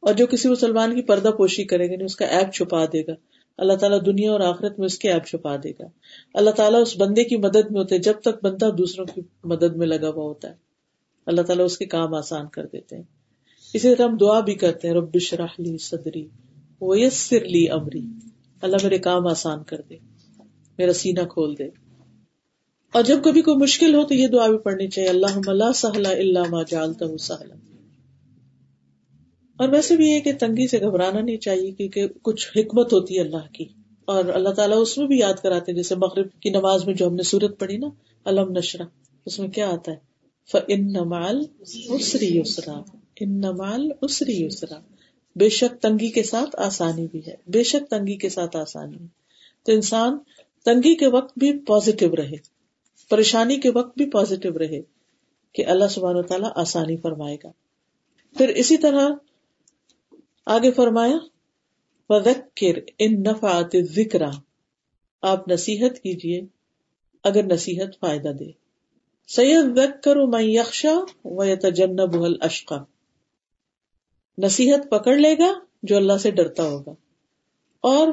اور 0.00 0.14
جو 0.14 0.26
کسی 0.26 0.48
مسلمان 0.48 0.94
کی 0.94 1.02
پردہ 1.02 1.28
پوشی 1.28 1.64
کرے 1.64 1.88
گا 1.88 1.92
یعنی 1.92 2.04
اس 2.04 2.16
کا 2.16 2.26
ایپ 2.26 2.52
چھپا 2.52 2.84
دے 2.84 3.06
گا۔ 3.06 3.12
اللہ 3.58 3.72
تعالیٰ 3.72 3.98
دنیا 4.06 4.32
اور 4.32 4.40
آخرت 4.40 4.78
میں 4.78 4.86
اس 4.86 4.98
کے 4.98 5.12
ایپ 5.12 5.26
چھپا 5.26 5.56
دے 5.56 5.70
گا۔ 5.70 5.84
اللہ 6.34 6.50
تعالیٰ 6.50 6.80
اس 6.80 6.96
بندے 6.98 7.24
کی 7.24 7.36
مدد 7.36 7.70
میں 7.70 7.80
ہوتے 7.80 7.98
جب 7.98 8.14
تک 8.20 8.44
بندہ 8.44 8.70
دوسروں 8.78 9.06
کی 9.06 9.20
مدد 9.44 9.76
میں 9.76 9.86
لگا 9.86 10.08
ہوا 10.08 10.24
ہوتا 10.24 10.48
ہے۔ 10.48 10.54
اللہ 11.26 11.42
تعالیٰ 11.42 11.64
اس 11.64 11.78
کے 11.78 11.86
کام 11.86 12.14
آسان 12.14 12.46
کر 12.46 12.66
دیتے 12.66 12.96
ہیں۔ 12.96 13.02
اسی 13.74 13.94
طرح 13.94 14.06
ہم 14.06 14.16
دعا 14.16 14.40
بھی 14.40 14.54
کرتے 14.54 14.88
ہیں، 14.88 14.94
رب 14.94 15.16
لی 15.58 15.78
صدری، 15.78 16.28
ویسر 16.80 17.44
لی 17.44 17.70
امری۔ 17.70 18.02
اللہ 18.62 18.76
میرے 18.82 18.98
کام 18.98 19.26
آسان 19.26 19.64
کر 19.64 19.80
دے، 19.90 19.96
میرا 20.78 20.92
سینہ 20.92 21.24
کھول 21.28 21.58
دے۔ 21.58 21.68
اور 22.92 23.02
جب 23.02 23.24
کبھی 23.24 23.42
کوئی 23.42 23.56
مشکل 23.56 23.94
ہو 23.94 24.04
تو 24.04 24.14
یہ 24.14 24.26
دعا 24.26 24.48
بھی 24.48 24.58
پڑھنی 24.58 24.88
چاہیے 24.88 25.10
اللہ 25.10 25.72
سہلا 25.74 26.10
اللہ 26.10 26.50
ما 26.50 26.62
جالتا 26.62 27.16
سہلا۔ 27.16 27.54
اور 29.58 29.68
ویسے 29.68 29.96
بھی 29.96 30.08
یہ 30.08 30.20
کہ 30.20 30.32
تنگی 30.32 30.68
سے 30.68 30.80
گھبرانا 30.80 31.20
نہیں 31.20 31.36
چاہیے 31.36 31.70
کیونکہ 31.70 32.06
کچھ 32.22 32.48
حکمت 32.56 32.92
ہوتی 32.92 33.16
ہے 33.16 33.20
اللہ 33.20 33.52
کی۔ 33.52 33.64
اور 34.04 34.24
اللہ 34.24 34.48
تعالیٰ 34.48 34.80
اس 34.80 34.98
میں 34.98 35.06
بھی 35.06 35.18
یاد 35.18 35.34
کراتے 35.42 35.72
ہیں، 35.72 35.76
جیسے 35.76 35.94
مغرب 35.94 36.26
کی 36.40 36.50
نماز 36.50 36.86
میں 36.86 36.94
جو 36.94 37.06
ہم 37.06 37.14
نے 37.14 37.22
سورت 37.22 37.58
پڑھی 37.58 37.76
نا 37.76 37.88
علم 38.24 38.52
نشرا 38.52 38.84
اس 39.26 39.38
میں 39.38 39.48
کیا 39.48 39.70
آتا 39.70 39.92
ہے؟ 39.92 40.08
ان 40.68 40.86
نمال 40.92 41.44
اسری 41.88 42.38
اسرا 42.38 42.82
ان 43.20 43.30
نمال 43.30 43.88
اسری 44.02 44.46
اسرا 44.46 44.78
بے 45.36 45.48
شک 45.48 45.82
تنگی 45.82 46.08
کے 46.08 46.22
ساتھ 46.22 46.56
آسانی 46.58 47.06
بھی 47.12 47.20
ہے۔ 47.26 47.34
بے 47.46 47.62
شک 47.62 47.90
تنگی 47.90 48.16
کے 48.16 48.28
ساتھ 48.28 48.56
آسانی 48.56 48.96
تو 49.62 49.72
انسان 49.72 50.18
تنگی 50.64 50.94
کے 50.94 51.06
وقت 51.06 51.38
بھی 51.38 51.58
پازیٹو 51.58 52.16
رہے۔ 52.16 52.36
پریشانی 53.10 53.56
کے 53.56 53.70
وقت 53.70 53.98
بھی 53.98 54.10
پازیٹو 54.10 54.58
رہے 54.58 54.80
کہ 55.52 55.66
اللہ 55.66 55.88
سبحانہ 55.90 56.18
و 56.18 56.22
تعالیٰ 56.22 56.50
آسانی 56.54 56.96
فرمائے 56.96 57.36
گا۔ 57.44 57.50
پھر 58.38 58.48
اسی 58.48 58.76
طرح 58.76 59.08
آگے 60.48 60.70
فرمایا 60.72 61.16
وذکر 62.10 62.78
ان 62.98 63.22
نفعات 63.22 63.74
ذکر 63.94 64.22
آپ 65.22 65.48
نصیحت 65.48 65.98
کیجیے، 66.02 66.40
اگر 67.24 67.44
نصیحت 67.44 67.98
فائدہ 68.00 68.28
دے۔ 68.28 68.50
سید 69.28 69.76
ذکر 69.76 70.16
من 70.16 70.44
یخشا 70.44 70.94
و 71.24 71.44
یتجنبہ 71.44 72.24
الاشقا 72.24 72.78
نصیحت 74.38 74.88
پکڑ 74.90 75.16
لے 75.16 75.34
گا 75.38 75.52
جو 75.82 75.96
اللہ 75.96 76.18
سے 76.18 76.30
ڈرتا 76.30 76.68
ہوگا، 76.68 76.94
اور 77.80 78.08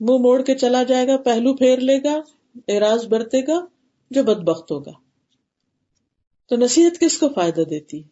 منہ 0.00 0.18
موڑ 0.18 0.42
کے 0.42 0.54
چلا 0.54 0.82
جائے 0.82 1.06
گا، 1.06 1.16
پہلو 1.16 1.54
پھیر 1.54 1.78
لے 1.80 1.98
گا، 2.02 2.14
اعراض 2.68 3.06
برتے 3.06 3.40
گا، 3.46 3.58
جو 4.10 4.22
بدبخت 4.22 4.72
ہوگا۔ 4.72 4.92
تو 6.46 6.56
نصیحت 6.56 7.00
کس 7.00 7.18
کو 7.18 7.28
فائدہ 7.28 7.60
دیتی؟ 7.60 8.02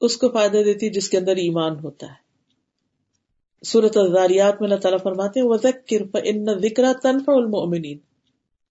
اس 0.00 0.16
کو 0.16 0.28
فائدہ 0.28 0.58
دیتی 0.64 0.90
جس 0.90 1.08
کے 1.08 1.18
اندر 1.18 1.36
ایمان 1.36 1.78
ہوتا 1.78 2.06
ہے۔ 2.06 2.27
صورت 3.64 3.96
الزاریات 3.96 4.60
میں 4.60 4.68
اللہ 4.68 4.80
تعالیٰ 4.80 4.98
فرماتے 5.02 5.40
ہیں 5.40 6.92
تنفع 6.92 7.32
المؤمنین 7.32 7.98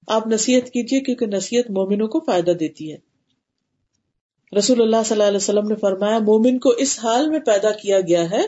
آپ 0.08 0.28
نصیحت 0.28 0.70
کیجیے 0.70 1.00
کیونکہ 1.00 1.26
نصیحت 1.26 1.72
مومنوں 1.72 2.08
کو 2.08 2.20
فائدہ 2.20 2.52
دیتی 2.52 2.94
ہے۔ 2.94 2.98
رسول 4.58 4.82
اللہ 4.82 4.96
صلی 5.06 5.16
اللہ 5.16 5.28
علیہ 5.28 5.38
وسلم 5.38 5.68
نے 5.68 5.76
فرمایا، 5.76 6.20
مومن 6.20 6.60
کو 6.60 6.70
اس 6.70 7.00
حال 7.04 7.30
میں 7.30 7.40
پیدا 7.40 7.72
کیا 7.72 8.02
گیا 8.02 8.32
ہے 8.32 8.42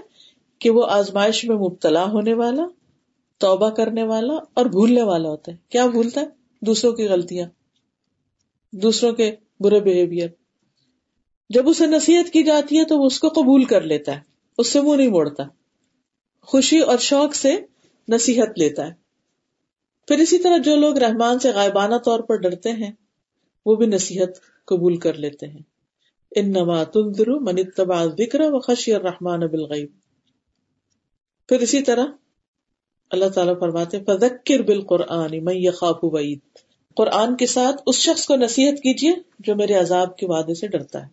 کہ 0.60 0.70
وہ 0.70 0.86
آزمائش 0.90 1.46
میں 1.46 1.56
مبتلا 1.56 2.04
ہونے 2.04 2.34
والا، 2.34 2.64
توبہ 3.38 3.70
کرنے 3.70 4.04
والا 4.04 4.34
اور 4.54 4.66
بھولنے 4.66 5.02
والا 5.02 5.30
ہوتا 5.30 5.52
ہے۔ 5.52 5.58
کیا 5.70 5.86
بھولتا 5.86 6.22
ہے؟ 6.22 6.26
دوسروں 6.62 6.94
کی 6.94 7.08
غلطیاں، 7.08 7.50
دوسروں 8.72 9.14
کے 9.14 9.36
برے 9.60 9.80
بہیویئر 9.80 10.28
جب 11.50 11.70
اسے 11.70 11.88
نصیحت 11.88 12.30
کی 12.30 12.44
جاتی 12.44 12.80
ہے 12.80 12.86
تو 12.86 13.00
وہ 13.00 13.06
اس 13.06 13.20
کو 13.20 13.30
قبول 13.30 13.64
کر 13.64 13.82
لیتا 13.82 14.16
ہے، 14.16 14.20
اس 14.58 14.74
سے 14.74 14.82
منہ 14.82 14.96
نہیں 14.96 15.08
موڑتا۔ 15.08 15.44
خوشی 16.42 16.80
اور 16.80 16.98
شوق 16.98 17.36
سے 17.36 17.58
نصیحت 18.08 18.60
لیتا 18.60 18.88
ہے۔ 18.88 18.94
پھر 20.08 20.18
اسی 20.18 20.38
طرح 20.38 20.58
جو 20.58 20.76
لوگ 20.76 20.98
رحمان 20.98 21.40
سے 21.40 21.52
غائبانہ 21.52 21.96
طور 21.96 22.20
پر 22.20 22.36
ڈرتے 22.36 22.72
ہیں، 22.72 22.92
وہ 23.66 23.76
بھی 23.76 23.86
نصیحت 23.86 24.30
قبول 24.66 24.98
کر 24.98 25.14
لیتے 25.14 25.48
ہیں۔ 25.48 25.62
ان 26.36 26.52
نما 26.52 26.84
تنظر 26.84 27.28
من 27.28 27.54
اتباع 27.58 28.06
ذکر 28.06 28.40
و 28.42 28.60
خشی 28.60 28.94
الرحمان 28.94 29.40
بالغیب۔ 29.40 29.90
پھر 31.50 31.60
اسی 31.60 31.82
طرح 31.82 32.06
اللہ 33.10 33.30
تعالیٰ 33.30 33.60
فرماتے 33.60 34.00
فذکر 34.00 34.62
بالقرآن 34.62 35.46
من 35.46 35.56
یخاف 35.56 35.98
وعید۔ 36.02 36.40
قرآن 36.96 37.38
کے 37.38 37.46
ساتھ 37.46 37.82
اس 37.86 37.96
شخص 37.96 38.26
کو 38.26 38.36
نصیحت 38.36 38.74
کیجیے 38.74 39.14
جو 39.40 39.56
میرے 39.56 39.74
عذاب 39.74 40.18
کے 40.18 40.26
وعدے 40.26 40.54
سے 40.54 40.68
ڈرتا 40.68 41.02
ہے۔ 41.02 41.08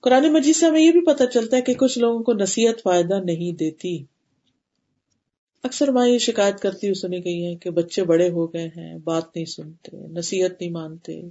قرآن 0.00 0.32
مجید 0.32 0.56
سے 0.56 0.66
ہمیں 0.66 0.80
یہ 0.80 0.92
بھی 0.92 1.00
پتہ 1.00 1.24
چلتا 1.24 1.56
ہے 1.56 1.62
کہ 1.62 1.74
کچھ 1.74 1.98
لوگوں 1.98 2.22
کو 2.22 2.32
نصیحت 2.32 2.82
فائدہ 2.82 3.14
نہیں 3.14 3.52
دیتی۔ 3.52 4.04
اکثر 5.62 5.88
ماں 5.88 6.08
یہ 6.08 6.18
شکایت 6.18 6.60
کرتی 6.60 6.86
ہوئی 6.86 6.94
سنی 6.94 7.24
گئی 7.24 7.46
ہے 7.46 7.54
کہ 7.54 7.70
بچے 7.70 8.04
بڑے 8.04 8.30
ہو 8.30 8.52
گئے 8.52 8.68
ہیں، 8.76 8.98
بات 8.98 9.24
نہیں 9.34 9.44
سنتے، 9.44 9.96
نصیحت 9.96 10.50
نہیں 10.60 10.70
مانتے، 10.70 11.22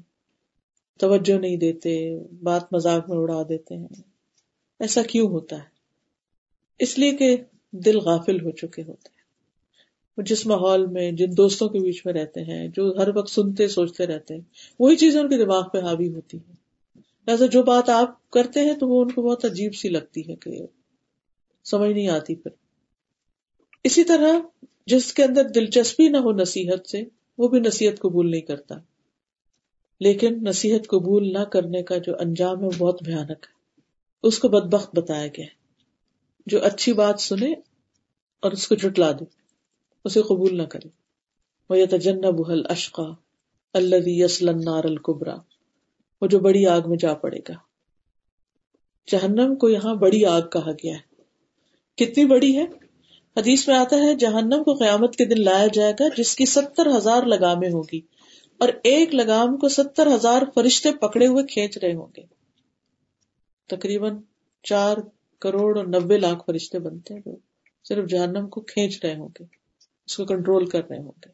توجہ 0.99 1.39
نہیں 1.39 1.57
دیتے، 1.57 2.19
بات 2.43 2.73
مذاق 2.73 3.09
میں 3.09 3.17
اڑا 3.17 3.43
دیتے 3.49 3.75
ہیں۔ 3.75 4.01
ایسا 4.79 5.01
کیوں 5.03 5.29
ہوتا 5.29 5.55
ہے؟ 5.55 5.63
اس 6.79 6.99
لیے 6.99 7.11
کہ 7.11 7.37
دل 7.71 7.97
غافل 7.97 8.45
ہو 8.45 8.51
چکے 8.51 8.81
ہوتے 8.81 9.09
ہیں۔ 9.13 9.21
وہ 10.17 10.23
جس 10.23 10.45
ماحول 10.45 10.85
میں، 10.85 11.11
جن 11.11 11.37
دوستوں 11.37 11.69
کے 11.69 11.79
بیچ 11.79 12.05
میں 12.05 12.13
رہتے 12.13 12.43
ہیں، 12.43 12.67
جو 12.67 12.95
ہر 12.97 13.17
وقت 13.17 13.29
سنتے، 13.29 13.67
سوچتے 13.67 14.05
رہتے 14.05 14.33
ہیں، 14.33 14.41
وہی 14.79 14.95
چیزیں 14.95 15.21
ان 15.21 15.29
کے 15.29 15.37
دماغ 15.37 15.69
پہ 15.73 15.77
حاوی 15.77 16.13
ہوتی 16.13 16.37
ہیں۔ 16.37 16.55
ایسا 17.27 17.45
جو 17.45 17.63
بات 17.63 17.89
آپ 17.89 18.29
کرتے 18.29 18.59
ہیں 18.59 18.73
تو 18.73 18.87
وہ 18.87 19.01
ان 19.01 19.11
کو 19.11 19.21
بہت 19.21 19.45
عجیب 19.45 19.75
سی 19.75 19.89
لگتی 19.89 20.21
ہے 20.29 20.35
کہ 20.35 20.51
سمجھ 21.63 21.91
نہیں 21.91 22.07
آتی 22.07 22.35
پھر۔ 22.35 22.60
اسی 23.83 24.03
طرح 24.03 24.39
جس 24.85 25.13
کے 25.13 25.23
اندر 25.23 25.49
دلچسپی 25.49 26.07
نہ 26.07 26.17
ہو 26.17 26.31
نصیحت 26.31 26.89
سے، 26.89 27.03
وہ 27.37 27.47
بھی 27.47 27.59
نصیحت 27.59 27.99
قبول 27.99 28.31
نہیں 28.31 28.41
کرتا۔ 28.41 28.75
لیکن 29.99 30.43
نصیحت 30.43 30.87
قبول 30.87 31.33
نہ 31.33 31.43
کرنے 31.43 31.83
کا 31.83 31.97
جو 31.97 32.13
انجام 32.19 32.59
ہے، 32.59 32.65
وہ 32.65 32.71
بہت 32.77 33.03
بھیانک 33.03 33.29
ہے۔ 33.29 33.81
اس 34.23 34.39
کو 34.39 34.49
بدبخت 34.49 34.95
بتایا 34.95 35.27
گیا 35.27 35.45
جو 36.45 36.63
اچھی 36.63 36.93
بات 36.93 37.19
سنے 37.19 37.53
اور 38.39 38.51
اس 38.51 38.67
کو 38.67 38.75
جٹلا 38.75 39.11
دے، 39.11 39.25
اسے 40.05 40.21
قبول 40.21 40.57
نہ 40.57 40.63
کرے۔ 40.63 40.87
وہ 41.69 41.77
یا 41.77 41.85
تجن 41.89 42.21
بحل 42.21 42.61
اشقا 42.69 43.09
اللہ 43.73 43.95
یسل 44.05 44.49
القبرا 44.67 45.35
وہ 46.21 46.27
جو 46.27 46.39
بڑی 46.39 46.65
آگ 46.65 46.81
میں 46.85 46.97
جا 46.97 47.13
پڑے 47.13 47.39
گا۔ 47.49 47.53
جہنم 49.07 49.55
کو 49.55 49.69
یہاں 49.69 49.95
بڑی 49.95 50.25
آگ 50.25 50.41
کہا 50.41 50.71
گیا 50.71 50.95
ہے۔ 50.95 51.23
کتنی 51.95 52.25
بڑی 52.25 52.57
ہے؟ 52.57 52.80
حدیث 53.37 53.67
میں 53.67 53.75
آتا 53.75 53.95
ہے، 53.95 54.15
جہنم 54.15 54.63
کو 54.63 54.73
قیامت 54.73 55.15
کے 55.15 55.25
دن 55.25 55.43
لایا 55.43 55.67
جائے 55.73 55.93
گا، 55.99 56.03
جس 56.17 56.35
کی 56.35 56.45
ستر 56.45 56.97
ہزار 56.97 57.23
لگامیں 57.23 57.69
ہوگی 57.69 58.01
اور 58.57 58.69
ایک 58.83 59.15
لگام 59.15 59.57
کو 59.57 59.67
ستر 59.67 60.15
ہزار 60.15 60.41
فرشتے 60.55 60.91
پکڑے 60.91 61.27
ہوئے 61.27 61.43
کھینچ 61.43 61.77
رہے 61.77 61.93
ہوں 61.93 62.07
گے۔ 62.17 62.21
تقریباً 63.69 64.17
چار 64.63 64.97
کروڑ 65.39 65.77
اور 65.77 65.85
نبے 65.85 66.17
لاکھ 66.17 66.43
فرشتے 66.45 66.79
بنتے 66.79 67.13
ہیں۔ 67.13 67.35
صرف 67.83 68.09
جہنم 68.09 68.47
کو 68.47 68.61
کھینچ 68.61 68.99
رہے 69.03 69.15
ہوں 69.15 69.29
گے، 69.39 69.43
اس 70.05 70.17
کو 70.17 70.25
کنٹرول 70.25 70.65
کر 70.65 70.89
رہے 70.89 70.97
ہوں 70.97 71.11
گے۔ 71.25 71.29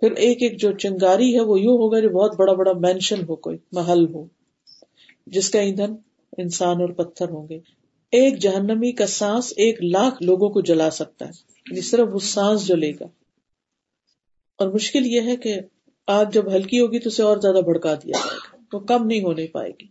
پھر 0.00 0.12
ایک 0.12 0.42
ایک 0.42 0.60
جو 0.60 0.72
چنگاری 0.72 1.34
ہے، 1.34 1.40
وہ 1.40 1.60
یوں 1.60 1.74
ہوگا 1.74 2.00
جو 2.00 2.08
بہت 2.08 2.36
بڑا 2.38 2.52
بڑا 2.52 2.72
مینشن 2.72 3.20
ہو، 3.28 3.36
کوئی 3.36 3.58
محل 3.72 4.14
ہو، 4.14 4.26
جس 5.26 5.50
کا 5.50 5.60
ایندھن 5.60 5.96
انسان 6.38 6.80
اور 6.80 6.88
پتھر 6.88 7.28
ہوں 7.28 7.48
گے۔ 7.48 7.77
ایک 8.10 8.38
جہنمی 8.38 8.92
کا 8.92 9.06
سانس 9.06 9.52
ایک 9.56 9.84
لاکھ 9.84 10.22
لوگوں 10.22 10.48
کو 10.48 10.60
جلا 10.60 10.90
سکتا 10.90 11.24
ہے۔ 11.24 11.30
یعنی 11.70 11.80
صرف 11.80 12.08
وہ 12.12 12.18
سانس 12.18 12.66
جلے 12.66 12.92
گا۔ 13.00 13.04
اور 14.56 14.68
مشکل 14.68 15.06
یہ 15.06 15.20
ہے 15.20 15.36
کہ 15.36 15.60
آگ 16.06 16.24
جب 16.32 16.52
ہلکی 16.52 16.80
ہوگی 16.80 16.98
تو 16.98 17.08
اسے 17.08 17.22
اور 17.22 17.36
زیادہ 17.36 17.60
بھڑکا 17.64 17.94
دیا 17.94 18.18
جائے 18.18 18.38
گا۔ 18.52 18.56
وہ 18.72 18.80
کم 18.80 19.06
نہیں 19.06 19.22
ہونے 19.22 19.46
پائے 19.46 19.70
گی۔ 19.70 19.86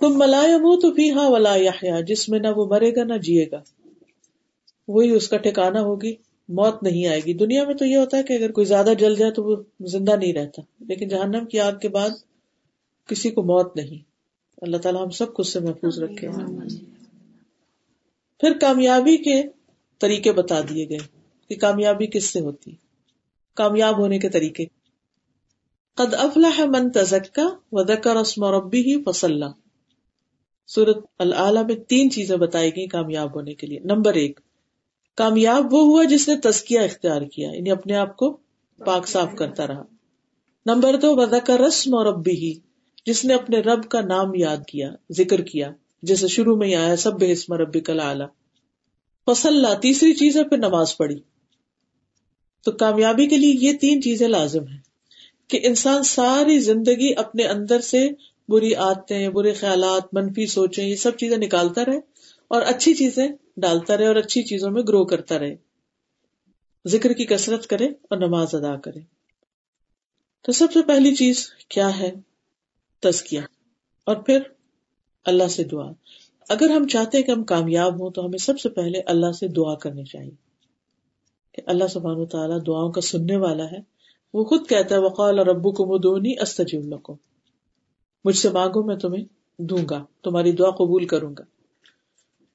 تم 0.00 0.18
ملایا 0.18 0.58
وہ 0.62 0.80
تو 0.80 0.90
بھی 0.90 1.10
ہاں 1.10 1.30
ولا 1.30 1.56
یا 1.56 2.00
جس 2.00 2.28
میں 2.28 2.38
نہ 2.38 2.48
وہ 2.56 2.66
مرے 2.66 2.96
گا 2.96 3.04
نہ 3.04 3.14
جیے 3.14 3.46
گا۔ 3.52 3.62
وہی 4.88 5.10
اس 5.10 5.28
کا 5.28 5.36
ٹھکانا 5.36 5.80
ہوگی۔ 5.80 6.14
موت 6.48 6.82
نہیں 6.82 7.06
آئے 7.06 7.20
گی۔ 7.26 7.34
دنیا 7.34 7.64
میں 7.64 7.74
تو 7.74 7.84
یہ 7.84 7.96
ہوتا 7.96 8.16
ہے 8.16 8.22
کہ 8.22 8.32
اگر 8.32 8.52
کوئی 8.52 8.64
زیادہ 8.64 8.90
جل 8.98 9.14
جائے 9.14 9.32
تو 9.32 9.44
وہ 9.44 9.56
زندہ 9.80 10.16
نہیں 10.16 10.32
رہتا۔ 10.32 10.62
لیکن 10.80 11.08
جہنم 11.08 11.46
کی 11.46 11.60
آگ 11.60 11.72
کے 11.82 11.88
بعد 11.88 12.10
کسی 13.08 13.30
کو 13.30 13.42
موت 13.42 13.76
نہیں۔ 13.76 14.13
اللہ 14.64 14.76
تعالیٰ 14.76 15.04
ہم 15.04 15.10
سب 15.10 15.34
کو 15.34 15.42
سے 15.42 15.60
محفوظ 15.60 15.98
رکھے۔ 15.98 16.28
پھر 18.40 18.58
کامیابی 18.60 19.16
کے 19.16 19.42
طریقے 19.98 20.32
بتا 20.32 20.60
دیے 20.60 20.88
گئے 20.88 20.98
کہ 21.48 21.56
کامیابی 21.56 22.06
کس 22.06 22.24
سے 22.24 22.40
ہوتی۔ 22.40 22.70
کامیاب 23.54 23.98
ہونے 23.98 24.18
کے 24.18 24.28
طریقے۔ 24.28 24.64
قد 25.94 26.14
افلاح 26.14 26.64
من 26.64 26.90
تزکا 26.90 27.48
و 27.72 27.82
دکر 27.82 28.16
اسم 28.16 28.44
ربی 28.44 28.80
ہی 28.80 29.02
فصلہ 29.02 29.44
سورت 30.66 30.98
العلیٰ 31.18 31.64
میں 31.64 31.76
تین 31.76 32.10
چیزیں 32.10 32.36
بتائی 32.36 32.76
گئی 32.76 32.86
کامیاب 32.86 33.34
ہونے 33.34 33.54
کے 33.54 33.66
لیے۔ 33.66 33.78
نمبر 33.78 34.14
ایک 34.14 34.40
کامیاب 35.16 35.74
وہ 35.74 35.80
ہوا 35.80 36.04
جس 36.04 36.28
نے 36.28 36.36
تزکیہ 36.36 36.80
اختیار 36.80 37.22
کیا 37.22 37.50
یعنی 37.52 37.70
اپنے 37.70 37.96
آپ 37.96 38.16
کو 38.16 38.36
پاک 38.78 39.08
صاف 39.08 39.28
کرتا 39.38 39.66
رہا۔ 39.66 39.82
نمبر 40.66 40.96
دو 40.96 41.16
ودا 41.16 41.38
کا 41.38 41.56
رسم 41.58 41.94
اور 41.94 42.06
ہی 42.26 42.58
جس 43.06 43.24
نے 43.24 43.34
اپنے 43.34 43.60
رب 43.60 43.88
کا 43.88 44.00
نام 44.00 44.34
یاد 44.34 44.56
کیا، 44.68 44.90
ذکر 45.12 45.40
کیا، 45.40 45.70
جیسے 46.02 46.28
شروع 46.28 46.56
میں 46.56 46.68
ہی 46.68 46.74
آیا، 46.74 46.96
سب 46.96 47.20
بے 47.20 47.32
اسم 47.32 47.54
ربی 47.54 47.80
کلا 47.80 48.08
اعلیٰ 48.08 48.26
فصل 49.26 49.66
تیسری 49.82 50.14
چیز 50.14 50.36
ہے 50.36 50.44
پھر 50.44 50.56
نماز 50.56 50.96
پڑھی۔ 50.96 51.20
تو 52.64 52.72
کامیابی 52.72 53.26
کے 53.26 53.36
لیے 53.36 53.54
یہ 53.58 53.72
تین 53.72 54.02
چیزیں 54.02 54.28
لازم 54.28 54.66
ہیں 54.66 54.80
کہ 55.48 55.60
انسان 55.62 56.02
ساری 56.02 56.58
زندگی 56.58 57.14
اپنے 57.16 57.44
اندر 57.44 57.80
سے 57.80 58.08
بری 58.48 58.74
عادتیں 58.74 59.28
برے 59.28 59.52
خیالات، 59.52 60.14
منفی 60.14 60.46
سوچیں، 60.46 60.84
یہ 60.84 60.96
سب 60.96 61.16
چیزیں 61.16 61.36
نکالتا 61.36 61.84
رہے 61.84 61.98
اور 62.48 62.62
اچھی 62.62 62.94
چیزیں 62.94 63.28
ڈالتا 63.56 63.96
رہے 63.96 64.06
اور 64.06 64.16
اچھی 64.16 64.42
چیزوں 64.42 64.70
میں 64.70 64.82
گرو 64.88 65.04
کرتا 65.04 65.38
رہے۔ 65.38 65.56
ذکر 66.88 67.12
کی 67.12 67.24
کثرت 67.24 67.66
کرے 67.66 67.86
اور 67.86 68.16
نماز 68.16 68.54
ادا 68.54 68.76
کرے۔ 68.76 69.00
تو 70.42 70.52
سب 70.52 70.72
سے 70.72 70.82
پہلی 70.82 71.14
چیز 71.14 71.48
کیا 71.68 71.98
ہے؟ 71.98 72.12
تزکیہ 73.10 73.40
اور 74.04 74.16
پھر 74.16 74.38
اللہ 75.24 75.48
سے 75.48 75.64
دعا۔ 75.64 75.92
اگر 76.48 76.70
ہم 76.70 76.88
چاہتے 76.88 77.18
ہیں 77.18 77.24
کہ 77.24 77.30
ہم 77.30 77.44
کامیاب 77.44 78.00
ہوں، 78.00 78.10
تو 78.10 78.26
ہمیں 78.26 78.38
سب 78.38 78.60
سے 78.60 78.68
پہلے 78.68 79.00
اللہ 79.00 79.32
سے 79.32 79.48
دعا 79.48 79.74
کرنی 79.74 80.04
چاہیے۔ 80.04 80.44
کہ 81.52 81.62
اللہ 81.66 81.84
سبحان 81.86 82.16
و 82.16 82.26
تعالیٰ 82.26 82.58
دعاؤں 82.66 82.92
کا 82.92 83.00
سننے 83.00 83.36
والا 83.36 83.64
ہے۔ 83.64 83.78
وہ 84.34 84.44
خود 84.44 84.68
کہتا 84.68 84.94
ہے، 84.94 85.00
وقال 85.00 85.38
ربو 85.38 85.72
کو 85.72 85.86
مدونی 85.86 86.32
استجیب 86.40 86.94
لکو 86.94 87.16
مجھ 88.24 88.36
سے 88.36 88.50
مانگو، 88.50 88.82
میں 88.82 88.96
تمہیں 88.96 89.24
دوں 89.58 89.88
گا۔ 89.90 90.04
تمہاری 90.22 90.52
دعا 90.52 90.70
قبول 90.70 91.06
کروں 91.06 91.34
گا۔ 91.38 91.44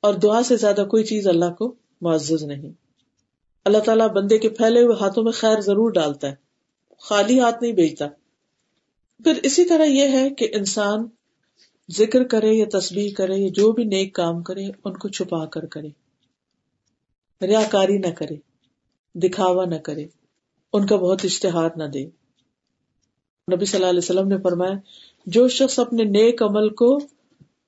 اور 0.01 0.13
دعا 0.13 0.43
سے 0.43 0.57
زیادہ 0.57 0.85
کوئی 0.91 1.03
چیز 1.03 1.27
اللہ 1.27 1.53
کو 1.57 1.75
معزز 2.01 2.43
نہیں۔ 2.43 2.71
اللہ 3.65 3.77
تعالیٰ 3.77 4.09
بندے 4.09 4.37
کے 4.37 4.49
پھیلے 4.49 4.81
ہوئے 4.81 4.95
ہاتھوں 5.01 5.23
میں 5.23 5.31
خیر 5.31 5.61
ضرور 5.61 5.91
ڈالتا 5.91 6.29
ہے۔ 6.29 6.35
خالی 6.99 7.39
ہاتھ 7.39 7.63
نہیں 7.63 7.73
بھیجتا۔ 7.73 8.05
پھر 9.23 9.39
اسی 9.43 9.65
طرح 9.65 9.83
یہ 9.83 10.07
ہے 10.07 10.29
کہ 10.29 10.47
انسان 10.53 11.07
ذکر 11.91 12.23
کرے 12.23 12.53
یا 12.53 12.65
تصویر 12.73 13.11
کرے 13.17 13.35
یا 13.35 13.49
جو 13.53 13.71
بھی 13.71 13.83
نیک 13.83 14.15
کام 14.15 14.43
کرے، 14.43 14.65
ان 14.85 14.93
کو 14.93 15.09
چھپا 15.09 15.45
کر 15.45 15.65
کرے۔ 15.65 15.89
ریا 17.41 17.61
کاری 17.71 17.97
نہ 17.97 18.07
کرے، 18.07 18.35
دکھاوا 19.15 19.65
نہ 19.65 19.75
کرے، 19.75 20.05
ان 20.73 20.87
کا 20.87 20.95
بہت 20.95 21.21
اشتہار 21.23 21.69
نہ 21.75 21.83
دے۔ 21.83 22.05
نبی 23.55 23.65
صلی 23.65 23.77
اللہ 23.77 23.89
علیہ 23.89 23.99
وسلم 23.99 24.27
نے 24.27 24.35
فرمایا، 24.43 24.73
جو 25.25 25.47
شخص 25.47 25.79
اپنے 25.79 26.03
نیک 26.03 26.43
عمل 26.43 26.69
کو 26.69 26.99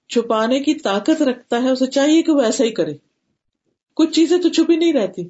چھپانے 0.10 0.60
کی 0.60 0.74
طاقت 0.74 1.22
رکھتا 1.22 1.64
ہے، 1.64 1.70
اسے 1.70 1.88
چاہیے 1.88 2.22
کہ 2.22 2.32
وہ 2.32 2.42
ایسا 2.42 2.64
ہی 2.64 2.72
کرے۔ 2.72 2.94
کچھ 3.94 4.12
چیزیں 4.12 4.38
تو 4.38 4.50
چھپی 4.50 4.76
نہیں 4.76 4.94
رہتی، 4.94 5.22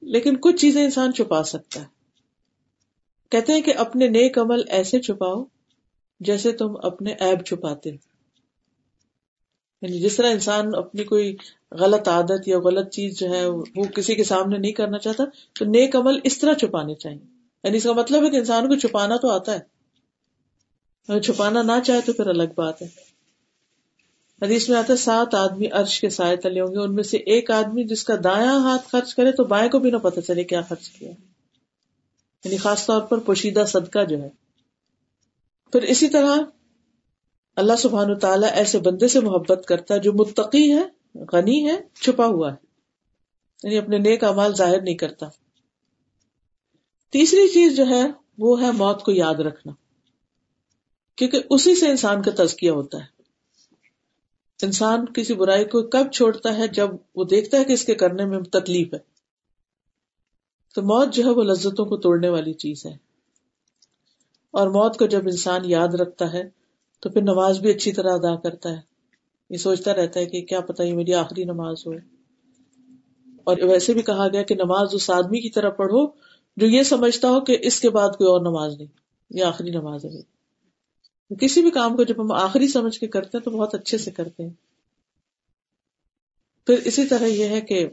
لیکن 0.00 0.36
کچھ 0.36 0.56
چیزیں 0.56 0.84
انسان 0.84 1.12
چھپا 1.12 1.42
سکتا 1.42 1.80
ہے۔ 1.80 1.99
کہتے 3.30 3.52
ہیں 3.52 3.60
کہ 3.60 3.74
اپنے 3.76 4.08
نیک 4.08 4.38
عمل 4.38 4.62
ایسے 4.68 5.00
چھپاؤ 5.00 5.44
جیسے 6.20 6.52
تم 6.52 6.74
اپنے 6.82 7.12
ایب 7.12 7.44
چھپاتے 7.44 7.90
یعنی 9.82 10.00
جس 10.00 10.16
طرح 10.16 10.30
انسان 10.30 10.74
اپنی 10.74 11.04
کوئی 11.04 11.36
غلط 11.72 12.08
عادت 12.08 12.48
یا 12.48 12.58
غلط 12.58 12.90
چیز 12.90 13.18
جو 13.18 13.30
ہے 13.30 13.46
وہ 13.46 13.84
کسی 13.94 14.14
کے 14.14 14.24
سامنے 14.24 14.58
نہیں 14.58 14.72
کرنا 14.72 14.98
چاہتا، 14.98 15.24
تو 15.58 15.64
نیک 15.64 15.96
عمل 15.96 16.18
اس 16.24 16.38
طرح 16.38 16.54
چھپانے 16.54 16.94
چاہیے۔ 16.94 17.26
یعنی 17.64 17.76
اس 17.76 17.82
کا 17.82 17.92
مطلب 17.92 18.24
ہے 18.24 18.30
کہ 18.30 18.36
انسان 18.36 18.68
کو 18.68 18.76
چھپانا 18.76 19.16
تو 19.16 19.30
آتا 19.30 19.52
ہے۔ 19.52 19.60
اگر 21.08 21.20
چھپانا 21.20 21.62
نہ 21.62 21.72
چاہے 21.86 22.00
تو 22.00 22.12
پھر 22.12 22.26
الگ 22.26 22.52
بات 22.54 22.82
ہے۔ 22.82 22.88
حدیث 24.42 24.68
میں 24.68 24.78
آتا 24.78 24.92
ہے، 24.92 24.98
سات 24.98 25.34
آدمی 25.34 25.66
عرش 25.66 26.00
کے 26.00 26.10
سائے 26.10 26.36
تلے 26.36 26.60
ہوں 26.60 26.68
گے۔ 26.68 26.78
ان 26.78 26.94
میں 26.94 27.02
سے 27.02 27.16
ایک 27.16 27.50
آدمی 27.50 27.84
جس 27.84 28.04
کا 28.04 28.14
دایاں 28.24 28.60
ہاتھ 28.60 28.88
خرچ 28.88 29.14
کرے 29.14 29.32
تو 29.32 29.44
بائیں 29.44 29.70
کو 29.70 29.78
بھی 29.78 29.90
نہ 29.90 29.96
پتا 29.96 30.22
چلے 30.22 30.44
کیا 30.44 30.60
خرچ 30.60 30.88
کیا۔ 30.88 31.10
یعنی 32.44 32.56
خاص 32.56 32.86
طور 32.86 33.02
پر 33.02 33.18
پوشیدہ 33.18 33.64
صدقہ 33.68 34.04
جو 34.04 34.22
ہے۔ 34.22 34.28
پھر 35.72 35.82
اسی 35.82 36.08
طرح 36.08 36.36
اللہ 37.56 37.76
سبحان 37.78 38.18
تعالیٰ 38.18 38.50
ایسے 38.52 38.78
بندے 38.78 39.08
سے 39.08 39.20
محبت 39.20 39.64
کرتا 39.66 39.94
ہے 39.94 39.98
جو 39.98 40.12
متقی 40.12 40.74
ہے 40.74 40.82
غنی 41.32 41.68
ہے 41.68 41.80
چھپا 41.94 42.26
ہوا 42.26 42.52
ہے۔ 42.52 42.56
یعنی 43.62 43.78
اپنے 43.78 43.98
نیک 43.98 44.24
امال 44.24 44.54
ظاہر 44.54 44.80
نہیں 44.80 44.94
کرتا۔ 44.94 45.26
تیسری 47.10 47.48
چیز 47.48 47.76
جو 47.76 47.86
ہے، 47.86 48.02
وہ 48.38 48.62
ہے 48.62 48.72
موت 48.72 49.02
کو 49.02 49.12
یاد 49.12 49.34
رکھنا۔ 49.34 49.72
کیونکہ 51.16 51.40
اسی 51.50 51.74
سے 51.74 51.90
انسان 51.90 52.22
کا 52.22 52.44
تزکیہ 52.44 52.70
ہوتا 52.70 52.98
ہے۔ 52.98 53.20
انسان 54.62 55.06
کسی 55.06 55.34
برائی 55.34 55.64
کو 55.64 55.82
کب 55.82 56.12
چھوڑتا 56.12 56.56
ہے 56.56 56.68
جب 56.68 56.88
وہ 57.14 57.24
دیکھتا 57.24 57.58
ہے 57.58 57.64
کہ 57.64 57.72
اس 57.72 57.84
کے 57.84 57.94
کرنے 57.94 58.24
میں 58.24 58.40
تکلیف 58.40 58.94
ہے۔ 58.94 59.09
تو 60.74 60.82
موت 60.82 61.14
جو 61.14 61.24
ہے 61.24 61.30
وہ 61.30 61.42
لذتوں 61.42 61.86
کو 61.86 61.96
توڑنے 61.96 62.28
والی 62.28 62.52
چیز 62.52 62.86
ہے۔ 62.86 62.92
اور 64.50 64.68
موت 64.68 64.98
کو 64.98 65.06
جب 65.06 65.20
انسان 65.24 65.60
یاد 65.64 65.88
رکھتا 65.88 66.32
ہے 66.32 66.50
تو 67.00 67.10
پھر 67.10 67.22
نماز 67.22 67.58
بھی 67.58 67.70
اچھی 67.70 67.92
طرح 67.92 68.12
ادا 68.12 68.36
کرتا 68.36 68.70
ہے۔ 68.70 68.80
یہ 69.50 69.56
سوچتا 69.56 69.94
رہتا 69.94 70.20
ہے 70.20 70.26
کہ 70.26 70.42
کیا 70.42 70.60
پتا 70.60 70.84
یہ 70.84 70.94
میری 70.94 71.14
آخری 71.14 71.44
نماز 71.44 71.86
ہو۔ 71.86 71.92
اور 73.44 73.56
ویسے 73.62 73.92
بھی 73.92 74.02
کہا 74.02 74.28
گیا 74.28 74.42
کہ 74.42 74.54
نماز 74.54 74.88
اس 74.92 75.10
آدمی 75.10 75.40
کی 75.40 75.50
طرح 75.50 75.70
پڑھو 75.70 76.06
جو 76.56 76.66
یہ 76.66 76.82
سمجھتا 76.82 77.28
ہو 77.28 77.40
کہ 77.40 77.58
اس 77.60 77.80
کے 77.80 77.90
بعد 77.90 78.08
کوئی 78.08 78.28
اور 78.28 78.40
نماز 78.40 78.74
نہیں، 78.76 78.88
یہ 79.30 79.44
آخری 79.44 79.70
نماز 79.70 80.04
ہے۔ 80.04 80.40
کسی 81.40 81.62
بھی 81.62 81.70
کام 81.70 81.96
کو 81.96 82.02
جب 82.02 82.22
ہم 82.22 82.32
آخری 82.32 82.68
سمجھ 82.68 83.00
کے 83.00 83.06
کرتے 83.06 83.38
ہیں 83.38 83.44
تو 83.44 83.50
بہت 83.50 83.74
اچھے 83.74 83.98
سے 83.98 84.10
کرتے 84.10 84.42
ہیں۔ 84.42 84.54
پھر 86.66 86.78
اسی 86.84 87.04
طرح 87.04 87.24
یہ 87.24 87.44
ہے 87.44 87.60
کہ 87.60 87.88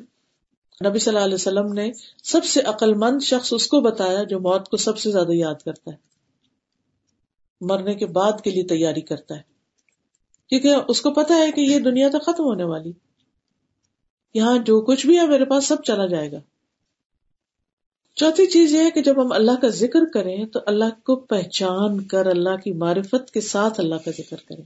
نبی 0.85 0.99
صلی 0.99 1.13
اللہ 1.13 1.25
علیہ 1.25 1.35
وسلم 1.35 1.73
نے 1.73 1.91
سب 2.23 2.45
سے 2.45 2.61
عقل 2.61 2.93
مند 2.93 3.21
شخص 3.21 3.53
اس 3.53 3.67
کو 3.67 3.81
بتایا 3.81 4.23
جو 4.23 4.39
موت 4.39 4.69
کو 4.69 4.77
سب 4.77 4.97
سے 4.97 5.11
زیادہ 5.11 5.31
یاد 5.31 5.55
کرتا 5.65 5.91
ہے۔ 5.91 5.95
مرنے 7.61 7.95
کے 7.95 8.05
بعد 8.05 8.41
کے 8.43 8.51
لیے 8.51 8.63
تیاری 8.63 9.01
کرتا 9.01 9.35
ہے۔ 9.35 9.41
کیونکہ 10.49 10.75
اس 10.87 11.01
کو 11.01 11.11
پتا 11.13 11.35
ہے 11.35 11.51
کہ 11.51 11.61
یہ 11.61 11.79
دنیا 11.79 12.09
تو 12.09 12.19
ختم 12.19 12.43
ہونے 12.43 12.63
والی۔ 12.63 12.91
یہاں 14.33 14.57
جو 14.57 14.81
کچھ 14.81 15.07
بھی 15.07 15.19
ہے 15.19 15.27
میرے 15.27 15.45
پاس 15.45 15.67
سب 15.67 15.83
چلا 15.83 16.05
جائے 16.05 16.31
گا۔ 16.31 16.37
چوتھی 18.15 18.45
چیز 18.45 18.73
یہ 18.73 18.79
ہے 18.79 18.91
کہ 18.91 19.01
جب 19.01 19.25
ہم 19.25 19.31
اللہ 19.31 19.61
کا 19.61 19.67
ذکر 19.67 19.99
کریں 20.13 20.45
تو 20.45 20.59
اللہ 20.65 20.99
کو 21.03 21.15
پہچان 21.15 22.03
کر، 22.03 22.25
اللہ 22.25 22.55
کی 22.63 22.71
معرفت 22.71 23.31
کے 23.31 23.41
ساتھ 23.41 23.79
اللہ 23.79 23.95
کا 24.05 24.11
ذکر 24.11 24.37
کریں۔ 24.47 24.63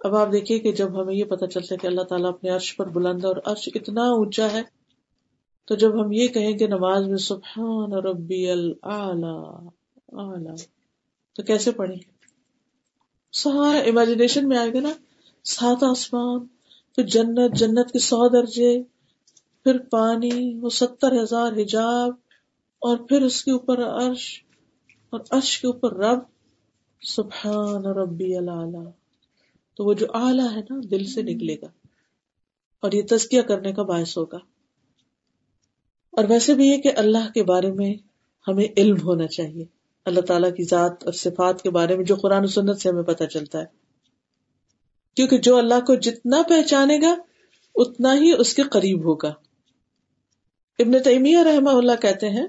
اب 0.00 0.16
آپ 0.16 0.32
دیکھیے 0.32 0.58
کہ 0.58 0.72
جب 0.72 1.02
ہمیں 1.02 1.14
یہ 1.14 1.24
پتا 1.24 1.46
چلتا 1.46 1.66
ہے 1.72 1.76
کہ 1.76 1.86
اللہ 1.86 2.02
تعالیٰ 2.02 2.28
اپنے 2.28 2.50
عرش 2.50 2.76
پر 2.76 2.88
بلند 2.88 3.24
اور 3.24 3.36
عرش 3.44 3.68
اتنا 3.74 4.02
اونچا 4.02 4.52
ہے 4.52 4.79
تو 5.70 5.76
جب 5.76 6.04
ہم 6.04 6.12
یہ 6.12 6.28
کہیں 6.28 6.58
کہ 6.58 6.66
نماز 6.66 7.08
میں 7.08 7.16
سبحان 7.16 7.92
ربی 7.92 8.46
تو 11.32 11.42
کیسے 11.42 11.70
پڑھیں 11.70 11.96
سہارا 13.32 13.78
امیجنیشن 13.78 14.48
میں 14.48 14.58
آئے 14.58 14.72
گا 14.74 14.80
نا 14.80 14.92
سات 15.44 15.82
آسمان 15.82 16.46
پھر 16.94 17.02
جنت 17.02 17.54
جنت 17.54 17.92
کے 17.92 17.98
سو 17.98 18.28
درجے 18.28 18.82
پھر 19.64 19.78
پانی 19.78 20.58
وہ 20.62 20.70
ستر 20.70 21.22
ہزار 21.22 21.52
حجاب 21.52 22.10
اور 22.78 22.96
پھر 22.96 23.22
اس 23.22 23.44
کے 23.44 23.50
اوپر 23.50 23.84
عرش 23.84 24.44
اور 25.10 25.20
عرش 25.30 25.58
کے 25.58 25.66
اوپر 25.66 25.96
رب 25.96 26.18
سبحان 27.06 27.86
ربی 27.86 28.36
اللہ 28.36 28.90
تو 29.76 29.84
وہ 29.84 29.94
جو 29.94 30.06
آلہ 30.12 30.42
ہے 30.42 30.60
نا 30.60 30.80
دل 30.90 31.06
سے 31.06 31.22
نکلے 31.22 31.54
گا 31.54 31.68
اور 32.80 32.92
یہ 32.92 33.02
تزکیہ 33.10 33.42
کرنے 33.42 33.72
کا 33.72 33.82
باعث 33.82 34.18
ہوگا۔ 34.18 34.38
اور 36.10 36.24
ویسے 36.28 36.54
بھی 36.54 36.68
یہ 36.68 36.76
کہ 36.76 36.90
اللہ 36.96 37.32
کے 37.34 37.42
بارے 37.42 37.72
میں 37.72 37.94
ہمیں 38.48 38.66
علم 38.76 38.96
ہونا 39.02 39.26
چاہیے۔ 39.26 39.64
اللہ 40.04 40.20
تعالیٰ 40.20 40.54
کی 40.54 40.62
ذات 40.62 41.04
اور 41.04 41.12
صفات 41.12 41.62
کے 41.62 41.70
بارے 41.70 41.96
میں 41.96 42.04
جو 42.04 42.16
قرآن 42.16 42.44
و 42.44 42.46
سنت 42.46 42.80
سے 42.80 42.88
ہمیں 42.88 43.02
پتہ 43.02 43.24
چلتا 43.24 43.58
ہے۔ 43.58 43.64
کیونکہ 45.16 45.38
جو 45.38 45.56
اللہ 45.56 45.80
کو 45.86 45.94
جتنا 45.94 46.42
پہچانے 46.48 46.98
گا، 47.02 47.14
اتنا 47.74 48.14
ہی 48.14 48.32
اس 48.38 48.54
کے 48.54 48.62
قریب 48.62 49.04
ہوگا۔ 49.04 49.28
ابن 50.78 51.02
تیمیہ 51.02 51.38
رحمہ 51.38 51.70
اللہ 51.70 52.02
کہتے 52.02 52.30
ہیں، 52.30 52.46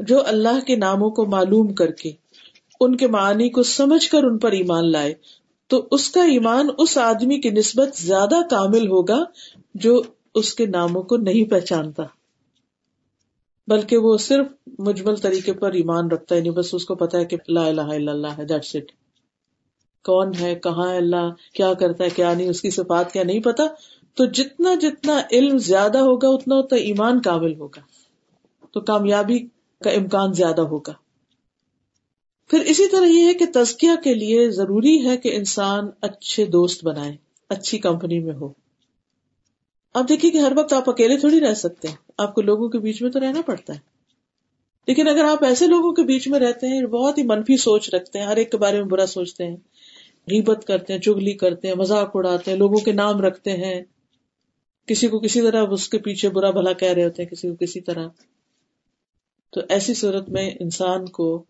جو 0.00 0.26
اللہ 0.26 0.60
کے 0.66 0.76
ناموں 0.76 1.10
کو 1.10 1.26
معلوم 1.26 1.74
کر 1.74 1.90
کے، 1.90 2.10
ان 2.80 2.96
کے 2.96 3.06
معنی 3.06 3.48
کو 3.48 3.62
سمجھ 3.62 4.10
کر 4.10 4.24
ان 4.24 4.38
پر 4.38 4.52
ایمان 4.52 4.92
لائے، 4.92 5.14
تو 5.66 5.88
اس 5.90 6.10
کا 6.10 6.22
ایمان 6.22 6.68
اس 6.78 6.98
آدمی 6.98 7.40
کی 7.40 7.50
نسبت 7.50 7.96
زیادہ 7.96 8.34
کامل 8.50 8.88
ہوگا 8.88 9.24
جو 9.74 10.02
اس 10.34 10.54
کے 10.54 10.66
ناموں 10.66 11.02
کو 11.02 11.16
نہیں 11.16 11.50
پہچانتا۔ 11.50 12.02
بلکہ 13.72 13.96
وہ 13.96 14.16
صرف 14.16 14.46
مجمل 14.78 15.16
طریقے 15.16 15.52
پر 15.52 15.72
ایمان 15.72 16.10
رکھتا 16.10 16.34
ہے 16.34 16.40
نہیں 16.40 16.52
بس 16.52 16.74
اس 16.74 16.84
کو 16.84 16.94
پتا 16.94 17.18
ہے 17.18 17.24
کہ 17.24 17.36
لا 17.48 17.66
الہ 17.66 17.80
الا 17.80 18.12
اللہ 18.12 18.38
ہے 18.38 18.44
دیٹس 18.44 18.76
اٹ 18.76 18.92
کون 20.04 20.32
ہے، 20.40 20.54
کہاں 20.54 20.90
ہے 20.90 20.96
اللہ، 20.96 21.30
کیا 21.54 21.74
کرتا 21.74 22.04
ہے، 22.04 22.10
کیا 22.10 22.34
نہیں، 22.34 22.48
اس 22.48 22.62
کی 22.62 22.70
صفات 22.70 23.12
کیا 23.12 23.22
نہیں 23.22 23.40
پتا 23.40 23.62
تو 24.14 24.24
جتنا 24.24 24.74
جتنا 24.74 25.20
علم 25.32 25.58
زیادہ 25.58 25.98
ہوگا، 25.98 26.28
اتنا 26.28 26.54
اتنا 26.54 26.78
ایمان 26.78 27.22
کامل 27.22 27.54
ہوگا۔ 27.54 27.80
تو 28.72 28.80
کامیابی 28.80 29.38
کا 29.84 29.90
امکان 29.90 30.32
زیادہ 30.32 30.60
ہوگا۔ 30.60 30.92
پھر 32.48 32.60
اسی 32.60 32.88
طرح 32.88 33.06
یہ 33.06 33.26
ہے 33.26 33.34
کہ 33.34 33.44
تزکیہ 33.54 33.90
کے 34.04 34.14
لیے 34.14 34.50
ضروری 34.50 35.06
ہے 35.06 35.16
کہ 35.16 35.36
انسان 35.36 35.90
اچھے 36.00 36.44
دوست 36.46 36.84
بنائے، 36.84 37.16
اچھی 37.48 37.78
کمپنی 37.78 38.18
میں 38.18 38.34
ہو۔ 38.34 38.61
آپ 39.94 40.08
دیکھیے 40.08 40.30
کہ 40.30 40.38
ہر 40.38 40.52
وقت 40.56 40.72
آپ 40.72 40.90
اکیلے 40.90 41.16
تھوڑی 41.18 41.40
رہ 41.40 41.54
سکتے 41.54 41.88
ہیں۔ 41.88 41.96
آپ 42.18 42.34
کو 42.34 42.40
لوگوں 42.42 42.68
کے 42.68 42.78
بیچ 42.78 43.02
میں 43.02 43.10
تو 43.10 43.20
رہنا 43.20 43.40
پڑتا 43.46 43.74
ہے۔ 43.74 43.78
لیکن 44.86 45.08
اگر 45.08 45.24
آپ 45.24 45.44
ایسے 45.44 45.66
لوگوں 45.66 45.92
کے 45.92 46.02
بیچ 46.02 46.28
میں 46.28 46.40
رہتے 46.40 46.66
ہیں، 46.66 46.86
بہت 46.86 47.18
ہی 47.18 47.22
منفی 47.22 47.56
سوچ 47.56 47.94
رکھتے 47.94 48.18
ہیں، 48.18 48.26
ہر 48.26 48.36
ایک 48.36 48.50
کے 48.50 48.56
بارے 48.56 48.76
میں 48.76 48.90
برا 48.90 49.06
سوچتے 49.06 49.46
ہیں۔ 49.46 49.56
غیبت 50.30 50.64
کرتے 50.66 50.92
ہیں، 50.92 51.00
چگلی 51.00 51.32
کرتے 51.32 51.68
ہیں، 51.68 51.74
مذاق 51.74 52.10
اڑاتے 52.14 52.50
ہیں، 52.50 52.58
لوگوں 52.58 52.76
کے 52.76 52.92
نام 52.92 53.20
رکھتے 53.20 53.52
ہیں۔ 53.52 53.82
کسی 54.86 55.08
کو 55.08 55.18
کسی 55.18 55.40
طرح 55.40 55.66
اس 55.70 55.88
کے 55.88 55.98
پیچھے 55.98 56.28
برا 56.28 56.50
بھلا 56.50 56.72
کہہ 56.72 56.92
رہے 56.92 57.04
ہوتے 57.04 57.22
ہیں، 57.22 57.30
کسی 57.30 57.48
کو 57.48 57.54
کسی 57.54 57.80
طرح۔ 57.80 58.08
تو 59.50 59.60
ایسی 59.68 59.94
صورت 59.94 60.28
میں 60.28 60.50
انسان 60.60 61.06
کو 61.06 61.44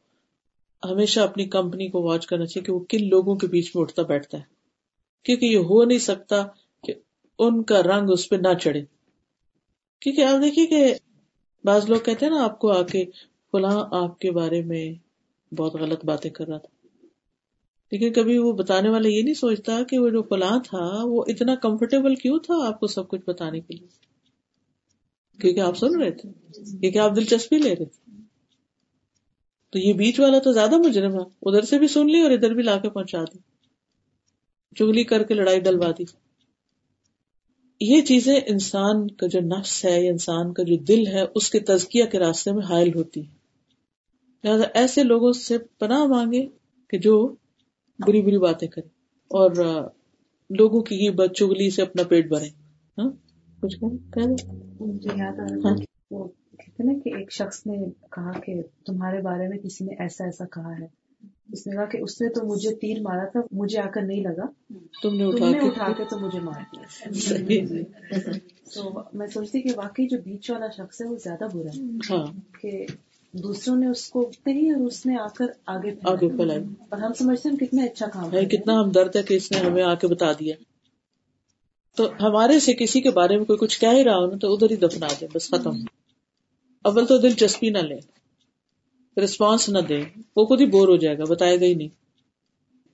ہمیشہ 0.84 1.20
اپنی 1.20 1.44
کمپنی 1.44 1.88
کو 1.88 2.02
واچ 2.02 2.26
کرنا 2.26 2.46
چاہیے 2.46 2.64
کہ 2.64 2.72
وہ 2.72 2.80
کن 2.80 3.08
لوگوں 3.08 3.36
کے 3.36 3.46
بیچ 3.46 3.76
میں 3.76 3.82
اٹھتا 3.82 4.02
بیٹھتا 4.02 4.38
ہے۔ 4.38 4.42
کیونکہ 5.22 5.46
یہ 5.46 5.56
ہو 5.56 5.84
نہیں 5.84 5.98
سکتا 5.98 6.44
ان 7.38 7.62
کا 7.62 7.82
رنگ 7.82 8.10
اس 8.10 8.28
پہ 8.28 8.36
نہ 8.36 8.54
چڑھے۔ 8.58 8.84
کیونکہ 10.00 10.24
آپ 10.24 10.42
دیکھیے 10.42 10.66
کہ 10.66 10.94
بعض 11.64 11.90
لوگ 11.90 11.98
کہتے 11.98 12.26
ہیں 12.26 12.32
نا، 12.32 12.44
آپ 12.44 12.58
کو 12.58 12.72
آ 12.72 12.82
کے 12.82 13.04
فلاں 13.52 13.88
آپ 13.90 14.18
کے 14.18 14.30
بارے 14.30 14.62
میں 14.62 14.94
بہت 15.54 15.74
غلط 15.74 16.04
باتیں 16.04 16.30
کر 16.30 16.46
رہا 16.48 16.58
تھا۔ 16.58 16.96
لیکن 17.90 18.12
کبھی 18.12 18.38
وہ 18.38 18.52
بتانے 18.52 18.88
والا 18.88 19.08
یہ 19.08 19.22
نہیں 19.22 19.34
سوچتا 19.34 19.82
کہ 19.82 19.98
وہ 19.98 20.08
جو 20.08 20.22
فلاں 20.22 20.58
تھا، 20.64 21.00
وہ 21.04 21.24
اتنا 21.26 21.54
کمفرٹیبل 21.54 22.14
کیوں 22.14 22.38
تھا 22.38 22.66
آپ 22.66 22.80
کو 22.80 22.86
سب 22.86 23.08
کچھ 23.08 23.20
بتانے 23.26 23.60
کے 23.60 23.74
لیے؟ 23.74 23.88
کیونکہ 25.40 25.60
آپ 25.60 25.76
سن 25.76 26.00
رہے 26.00 26.10
تھے، 26.10 26.30
کیونکہ 26.80 26.98
آپ 26.98 27.16
دلچسپی 27.16 27.58
لے 27.58 27.68
رہے 27.68 27.84
تھے۔ 27.84 28.12
تو 29.70 29.78
یہ 29.78 29.92
بیچ 29.92 30.20
والا 30.20 30.38
تو 30.38 30.52
زیادہ 30.52 30.76
مجرم 30.78 31.14
ہے۔ 31.14 31.24
ادھر 31.42 31.62
سے 31.62 31.78
بھی 31.78 31.88
سن 31.88 32.06
لی 32.06 32.20
اور 32.20 32.30
ادھر 32.30 32.54
بھی 32.54 32.62
لا 32.62 32.76
کے 32.76 32.90
پہنچا 32.90 33.24
دی۔ 33.24 33.38
چگلی 34.76 35.04
کر 35.04 35.22
کے 35.22 35.34
لڑائی 35.34 35.60
ڈلوا 35.60 35.90
دی۔ 35.98 36.21
یہ 37.82 38.02
چیزیں 38.02 38.40
انسان 38.46 39.06
کا 39.10 39.26
جو 39.26 39.40
نفس 39.40 39.84
ہے 39.84 40.00
یا 40.02 40.10
انسان 40.10 40.52
کا 40.52 40.62
جو 40.62 40.76
دل 40.76 41.06
ہے 41.06 41.24
اس 41.34 41.50
کے 41.50 41.60
تزکیہ 41.60 42.04
کے 42.04 42.18
راستے 42.18 42.52
میں 42.52 42.64
حائل 42.70 42.94
ہوتی 42.94 43.22
لہٰذا 44.44 44.64
ایسے 44.74 45.02
لوگوں 45.02 45.32
سے 45.32 45.58
پناہ 45.58 46.04
مانگے 46.06 46.46
کہ 46.88 46.98
جو 46.98 47.34
بری 47.98 48.22
بری 48.22 48.38
باتیں 48.38 48.68
کرے 48.68 48.86
اور 49.30 49.50
لوگوں 50.50 50.80
کی 50.80 51.10
بد 51.10 51.32
چگلی 51.32 51.70
سے 51.70 51.82
اپنا 51.82 52.02
پیٹ 52.02 52.28
بھرے 52.28 52.48
ہاں؟ 52.98 53.10
کچھ 53.60 53.76
مجھے 53.84 55.10
یاد 55.16 55.40
آ 55.40 55.44
رہا 55.44 55.74
وہ 56.10 56.28
کہتے 56.58 56.82
نا 56.82 56.92
کہ 57.04 57.10
ایک 57.16 57.32
شخص 57.32 57.66
نے 57.66 57.76
کہا 58.10 58.32
کہ 58.40 58.62
تمہارے 58.86 59.20
بارے 59.22 59.48
میں 59.48 59.58
کسی 59.58 59.84
نے 59.84 59.94
ایسا 59.98 60.24
ایسا 60.24 60.44
کہا 60.44 60.78
ہے۔ 60.78 60.86
اس 61.52 61.66
نے 61.66 61.76
کہا 61.76 61.84
کہ 61.84 61.98
اس 61.98 62.20
نے 62.20 62.28
تو 62.28 62.46
مجھے 62.46 62.74
تیر 62.74 63.00
مارا 63.00 63.24
تھا 63.24 63.40
مجھے 63.52 63.78
آ 63.78 63.86
کر 63.86 64.02
نہیں 64.02 64.20
لگا۔ 64.20 64.46
تم 65.02 65.16
نے 65.16 65.24
اٹھا 65.24 65.92
کے 65.92 66.04
تو 66.04 66.18
مجھے 66.18 66.40
مار 66.40 66.60
دیا۔ 66.72 67.82
تو 68.74 69.02
میں 69.12 69.26
سوچتی 69.26 69.62
کہ 69.62 69.70
واقعی 69.76 70.08
جو 70.08 70.18
بیچ 70.24 70.50
والا 70.50 70.66
شخص 70.76 71.00
ہے 71.00 71.06
وہ 71.06 71.16
زیادہ 71.24 71.44
برا 71.54 71.78
ہے۔ 71.78 71.82
ہاں۔ 72.10 72.26
کہ 72.60 72.86
دوسروں 73.32 73.76
نے 73.76 73.86
اس 73.86 74.08
کو 74.10 74.30
کہی 74.44 74.70
اور 74.70 74.86
اس 74.86 75.06
نے 75.06 75.16
آ 75.16 75.26
کر 75.26 75.46
آگے 75.66 75.90
آگے 76.04 76.36
پھیلائی 76.36 76.60
اور 76.88 76.98
ہم 76.98 77.12
سمجھتے 77.18 77.48
ہیں 77.48 77.56
کتنا 77.56 77.84
اچھا 77.84 78.06
کام 78.06 78.32
ہے 78.32 78.44
کتنا 78.44 78.80
ہم 78.80 78.90
درد 78.90 79.16
ہے 79.16 79.22
کہ 79.22 79.34
اس 79.34 79.52
نے 79.52 79.58
ہمیں 79.58 79.82
آ 79.82 79.94
کے 79.94 80.06
بتا 80.06 80.32
دیا۔ 80.32 80.54
تو 81.96 82.08
ہمارے 82.20 82.60
سے 82.60 82.74
کسی 82.74 83.00
کے 83.00 83.10
بارے 83.10 83.36
میں 83.36 83.44
کوئی 83.44 83.58
کچھ 83.58 83.80
کہہ 83.80 83.88
ہی 83.88 84.04
رہا 84.04 84.16
ہو 84.16 84.26
نا 84.26 84.36
تو 84.36 84.54
ادھر 84.54 84.70
ہی 84.70 84.76
دفنا 84.76 85.06
دے 85.20 85.26
بس 85.34 85.48
ختم۔ 85.48 85.76
اول 86.84 87.06
تو 87.06 87.18
دلچسپی 87.18 87.70
نہ 87.70 87.78
لے 87.78 88.21
رسپانس 89.16 89.68
نہ 89.68 89.78
دے 89.78 90.02
وہ 90.36 90.44
خود 90.44 90.60
ہی 90.60 90.66
بور 90.66 90.88
ہو 90.88 90.96
جائے 90.96 91.18
گا 91.18 91.24
بتائے 91.24 91.60
گا 91.60 91.64
ہی 91.64 91.74
نہیں۔ 91.74 91.88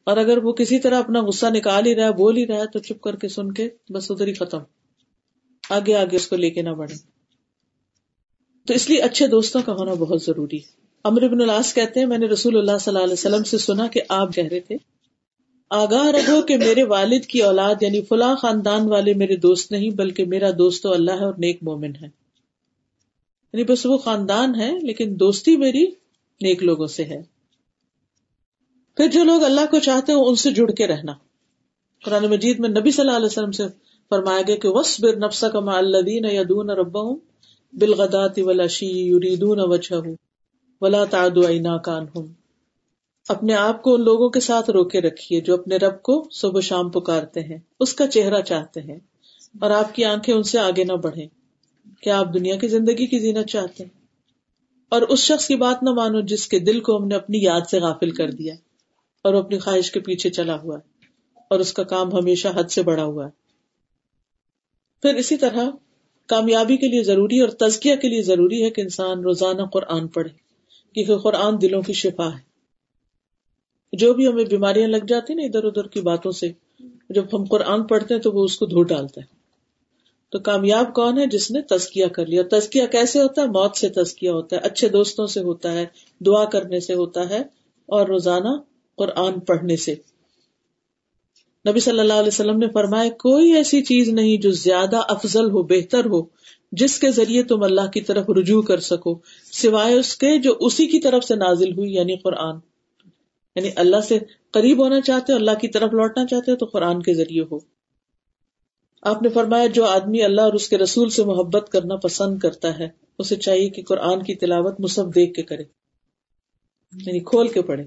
اور 0.05 0.17
اگر 0.17 0.39
وہ 0.39 0.53
کسی 0.53 0.79
طرح 0.79 0.99
اپنا 0.99 1.21
غصہ 1.21 1.47
نکال 1.47 1.87
ہی 1.87 1.95
رہا 1.95 2.07
ہے، 2.07 2.13
بول 2.13 2.37
ہی 2.37 2.47
رہا 2.47 2.57
ہے، 2.57 2.67
تو 2.67 2.79
چپ 2.79 3.01
کر 3.01 3.17
کے 3.17 3.29
سن 3.29 3.53
کے 3.53 3.69
بس 3.91 4.11
ادھر 4.11 4.29
ہی 4.29 4.35
ختم۔ 4.35 4.59
آگے 5.71 5.95
آگے 5.95 6.17
اس 6.17 6.29
کو 6.29 6.37
لے 6.37 6.51
کے 6.51 6.63
نہ 6.63 6.71
بڑھے 6.71 6.95
تو 8.67 8.75
اس 8.75 8.91
لیے 8.91 9.01
اچھے 9.01 9.27
دوستوں 9.27 9.63
کا 9.67 9.73
ہونا 9.73 9.95
بہت 9.95 10.23
ضروری 10.23 10.57
ہے۔ 10.57 10.81
امر 11.05 11.23
ابن 11.23 11.43
الاس 11.43 11.75
کہتے 11.75 12.01
ہیں، 12.01 12.07
میں 12.07 12.19
نے 12.19 12.27
رسول 12.27 12.59
اللہ 12.59 12.79
صلی 12.81 12.95
اللہ 12.95 13.05
علیہ 13.05 13.13
وسلم 13.13 13.45
سے 13.45 13.59
سنا 13.59 13.87
کہ 13.87 14.01
آپ 14.09 14.35
کہہ 14.35 14.45
رہے 14.45 14.61
تھے۔ 14.61 14.77
آگاہ 15.71 16.07
رہو 16.07 16.43
کہ 16.43 16.57
میرے 16.57 16.83
والد 16.83 17.25
کی 17.25 17.43
اولاد 17.43 17.75
یعنی 17.81 18.01
فلاں 18.03 18.37
خاندان 18.37 18.89
والے 18.89 19.15
میرے 19.15 19.37
دوست 19.37 19.73
نہیں، 19.73 19.91
بلکہ 19.91 20.25
میرا 20.25 20.51
دوست 20.59 20.83
تو 20.83 20.93
اللہ 20.93 21.11
ہے 21.11 21.25
اور 21.25 21.35
نیک 21.39 21.59
مومن 21.63 21.91
ہے۔ 21.97 22.07
یعنی 23.53 23.65
بس 23.65 23.87
وہ 23.87 23.99
خاندان 23.99 24.55
ہے، 24.55 24.79
لیکن 24.83 25.15
دوستی 25.21 25.57
میری 25.57 25.87
نیک 26.41 26.63
لوگوں 26.63 26.87
سے 26.87 27.05
ہے۔ 27.05 27.23
پھر 28.97 29.07
جو 29.07 29.25
لوگ 29.25 29.43
اللہ 29.43 29.61
کو 29.71 29.79
چاہتے 29.79 30.13
ہیں 30.13 30.19
ان 30.19 30.35
سے 30.35 30.51
جڑ 30.51 30.71
کے 30.71 30.87
رہنا۔ 30.87 31.13
قرآن 32.05 32.27
مجید 32.27 32.61
میں 32.61 32.69
نبی 32.69 32.91
صلی 32.91 33.07
اللہ 33.07 33.17
علیہ 33.17 33.27
وسلم 33.27 33.51
سے 33.51 33.63
فرمایا 34.09 34.43
گیا 34.47 34.57
کہ 34.57 34.69
وس 34.69 35.01
بر 35.01 35.17
نفسا 35.17 35.49
کما 35.49 35.79
اللہ 35.79 36.09
یدون 36.09 36.71
رب 36.71 36.93
بالغدات 37.73 38.39
یریدون 38.39 39.59
وجہ 39.61 39.95
ولا 40.81 41.05
تعد 41.05 41.39
کان 41.85 42.07
ہوں 42.17 42.27
اپنے 43.29 43.55
آپ 43.55 43.83
کو 43.83 43.95
ان 43.95 44.05
لوگوں 44.05 44.29
کے 44.29 44.41
ساتھ 44.41 44.71
روکے 44.71 45.01
رکھیے 45.01 45.41
جو 45.41 45.55
اپنے 45.55 45.77
رب 45.77 46.03
کو 46.03 46.29
صبح 46.31 46.61
شام 46.61 46.91
پکارتے 46.91 47.41
ہیں، 47.41 47.59
اس 47.81 47.95
کا 47.95 48.07
چہرہ 48.07 48.41
چاہتے 48.41 48.81
ہیں۔ 48.81 48.99
اور 49.61 49.71
آپ 49.71 49.95
کی 49.95 50.05
آنکھیں 50.05 50.35
ان 50.35 50.43
سے 50.43 50.59
آگے 50.59 50.85
نہ 50.85 50.93
بڑھیں۔ 50.93 51.29
کیا 52.01 52.19
آپ 52.19 52.35
دنیا 52.35 52.57
کی 52.57 52.69
زندگی 52.69 53.07
کی 53.07 53.19
زینت 53.19 53.47
چاہتے 53.47 53.85
ہیں؟ 53.85 53.98
اور 54.89 55.03
اس 55.03 55.19
شخص 55.19 55.47
کی 55.47 55.57
بات 55.57 55.83
نہ 55.83 55.91
مانو 55.91 56.21
جس 56.21 56.49
کے 56.49 56.59
دل 56.59 56.81
کو 56.81 56.97
ہم 56.97 57.09
نے 57.09 57.15
اپنی 57.15 57.43
یاد 57.43 57.61
سے 57.71 57.81
غافل 57.81 58.11
کر 58.11 58.31
دیا 58.31 58.55
اور 59.25 59.35
وہ 59.35 59.39
اپنی 59.39 59.59
خواہش 59.59 59.91
کے 59.91 60.01
پیچھے 60.01 60.31
چلا 60.31 60.61
ہوا 60.63 60.77
ہے 60.77 61.07
اور 61.51 61.61
اس 61.61 61.73
کا 61.73 61.83
کام 61.83 62.13
ہمیشہ 62.13 62.49
حد 62.55 62.71
سے 62.71 62.83
بڑا 62.83 63.05
ہوا 63.05 63.27
ہے۔ 63.27 63.31
پھر 65.03 65.15
اسی 65.15 65.37
طرح 65.37 65.71
کامیابی 66.27 66.77
کے 66.77 66.89
لیے 66.89 67.03
ضروری 67.03 67.41
اور 67.41 67.49
تزکیہ 67.49 67.97
کے 67.97 68.09
لیے 68.09 68.23
ضروری 68.23 68.65
ہے 68.65 68.71
کہ 68.71 68.81
انسان 68.81 69.21
روزانہ 69.21 69.63
قرآن 69.73 70.09
پڑھے، 70.09 70.31
کیونکہ 70.93 71.17
قرآن 71.19 71.63
دلوں 71.63 71.83
کی 71.83 71.93
شفا 71.93 72.27
ہے۔ 72.27 72.49
جو 73.93 74.15
بھی 74.15 74.29
ہمیں 74.29 74.45
بیماریاں 74.45 74.89
لگ 74.89 75.05
جاتی 75.09 75.35
نا 75.35 75.43
ادھر 75.43 75.65
ادھر 75.65 75.87
کی 75.87 76.01
باتوں 76.01 76.33
سے، 76.33 76.53
جب 77.11 77.25
ہم 77.33 77.45
قرآن 77.45 77.87
پڑھتے 77.87 78.15
ہیں 78.15 78.21
تو 78.21 78.33
وہ 78.33 78.45
اس 78.45 78.59
کو 78.59 78.67
دھو 78.67 78.83
ڈالتا 78.83 79.21
ہے۔ 79.21 79.38
تو 80.31 80.39
کامیاب 80.39 80.95
کون 80.95 81.19
ہے 81.19 81.27
جس 81.27 81.51
نے 81.51 81.63
تزکیہ 81.63 82.07
کر 82.07 82.27
لیا؟ 82.27 82.43
تزکیہ 82.51 82.87
کیسے 82.87 83.21
ہوتا 83.21 83.43
ہے؟ 83.43 83.47
موت 83.47 83.77
سے 83.77 83.89
تزکیہ 83.89 84.31
ہوتا 84.31 84.57
ہے، 84.57 84.61
اچھے 84.61 84.89
دوستوں 84.89 85.27
سے 85.27 85.41
ہوتا 85.41 85.73
ہے، 85.73 85.87
دعا 86.21 86.45
کرنے 86.45 86.81
سے 86.81 86.95
ہوتا 86.95 87.29
ہے، 87.31 87.39
اور 87.87 88.07
روزانہ 88.07 88.49
قرآن 88.97 89.41
پڑھنے 89.41 89.77
سے۔ 89.77 89.95
نبی 91.69 91.81
صلی 91.81 91.99
اللہ 91.99 92.13
علیہ 92.13 92.29
وسلم 92.29 92.59
نے 92.59 92.67
فرمایا، 92.75 93.11
کوئی 93.11 93.53
ایسی 93.53 93.83
چیز 93.83 94.09
نہیں 94.09 94.37
جو 94.37 94.51
زیادہ 94.51 95.01
افضل 95.09 95.51
ہو، 95.51 95.63
بہتر 95.63 96.05
ہو، 96.05 96.23
جس 96.73 96.99
کے 96.99 97.11
ذریعے 97.11 97.43
تم 97.43 97.63
اللہ 97.63 97.91
کی 97.95 98.01
طرف 98.01 98.31
رجوع 98.31 98.63
کر 98.63 98.81
سکو، 98.81 99.19
سوائے 99.53 99.95
اس 99.95 100.17
کے 100.17 100.39
جو 100.39 100.55
اسی 100.61 100.87
کی 100.87 101.01
طرف 101.01 101.25
سے 101.25 101.37
نازل 101.37 101.79
ہوئی 101.79 101.95
یعنی 101.95 102.17
قرآن۔ 102.17 102.57
یعنی 103.57 103.71
اللہ 103.77 104.01
سے 104.09 104.19
قریب 104.51 104.85
ہونا 104.85 105.01
چاہتے 105.01 105.33
ہو، 105.33 105.39
اللہ 105.39 105.59
کی 105.61 105.69
طرف 105.69 105.93
لوٹنا 105.93 106.27
چاہتے 106.27 106.51
ہو، 106.51 106.57
تو 106.57 106.67
قرآن 106.67 107.03
کے 107.03 107.15
ذریعے 107.15 107.43
ہو۔ 107.51 107.78
آپ 109.03 109.23
نے 109.23 109.29
فرمایا 109.29 109.67
جو 109.67 109.85
آدمی 109.85 110.23
اللہ 110.23 110.41
اور 110.41 110.53
اس 110.53 110.69
کے 110.69 110.79
رسول 110.79 111.11
سے 111.11 111.25
محبت 111.25 111.69
کرنا 111.73 111.97
پسند 111.97 112.39
کرتا 112.39 112.79
ہے، 112.79 112.89
اسے 113.19 113.37
چاہیے 113.37 113.69
کہ 113.69 113.83
قرآن 113.83 114.23
کی 114.23 114.35
تلاوت 114.35 114.81
مصحف 114.81 115.05
دیکھ 115.15 115.35
کے 115.35 115.43
کرے 115.43 115.63
یعنی 116.93 117.21
کھول 117.21 117.49
کے 117.49 117.63
پڑھے، 117.63 117.85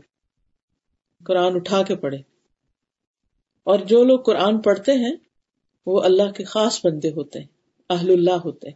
قرآن 1.25 1.55
اٹھا 1.55 1.83
کے 1.83 1.95
پڑھے۔ 1.95 2.17
اور 3.63 3.79
جو 3.79 4.03
لوگ 4.03 4.19
قرآن 4.19 4.61
پڑھتے 4.61 4.91
ہیں، 4.91 5.15
وہ 5.85 6.01
اللہ 6.01 6.31
کے 6.31 6.43
خاص 6.43 6.85
بندے 6.85 7.09
ہوتے 7.09 7.39
ہیں، 7.39 7.47
اہل 7.89 8.11
اللہ 8.11 8.33
ہوتے 8.33 8.69
ہیں۔ 8.69 8.75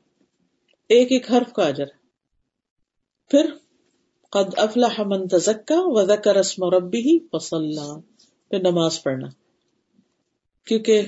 ایک 0.89 1.11
ایک 1.11 1.31
حرف 1.31 1.53
کا 1.53 1.67
اجر۔ 1.67 1.85
پھر، 3.27 3.49
قد 4.31 4.53
افلح 4.57 5.01
من 5.05 5.27
تزکا 5.27 5.75
وذکر 5.77 6.35
اسم 6.35 6.63
ربی 6.63 7.17
وصلہ 7.33 7.99
پھر 8.49 8.59
نماز 8.59 9.03
پڑھنا۔ 9.03 9.27
کیونکہ 10.65 11.01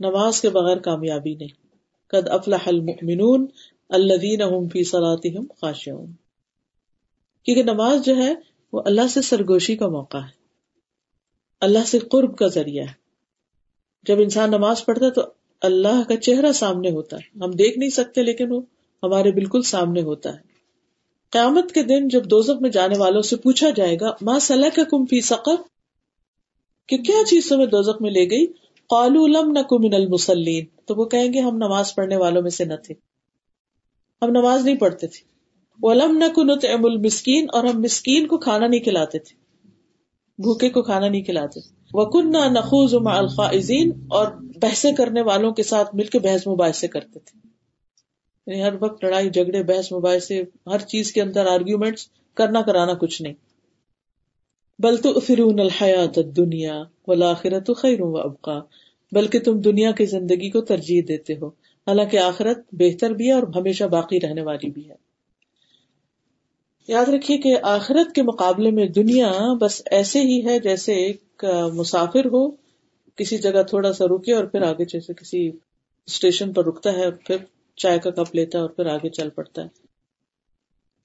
نماز 0.00 0.40
کے 0.40 0.50
بغیر 0.50 0.76
کامیابی 0.76 1.34
نہیں۔ 1.34 1.66
قد 2.06 2.28
افلح 2.28 2.62
المؤمنون 2.66 3.46
الذین 3.88 4.42
هم 4.42 4.68
فی 4.68 4.84
صلاتهم 4.84 5.46
خاشعون۔ 5.60 6.12
کیونکہ 7.42 7.62
نماز 7.62 8.04
جو 8.04 8.16
ہے، 8.16 8.34
وہ 8.72 8.82
اللہ 8.86 9.08
سے 9.10 9.22
سرگوشی 9.22 9.76
کا 9.76 9.88
موقع 9.88 10.16
ہے۔ 10.16 10.46
اللہ 11.60 11.78
سے 11.86 11.98
قرب 11.98 12.38
کا 12.38 12.46
ذریعہ 12.46 12.84
ہے۔ 12.84 12.92
جب 14.02 14.20
انسان 14.20 14.50
نماز 14.50 14.84
پڑھتا 14.84 15.06
ہے 15.06 15.10
تو 15.10 15.22
اللہ 15.60 16.08
کا 16.08 16.16
چہرہ 16.16 16.52
سامنے 16.52 16.90
ہوتا 16.90 17.16
ہے۔ 17.16 17.38
ہم 17.44 17.50
دیکھ 17.50 17.78
نہیں 17.78 17.90
سکتے، 17.90 18.22
لیکن 18.22 18.52
وہ 18.52 18.60
ہمارے 19.02 19.30
بالکل 19.30 19.62
سامنے 19.62 20.02
ہوتا 20.02 20.32
ہے۔ 20.32 20.38
قیامت 21.30 21.72
کے 21.72 21.82
دن 21.82 22.08
جب 22.08 22.24
دوزخ 22.24 22.60
میں 22.60 22.70
جانے 22.70 22.98
والوں 22.98 23.22
سے 23.22 23.36
پوچھا 23.36 23.70
جائے 23.70 23.96
گا 24.00 24.10
ماں 24.22 24.38
صلاح 24.38 24.68
کا 24.76 24.82
کم 24.84 25.06
فی 25.06 25.20
سقر؟ 25.20 25.54
کہ 26.88 26.98
کیا 26.98 27.24
چیز 27.26 27.48
تمہیں 27.48 27.66
دوزخ 27.66 28.02
میں 28.02 28.10
لے 28.10 28.30
گئی؟ 28.30 28.46
قالو 28.88 29.26
لم 29.26 29.58
نکو 29.58 29.78
من 29.78 29.94
المسلین 29.94 30.64
تو 30.84 30.94
وہ 30.94 31.04
کہیں 31.04 31.32
گے 31.32 31.40
ہم 31.40 31.56
نماز 31.56 31.94
پڑھنے 31.94 32.16
والوں 32.16 32.42
میں 32.42 32.50
سے 32.50 32.64
نہ 32.64 32.74
تھے۔ 32.74 32.94
ہم 34.22 34.30
نماز 34.30 34.64
نہیں 34.64 34.76
پڑھتے 34.76 35.06
تھے۔ 35.06 35.24
وہ 35.82 35.94
نکو 35.94 36.42
نطعم 36.42 36.84
المسکین 36.84 37.46
اور 37.52 37.64
ہم 37.64 37.80
مسکین 37.80 38.26
کو 38.26 38.38
کھانا 38.38 38.66
نہیں 38.66 38.80
کھلاتے 38.80 39.18
تھے۔ 39.18 39.36
بھوکے 40.42 40.70
کو 40.70 40.82
کھانا 40.82 41.08
نہیں 41.08 41.22
کھلاتے 41.22 41.60
وکن 41.92 42.32
نہ 42.32 42.38
نخوز 42.38 42.94
الخائزین 43.06 43.92
اور 44.10 44.26
بحث 44.62 44.86
کرنے 44.98 45.22
والوں 45.22 45.52
کے 45.52 45.62
ساتھ 45.62 45.94
مل 45.94 46.04
کے 46.04 46.18
بحث 46.18 46.46
مباحثے 46.46 46.88
کرتے 46.88 47.18
تھے۔ 47.18 47.48
یعنی 48.46 48.62
ہر 48.62 48.72
وقت 48.80 49.04
لڑائی 49.04 49.30
جھگڑے، 49.30 49.62
بحث 49.62 49.92
مباحثے، 49.92 50.42
ہر 50.66 50.78
چیز 50.78 51.12
کے 51.12 51.22
اندر 51.22 51.46
آرگیومنٹس 51.46 52.06
کرنا 52.34 52.62
کرانا 52.62 52.94
کچھ 52.94 53.22
نہیں۔ 53.22 53.34
بل 54.78 54.96
تو 54.96 55.20
فرون 55.20 55.60
الحیات 55.60 56.18
دنیا 56.36 56.82
والآخرت 57.08 57.70
خیر 57.76 58.00
و 58.00 58.18
ابقا، 58.18 58.58
بلکہ 59.12 59.40
تم 59.40 59.60
دنیا 59.60 59.92
کی 59.92 60.06
زندگی 60.06 60.50
کو 60.50 60.60
ترجیح 60.60 61.02
دیتے 61.08 61.36
ہو۔ 61.36 61.48
حالانکہ 61.86 62.18
آخرت 62.18 62.58
بہتر 62.72 63.10
بھی 63.10 63.26
ہے 63.26 63.32
اور 63.32 63.42
ہمیشہ 63.42 63.84
باقی 63.84 64.20
رہنے 64.20 64.42
والی 64.42 64.70
بھی 64.70 64.88
ہے۔ 64.90 64.94
یاد 66.88 67.06
رکھیے 67.06 67.38
کہ 67.38 67.56
آخرت 67.62 68.14
کے 68.14 68.22
مقابلے 68.22 68.70
میں 68.70 68.86
دنیا 68.86 69.32
بس 69.60 69.82
ایسے 69.90 70.20
ہی 70.20 70.46
ہے 70.46 70.58
جیسے 70.58 70.94
ایک 70.94 71.44
مسافر 71.74 72.24
ہو، 72.24 72.50
کسی 73.16 73.38
جگہ 73.38 73.62
تھوڑا 73.62 73.92
سا 73.92 74.04
رکے 74.04 74.32
اور 74.32 74.44
پھر 74.44 74.62
آگے 74.62 74.84
جیسے 74.84 75.14
کسی 75.14 75.50
اسٹیشن 76.06 76.52
پر 76.52 76.64
رکتا 76.64 76.92
ہے، 76.92 77.10
پھر 77.10 77.36
چائے 77.76 77.98
کا 77.98 78.10
کپ 78.10 78.34
لیتا 78.34 78.58
ہے 78.58 78.62
اور 78.62 78.70
پھر 78.70 78.86
آگے 78.86 79.08
چل 79.08 79.30
پڑتا 79.30 79.64
ہے۔ 79.64 79.68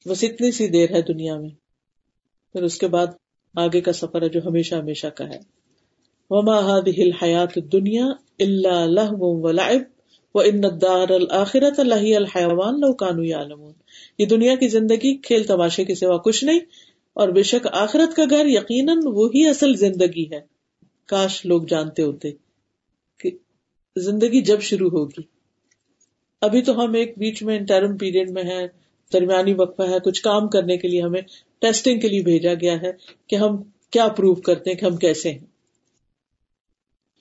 بس 0.09 0.23
اتنی 0.23 0.51
سی 0.51 0.67
دیر 0.67 0.91
ہے 0.91 1.01
دنیا 1.01 1.37
میں۔ 1.37 1.49
پھر 2.53 2.63
اس 2.63 2.77
کے 2.77 2.87
بعد 2.87 3.07
آگے 3.55 3.81
کا 3.81 3.93
سفر 3.93 4.21
ہے 4.21 4.29
جو 4.29 4.39
ہمیشہ 4.45 4.75
ہمیشہ 4.75 5.07
کا 5.07 5.29
ہے۔ 5.29 5.39
وما 6.29 6.77
هذه 6.77 6.93
الحیات 6.97 7.71
دنیا 7.71 8.05
اللہ 8.39 8.85
لہو 8.87 9.41
ولعب 9.41 9.81
وان 10.35 10.65
الدار 10.65 11.09
الاخرت 11.09 11.79
اللہ 11.79 12.15
الحیوان 12.15 12.79
لو 12.79 12.93
كانوا 12.93 13.25
يعلمون۔ 13.25 13.73
یہ 14.17 14.25
دنیا 14.25 14.55
کی 14.55 14.67
زندگی 14.67 15.17
کھیل 15.17 15.43
تماشے 15.43 15.85
کے 15.85 15.95
سوا 15.95 16.17
کچھ 16.17 16.43
نہیں 16.43 16.59
اور 17.13 17.29
بے 17.29 17.43
شک 17.43 17.67
آخرت 17.71 18.15
کا 18.15 18.23
گھر 18.29 18.45
یقیناً 18.45 18.97
وہی 19.03 19.47
اصل 19.47 19.75
زندگی 19.75 20.31
ہے۔ 20.31 20.39
کاش 21.07 21.45
لوگ 21.45 21.61
جانتے 21.61 22.03
ہوتے 22.03 22.31
کہ 23.19 23.31
زندگی 23.95 24.41
جب 24.41 24.61
شروع 24.61 24.89
ہوگی۔ 24.89 25.21
ابھی 26.41 26.61
تو 26.61 26.83
ہم 26.83 26.93
ایک 26.93 27.13
بیچ 27.17 27.43
میں 27.43 27.57
انٹرم 27.57 27.97
پیریڈ 27.97 28.31
میں 28.31 28.43
ہے 28.43 28.67
درمیانی 29.13 29.53
وقفہ 29.53 29.81
ہے، 29.81 29.99
کچھ 30.05 30.21
کام 30.21 30.47
کرنے 30.47 30.77
کے 30.77 30.87
لیے 30.87 31.01
ہمیں 31.01 31.21
ٹیسٹنگ 31.61 31.99
کے 31.99 32.07
لیے 32.07 32.21
بھیجا 32.21 32.53
گیا 32.53 32.81
ہے 32.81 32.91
کہ 33.27 33.35
ہم 33.35 33.63
کیا 33.89 34.07
پروو 34.07 34.35
کرتے 34.35 34.69
ہیں 34.69 34.77
کہ 34.77 34.85
ہم 34.85 34.97
کیسے 34.97 35.31
ہیں۔ 35.31 35.39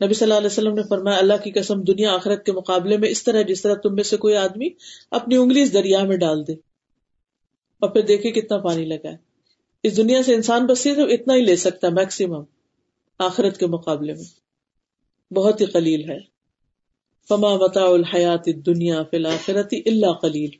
نبی 0.04 0.14
صلی 0.14 0.24
اللہ 0.24 0.34
علیہ 0.34 0.46
وسلم 0.46 0.74
نے 0.74 0.82
فرمایا، 0.88 1.18
اللہ 1.18 1.34
کی 1.44 1.50
قسم 1.50 1.82
دنیا 1.82 2.14
آخرت 2.14 2.46
کے 2.46 2.52
مقابلے 2.52 2.96
میں 2.96 3.08
اس 3.08 3.22
طرح 3.22 3.42
جس 3.42 3.62
طرح 3.62 3.74
تم 3.74 3.94
میں 3.94 4.02
سے 4.02 4.16
کوئی 4.16 4.36
آدمی 4.36 4.68
اپنی 5.10 5.36
انگلی 5.36 5.62
اس 5.62 5.74
دریا 5.74 6.04
میں 6.04 6.16
ڈال 6.16 6.46
دے 6.46 6.52
اور 7.78 7.90
پھر 7.90 8.00
دیکھے 8.00 8.30
کتنا 8.30 8.58
پانی 8.58 8.84
لگا 8.84 9.10
ہے۔ 9.10 9.16
اس 9.82 9.96
دنیا 9.96 10.22
سے 10.22 10.34
انسان 10.34 10.66
بس 10.66 10.82
تو 10.82 11.04
اتنا 11.04 11.34
ہی 11.34 11.40
لے 11.40 11.56
سکتا 11.56 11.86
ہے 11.86 11.92
میکسیمم 11.92 12.42
آخرت 13.18 13.58
کے 13.58 13.66
مقابلے 13.66 14.14
میں۔ 14.14 15.34
بہت 15.34 15.60
ہی 15.60 15.66
قلیل 15.66 16.10
ہے۔ 16.10 16.18
فما 17.28 17.56
متا 17.56 17.84
الحیات 17.84 18.46
دنیا 18.66 19.02
فی 19.02 19.16
الآخرتی 19.16 19.82
اللہ 19.86 20.12
قلیل 20.12 20.50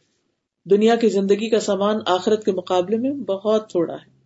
دنیا 0.64 0.96
کی 0.96 1.08
زندگی 1.08 1.48
کا 1.48 1.61
سامان 1.61 1.96
آخرت 2.06 2.44
کے 2.44 2.52
مقابلے 2.52 2.96
میں 2.96 3.11
بہت 3.11 3.70
تھوڑا 3.70 3.94
ہے۔ 3.94 4.20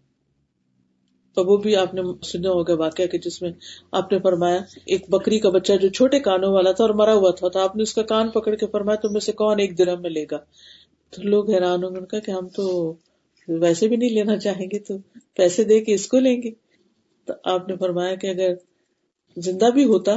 تو 1.34 1.44
وہ 1.44 1.56
بھی 1.56 1.76
آپ 1.76 1.94
نے 1.94 2.02
سنا 2.22 2.50
ہوگا 2.50 2.74
واقعہ 2.74 3.06
کہ 3.06 3.18
جس 3.18 3.42
میں 3.42 3.52
آپ 3.92 4.12
نے 4.12 4.18
فرمایا، 4.18 4.58
ایک 4.86 5.10
بکری 5.10 5.38
کا 5.38 5.50
بچہ 5.50 5.72
جو 5.82 5.88
چھوٹے 5.88 6.20
کانوں 6.20 6.52
والا 6.52 6.72
تھا 6.72 6.84
اور 6.84 6.94
مرا 6.94 7.14
ہوا 7.14 7.30
تھا، 7.30 7.48
تو 7.48 7.58
آپ 7.58 7.76
نے 7.76 7.82
اس 7.82 7.94
کا 7.94 8.02
کان 8.02 8.28
پکڑ 8.28 8.54
کے 8.54 8.66
فرمایا، 8.66 8.96
تم 8.96 9.12
میں 9.12 9.20
سے 9.20 9.32
کون 9.32 9.60
ایک 9.60 9.78
درم 9.78 10.02
میں 10.02 10.10
لے 10.10 10.24
گا؟ 10.30 10.36
تو 11.10 11.22
لوگ 11.22 11.50
حیران 11.50 11.84
ہوں 11.84 11.90
گے 11.90 12.20
کہ 12.20 12.30
ہم 12.30 12.48
تو 12.48 12.94
ویسے 13.48 13.88
بھی 13.88 13.96
نہیں 13.96 14.10
لینا 14.10 14.36
چاہیں 14.36 14.66
گے، 14.72 14.78
تو 14.78 14.94
پیسے 15.34 15.64
دے 15.64 15.80
کے 15.80 15.94
اس 15.94 16.08
کو 16.08 16.18
لیں 16.18 16.42
گے۔ 16.42 16.50
تو 17.24 17.32
آپ 17.44 17.68
نے 17.68 17.76
فرمایا 17.76 18.14
کہ 18.14 18.26
اگر 18.26 18.54
زندہ 19.36 19.70
بھی 19.70 19.84
ہوتا، 19.84 20.14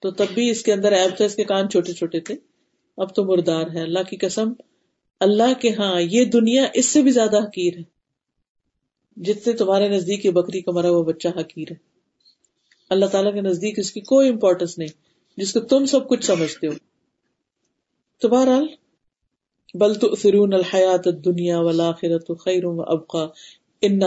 تو 0.00 0.10
تب 0.10 0.26
بھی 0.34 0.50
اس 0.50 0.62
کے 0.62 0.72
اندر 0.72 0.92
ایب 0.92 1.16
تھا، 1.16 1.24
اس 1.24 1.34
کے 1.34 1.44
کان 1.44 1.68
چھوٹے 1.68 1.92
چھوٹے 1.92 2.20
تھے۔ 2.20 2.34
اب 2.96 3.14
تو 3.14 3.24
مردار 3.24 3.66
ہے۔ 3.74 3.82
اللہ 3.82 4.02
کی 4.10 4.16
قسم 4.16 4.52
اللہ 5.20 5.60
کے 5.60 5.70
ہاں 5.70 6.00
یہ 6.00 6.24
دنیا 6.24 6.66
اس 6.74 6.86
سے 6.86 7.02
بھی 7.02 7.10
زیادہ 7.10 7.44
حقیر 7.44 7.74
ہے۔ 7.78 8.00
جتنے 9.16 9.52
تمہارے 9.52 9.88
نزدیک 9.88 10.26
یہ 10.26 10.30
بکری 10.30 10.60
کا 10.60 10.72
مرا 10.72 10.90
ہوا 10.90 11.02
بچہ 11.02 11.28
حقیر 11.28 11.70
ہے۔ 11.70 11.76
اللہ 12.90 13.06
تعالیٰ 13.06 13.34
کے 13.34 13.40
نزدیک 13.40 13.78
اس 13.78 13.92
کی 13.92 14.00
کوئی 14.00 14.28
امپورٹینس 14.28 14.78
نہیں، 14.78 14.88
جس 15.36 15.52
کو 15.52 15.60
تم 15.60 15.86
سب 15.86 16.08
کچھ 16.08 16.24
سمجھتے 16.24 16.66
ہو۔ 16.66 16.72
تو 18.20 18.28
بہرحال، 18.28 18.66
بل 19.74 20.16
فرون 20.16 20.52
الحیات 20.52 21.24
دنیا 21.24 21.60
والا 21.60 21.92
خیر 21.92 22.64
و 22.64 22.82
ابقا۔ 22.82 23.26
ان 23.82 24.00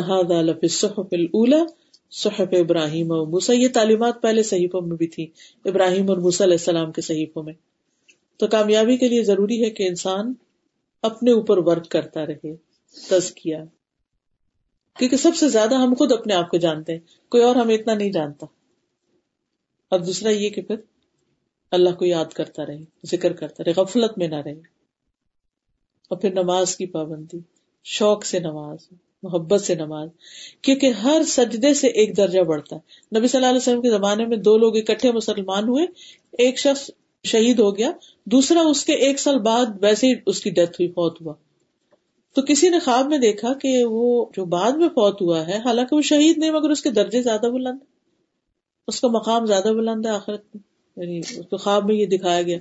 صحف 0.70 1.00
الا 1.34 1.58
صحف 2.12 2.54
ابراہیم 2.60 3.12
و 3.12 3.26
موسا 3.26 3.54
یہ 3.54 3.68
تعلیمات 3.74 4.22
پہلے 4.22 4.44
صحیفوں 4.44 4.82
میں 4.82 4.98
بھی 4.98 5.08
تھی 5.08 5.28
ابراہیم 5.66 6.10
اور 6.10 6.18
موسیٰ 6.18 6.48
علیہ 6.48 6.58
السلام 6.60 6.92
کے 6.92 7.02
صحیفوں 7.02 7.44
میں۔ 7.44 7.54
تو 8.38 8.48
کامیابی 8.48 8.98
کے 8.98 9.08
لیے 9.08 9.24
ضروری 9.24 9.64
ہے 9.64 9.70
کہ 9.70 9.88
انسان 9.88 10.34
اپنے 11.04 11.32
اوپر 11.32 11.58
ورک 11.58 11.90
کرتا 11.90 12.26
رہے 12.26 12.56
تزکیہ 13.10 13.56
کیونکہ 14.98 15.18
سب 15.18 15.36
سے 15.36 15.50
زیادہ 15.50 15.76
ہم 15.76 15.94
خود 15.94 16.12
اپنے 16.12 16.34
آپ 16.34 16.50
کو 16.50 16.58
جانتے 16.58 16.92
ہیں، 16.92 17.00
کوئی 17.30 17.44
اور 17.44 17.56
ہمیں 17.56 17.76
اتنا 17.76 17.94
نہیں 17.94 18.12
جانتا۔ 18.12 18.46
اور 19.90 20.00
دوسرا 20.00 20.30
یہ 20.30 20.50
کہ 20.50 20.62
پھر 20.62 20.76
اللہ 21.72 21.90
کو 21.90 22.06
یاد 22.06 22.26
کرتا 22.26 22.66
رہے، 22.66 22.78
ذکر 23.06 23.34
کرتا 23.34 23.64
رہے، 23.64 23.82
غفلت 23.82 24.18
میں 24.18 24.28
نہ 24.28 24.36
رہے۔ 24.36 24.52
اور 26.10 26.18
پھر 26.18 26.34
نماز 26.34 26.76
کی 26.76 26.86
پابندی، 26.86 27.40
شوق 27.84 28.26
سے 28.26 28.40
نماز، 28.40 28.78
محبت 29.24 29.62
سے 29.62 29.76
نماز۔ 29.76 30.10
کیونکہ 30.62 30.86
ہر 30.88 31.22
سجدے 31.28 31.74
سے 31.74 31.88
ایک 31.88 32.18
درجہ 32.18 32.40
بڑھتا 32.40 32.76
ہے۔ 32.76 33.20
نبی 33.20 33.28
صلی 33.28 33.38
اللہ 33.38 33.50
علیہ 33.50 33.58
وسلم 33.58 33.82
کے 33.82 33.90
زمانے 33.90 34.26
میں 34.26 34.38
دو 34.38 34.58
لوگ 34.58 34.78
اکٹھے 34.78 35.12
مسلمان 35.12 35.64
ہوئے، 35.64 35.86
ایک 36.32 36.60
شخص 36.60 36.90
شہید 37.24 37.60
ہو 37.60 37.78
گیا، 37.78 37.92
دوسرا 38.26 38.62
اس 38.62 38.86
کے 38.86 38.94
ایک 38.94 39.20
سال 39.20 39.40
بعد 39.40 39.66
ویسے 39.82 40.08
ہی 40.08 40.14
اس 40.26 40.42
کی 40.42 40.50
ڈیتھ 40.50 40.72
ہوئی، 40.72 40.90
فوت 40.90 41.22
ہوا۔ 41.22 41.34
تو 42.34 42.42
کسی 42.42 42.70
نے 42.70 42.80
خواب 42.80 43.08
میں 43.08 43.18
دیکھا 43.18 43.54
کہ 43.54 43.84
وہ 43.84 44.26
جو 44.38 44.46
بعد 44.46 44.72
میں 44.72 44.90
فوت 44.90 45.22
ہوا 45.22 45.48
ہے، 45.48 45.58
حالانکہ 45.58 45.96
وہ 45.96 46.02
شہید 46.02 46.38
نہیں، 46.38 46.52
مگر 46.52 46.70
اس 46.70 46.82
کے 46.82 46.92
درجے 46.92 47.22
زیادہ 47.22 47.46
بلند 47.54 47.78
اس 48.88 49.02
کا 49.02 49.08
مقام 49.08 49.46
زیادہ 49.46 49.68
بلند 49.68 50.06
ہے 50.06 50.12
آخرت 50.12 50.56
میں 50.56 50.62
یعنی 51.04 51.20
اس 51.20 51.40
کو 51.50 51.58
خواب 51.58 51.86
میں 51.86 51.96
یہ 51.96 52.06
دکھایا 52.06 52.42
گیا۔ 52.42 52.58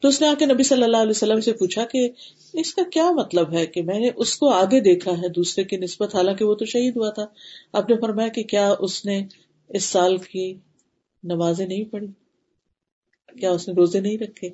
تو 0.00 0.08
اس 0.08 0.20
نے 0.20 0.26
آ 0.26 0.34
کے 0.38 0.46
نبی 0.46 0.62
صلی 0.62 0.82
اللہ 0.82 0.96
علیہ 0.96 1.10
وسلم 1.10 1.40
سے 1.40 1.52
پوچھا 1.52 1.84
کہ 1.84 2.08
اس 2.52 2.74
کا 2.74 2.82
کیا 2.92 3.10
مطلب 3.10 3.52
ہے 3.52 3.66
کہ 3.66 3.82
میں 3.82 4.00
نے 4.00 4.10
اس 4.16 4.36
کو 4.36 4.48
آگے 4.48 4.80
دیکھا 4.80 5.10
ہے 5.10 5.28
دوسرے 5.28 5.64
کی 5.64 5.76
نسبت، 5.76 6.14
حالانکہ 6.14 6.44
وہ 6.44 6.54
تو 6.54 6.64
شہید 6.64 6.96
ہوا 6.96 7.10
تھا۔ 7.10 7.26
آپ 7.72 7.90
نے 7.90 7.96
فرمایا 7.96 8.28
کہ 8.28 8.42
کیا 8.42 8.74
اس 8.78 9.04
نے 9.04 9.26
اس 9.68 9.84
سال 9.84 10.16
کی 10.16 10.54
نمازیں 11.24 11.66
نہیں 11.66 11.84
پڑھی؟ 11.84 12.06
کیا 13.40 13.50
اس 13.50 13.68
نے 13.68 13.74
روزے 13.74 14.00
نہیں 14.00 14.18
رکھے 14.18 14.48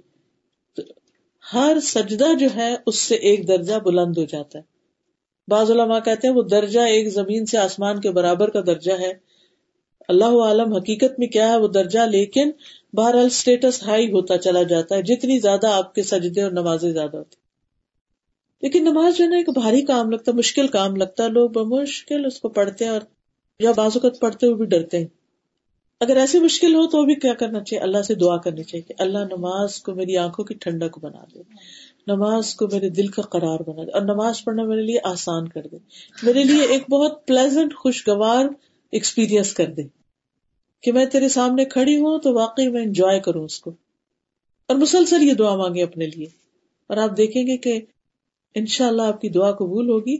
ہر 1.54 1.76
سجدہ 1.82 2.24
جو 2.38 2.48
ہے 2.56 2.74
اس 2.86 2.98
سے 2.98 3.14
ایک 3.14 3.48
درجہ 3.48 3.74
بلند 3.74 4.18
ہو 4.18 4.24
جاتا 4.24 4.58
ہے۔ 4.58 4.64
بعض 5.48 5.70
علماء 5.70 5.98
کہتے 5.98 6.28
ہیں 6.28 6.34
وہ 6.34 6.42
درجہ 6.42 6.80
ایک 6.80 7.08
زمین 7.08 7.46
سے 7.46 7.58
آسمان 7.58 8.00
کے 8.00 8.10
برابر 8.10 8.50
کا 8.50 8.60
درجہ 8.66 8.92
ہے۔ 8.92 9.12
اللہ 10.08 10.24
عالم 10.24 10.72
حقیقت 10.72 11.18
میں 11.18 11.26
کیا 11.26 11.48
ہے؟ 11.48 11.56
وہ 11.56 11.68
درجہ، 11.68 11.98
لیکن 11.98 12.50
بہرحال 12.92 13.26
اسٹیٹس 13.26 13.82
ہائی 13.82 14.12
ہوتا 14.12 14.38
چلا 14.38 14.62
جاتا 14.62 14.94
ہے۔ 14.94 15.02
جتنی 15.02 15.38
زیادہ 15.38 15.66
آپ 15.66 15.94
کے 15.94 16.02
سجدے 16.02 16.42
اور 16.42 16.50
نمازیں 16.50 16.90
زیادہ 16.90 17.16
ہوتی 17.16 17.36
لیکن 18.62 18.84
نماز 18.84 19.16
جو 19.16 19.24
ہے 19.24 19.28
نا، 19.28 19.36
ایک 19.36 19.48
بھاری 19.48 19.82
کام 19.82 20.10
لگتا 20.10 20.32
ہے، 20.32 20.36
مشکل 20.36 20.66
کام 20.66 20.96
لگتا 20.96 21.24
ہے۔ 21.24 21.28
لوگ 21.28 21.50
بمشکل 21.50 22.26
اس 22.26 22.40
کو 22.40 22.48
پڑھتے 22.48 22.84
ہیں 22.84 22.92
اور 22.92 23.00
یا 23.58 23.72
بازوقت 23.76 24.20
پڑھتے 24.20 24.46
ہوئے 24.46 24.56
بھی 24.56 24.66
ڈرتے 24.66 24.98
ہیں۔ 24.98 25.06
اگر 26.00 26.16
ایسی 26.16 26.38
مشکل 26.38 26.74
ہو 26.74 26.86
تو 26.86 27.04
بھی 27.04 27.14
کیا 27.14 27.34
کرنا 27.34 27.60
چاہیے؟ 27.64 27.82
اللہ 27.82 28.02
سے 28.02 28.14
دعا 28.14 28.36
کرنی 28.36 28.62
چاہیے 28.62 28.82
کہ 28.82 28.94
اللہ 28.98 29.18
نماز 29.18 29.82
کو 29.82 29.94
میری 29.94 30.16
آنکھوں 30.16 30.44
کی 30.44 30.54
ٹھنڈک 30.54 30.98
بنا 30.98 31.24
دے، 31.34 31.38
نماز 32.06 32.54
کو 32.54 32.68
میرے 32.72 32.88
دل 32.88 33.06
کا 33.06 33.22
قرار 33.22 33.58
بنا 33.60 33.84
دے، 33.84 33.90
اور 33.90 34.02
نماز 34.02 34.44
پڑھنا 34.44 34.62
میرے 34.62 34.82
لیے 34.82 34.98
آسان 35.04 35.48
کر 35.48 35.62
دے، 35.72 35.76
میرے 36.22 36.44
لیے 36.44 36.62
ایک 36.62 36.90
بہت 36.90 37.26
پلیزنٹ 37.26 37.74
خوشگوار 37.74 38.44
ایکسپیرئنس 38.92 39.52
کر 39.54 39.66
دے 39.66 39.82
کہ 40.82 40.92
میں 40.92 41.06
تیرے 41.06 41.28
سامنے 41.28 41.64
کھڑی 41.64 41.96
ہوں 41.96 42.18
تو 42.18 42.34
واقعی 42.34 42.68
میں 42.68 42.82
انجوائے 42.82 43.20
کروں 43.20 43.44
اس 43.44 43.60
کو۔ 43.60 43.70
اور 44.66 44.76
مسلسل 44.76 45.22
یہ 45.22 45.34
دعا 45.34 45.56
مانگے 45.56 45.82
اپنے 45.82 46.06
لیے۔ 46.06 46.26
اور 46.86 46.96
آپ 46.96 47.16
دیکھیں 47.16 47.46
گے 47.46 47.56
کہ 47.56 47.80
ان 48.54 48.66
شاء 48.66 48.88
اللہ 48.88 49.02
آپ 49.02 49.20
کی 49.20 49.28
دعا 49.28 49.52
قبول 49.52 49.88
ہوگی 49.90 50.16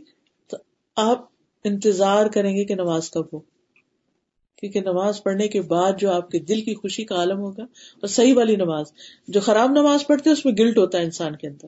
تو 0.47 0.57
آپ 0.95 1.25
انتظار 1.63 2.25
کریں 2.25 2.55
گے 2.57 2.65
کہ 2.65 2.75
نماز 2.75 3.09
کب 3.09 3.25
ہو۔ 3.33 3.50
کیونکہ 4.61 4.81
نماز 4.81 5.23
پڑھنے 5.23 5.47
کے 5.47 5.61
بعد 5.61 5.91
جو 5.99 6.11
آپ 6.11 6.31
کے 6.31 6.39
دل 6.39 6.61
کی 6.61 6.75
خوشی 6.75 7.05
کا 7.05 7.15
عالم 7.15 7.39
ہوگا 7.39 7.63
اور 7.63 8.07
صحیح 8.07 8.33
والی 8.35 8.55
نماز، 8.55 8.85
جو 9.27 9.39
خراب 9.39 9.69
نماز 9.69 10.07
پڑھتے 10.07 10.29
اس 10.29 10.45
میں 10.45 10.53
گلٹ 10.59 10.77
ہوتا 10.77 10.97
ہے 10.97 11.03
انسان 11.03 11.35
کے 11.35 11.47
اندر۔ 11.47 11.67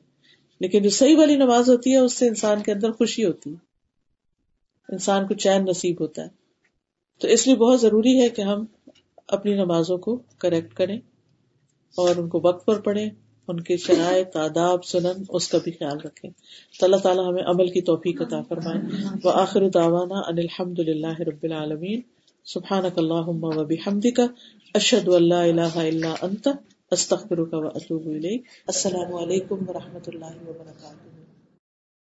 لیکن 0.60 0.82
جو 0.82 0.90
صحیح 0.90 1.16
والی 1.18 1.36
نماز 1.36 1.70
ہوتی 1.70 1.92
ہے، 1.92 1.98
اس 1.98 2.12
سے 2.12 2.28
انسان 2.28 2.62
کے 2.62 2.72
اندر 2.72 2.90
خوشی 2.90 3.24
ہوتی 3.24 3.50
ہے۔ 3.50 3.56
انسان 4.88 5.26
کو 5.26 5.34
چین 5.34 5.64
نصیب 5.64 6.00
ہوتا 6.00 6.22
ہے۔ 6.22 6.28
تو 7.20 7.28
اس 7.28 7.46
لیے 7.46 7.56
بہت 7.56 7.80
ضروری 7.80 8.20
ہے 8.20 8.28
کہ 8.28 8.42
ہم 8.42 8.64
اپنی 9.28 9.54
نمازوں 9.54 9.98
کو 9.98 10.22
کریکٹ 10.38 10.74
کریں 10.74 10.96
اور 11.96 12.16
ان 12.16 12.28
کو 12.28 12.40
وقت 12.44 12.66
پر 12.66 12.80
پڑھیں، 12.80 13.10
ان 13.48 13.60
کے 13.60 13.76
شرائط، 13.76 14.36
آداب، 14.36 14.84
سنن، 14.84 15.22
اس 15.28 15.48
کا 15.48 15.58
بھی 15.64 15.72
خیال 15.72 15.98
رکھیں۔ 16.04 16.30
تو 16.80 16.86
اللہ 16.86 16.96
تعالیٰ 16.96 17.28
ہمیں 17.28 17.42
عمل 17.42 17.70
کی 17.70 17.80
توفیق 17.80 18.22
عطا 18.22 18.42
فرمائے۔ 18.42 18.80
وہ 19.24 19.30
آخر 19.34 19.68
داوانا 19.68 20.14
ان 20.14 20.38
الحمد 20.38 20.78
للہ 20.78 21.20
رب 21.20 21.42
العالمین۔ 21.42 22.00
سبحانک 22.44 22.98
اللہم 22.98 23.44
و 23.44 23.64
بحمدک، 23.64 24.20
اشہد 24.74 25.08
ان 25.08 25.28
لا 25.28 25.42
الہ 25.42 25.76
الا 25.76 26.14
انت، 26.22 26.48
استغفرک 26.90 27.48
و 27.52 27.66
اتوب 27.66 28.06
الیک۔ 28.06 28.44
السلام 28.66 29.14
علیکم 29.14 29.68
و 29.68 29.72
رحمۃ 29.72 30.06
اللہ 30.06 30.48
وبرکاتہ۔ 30.48 31.13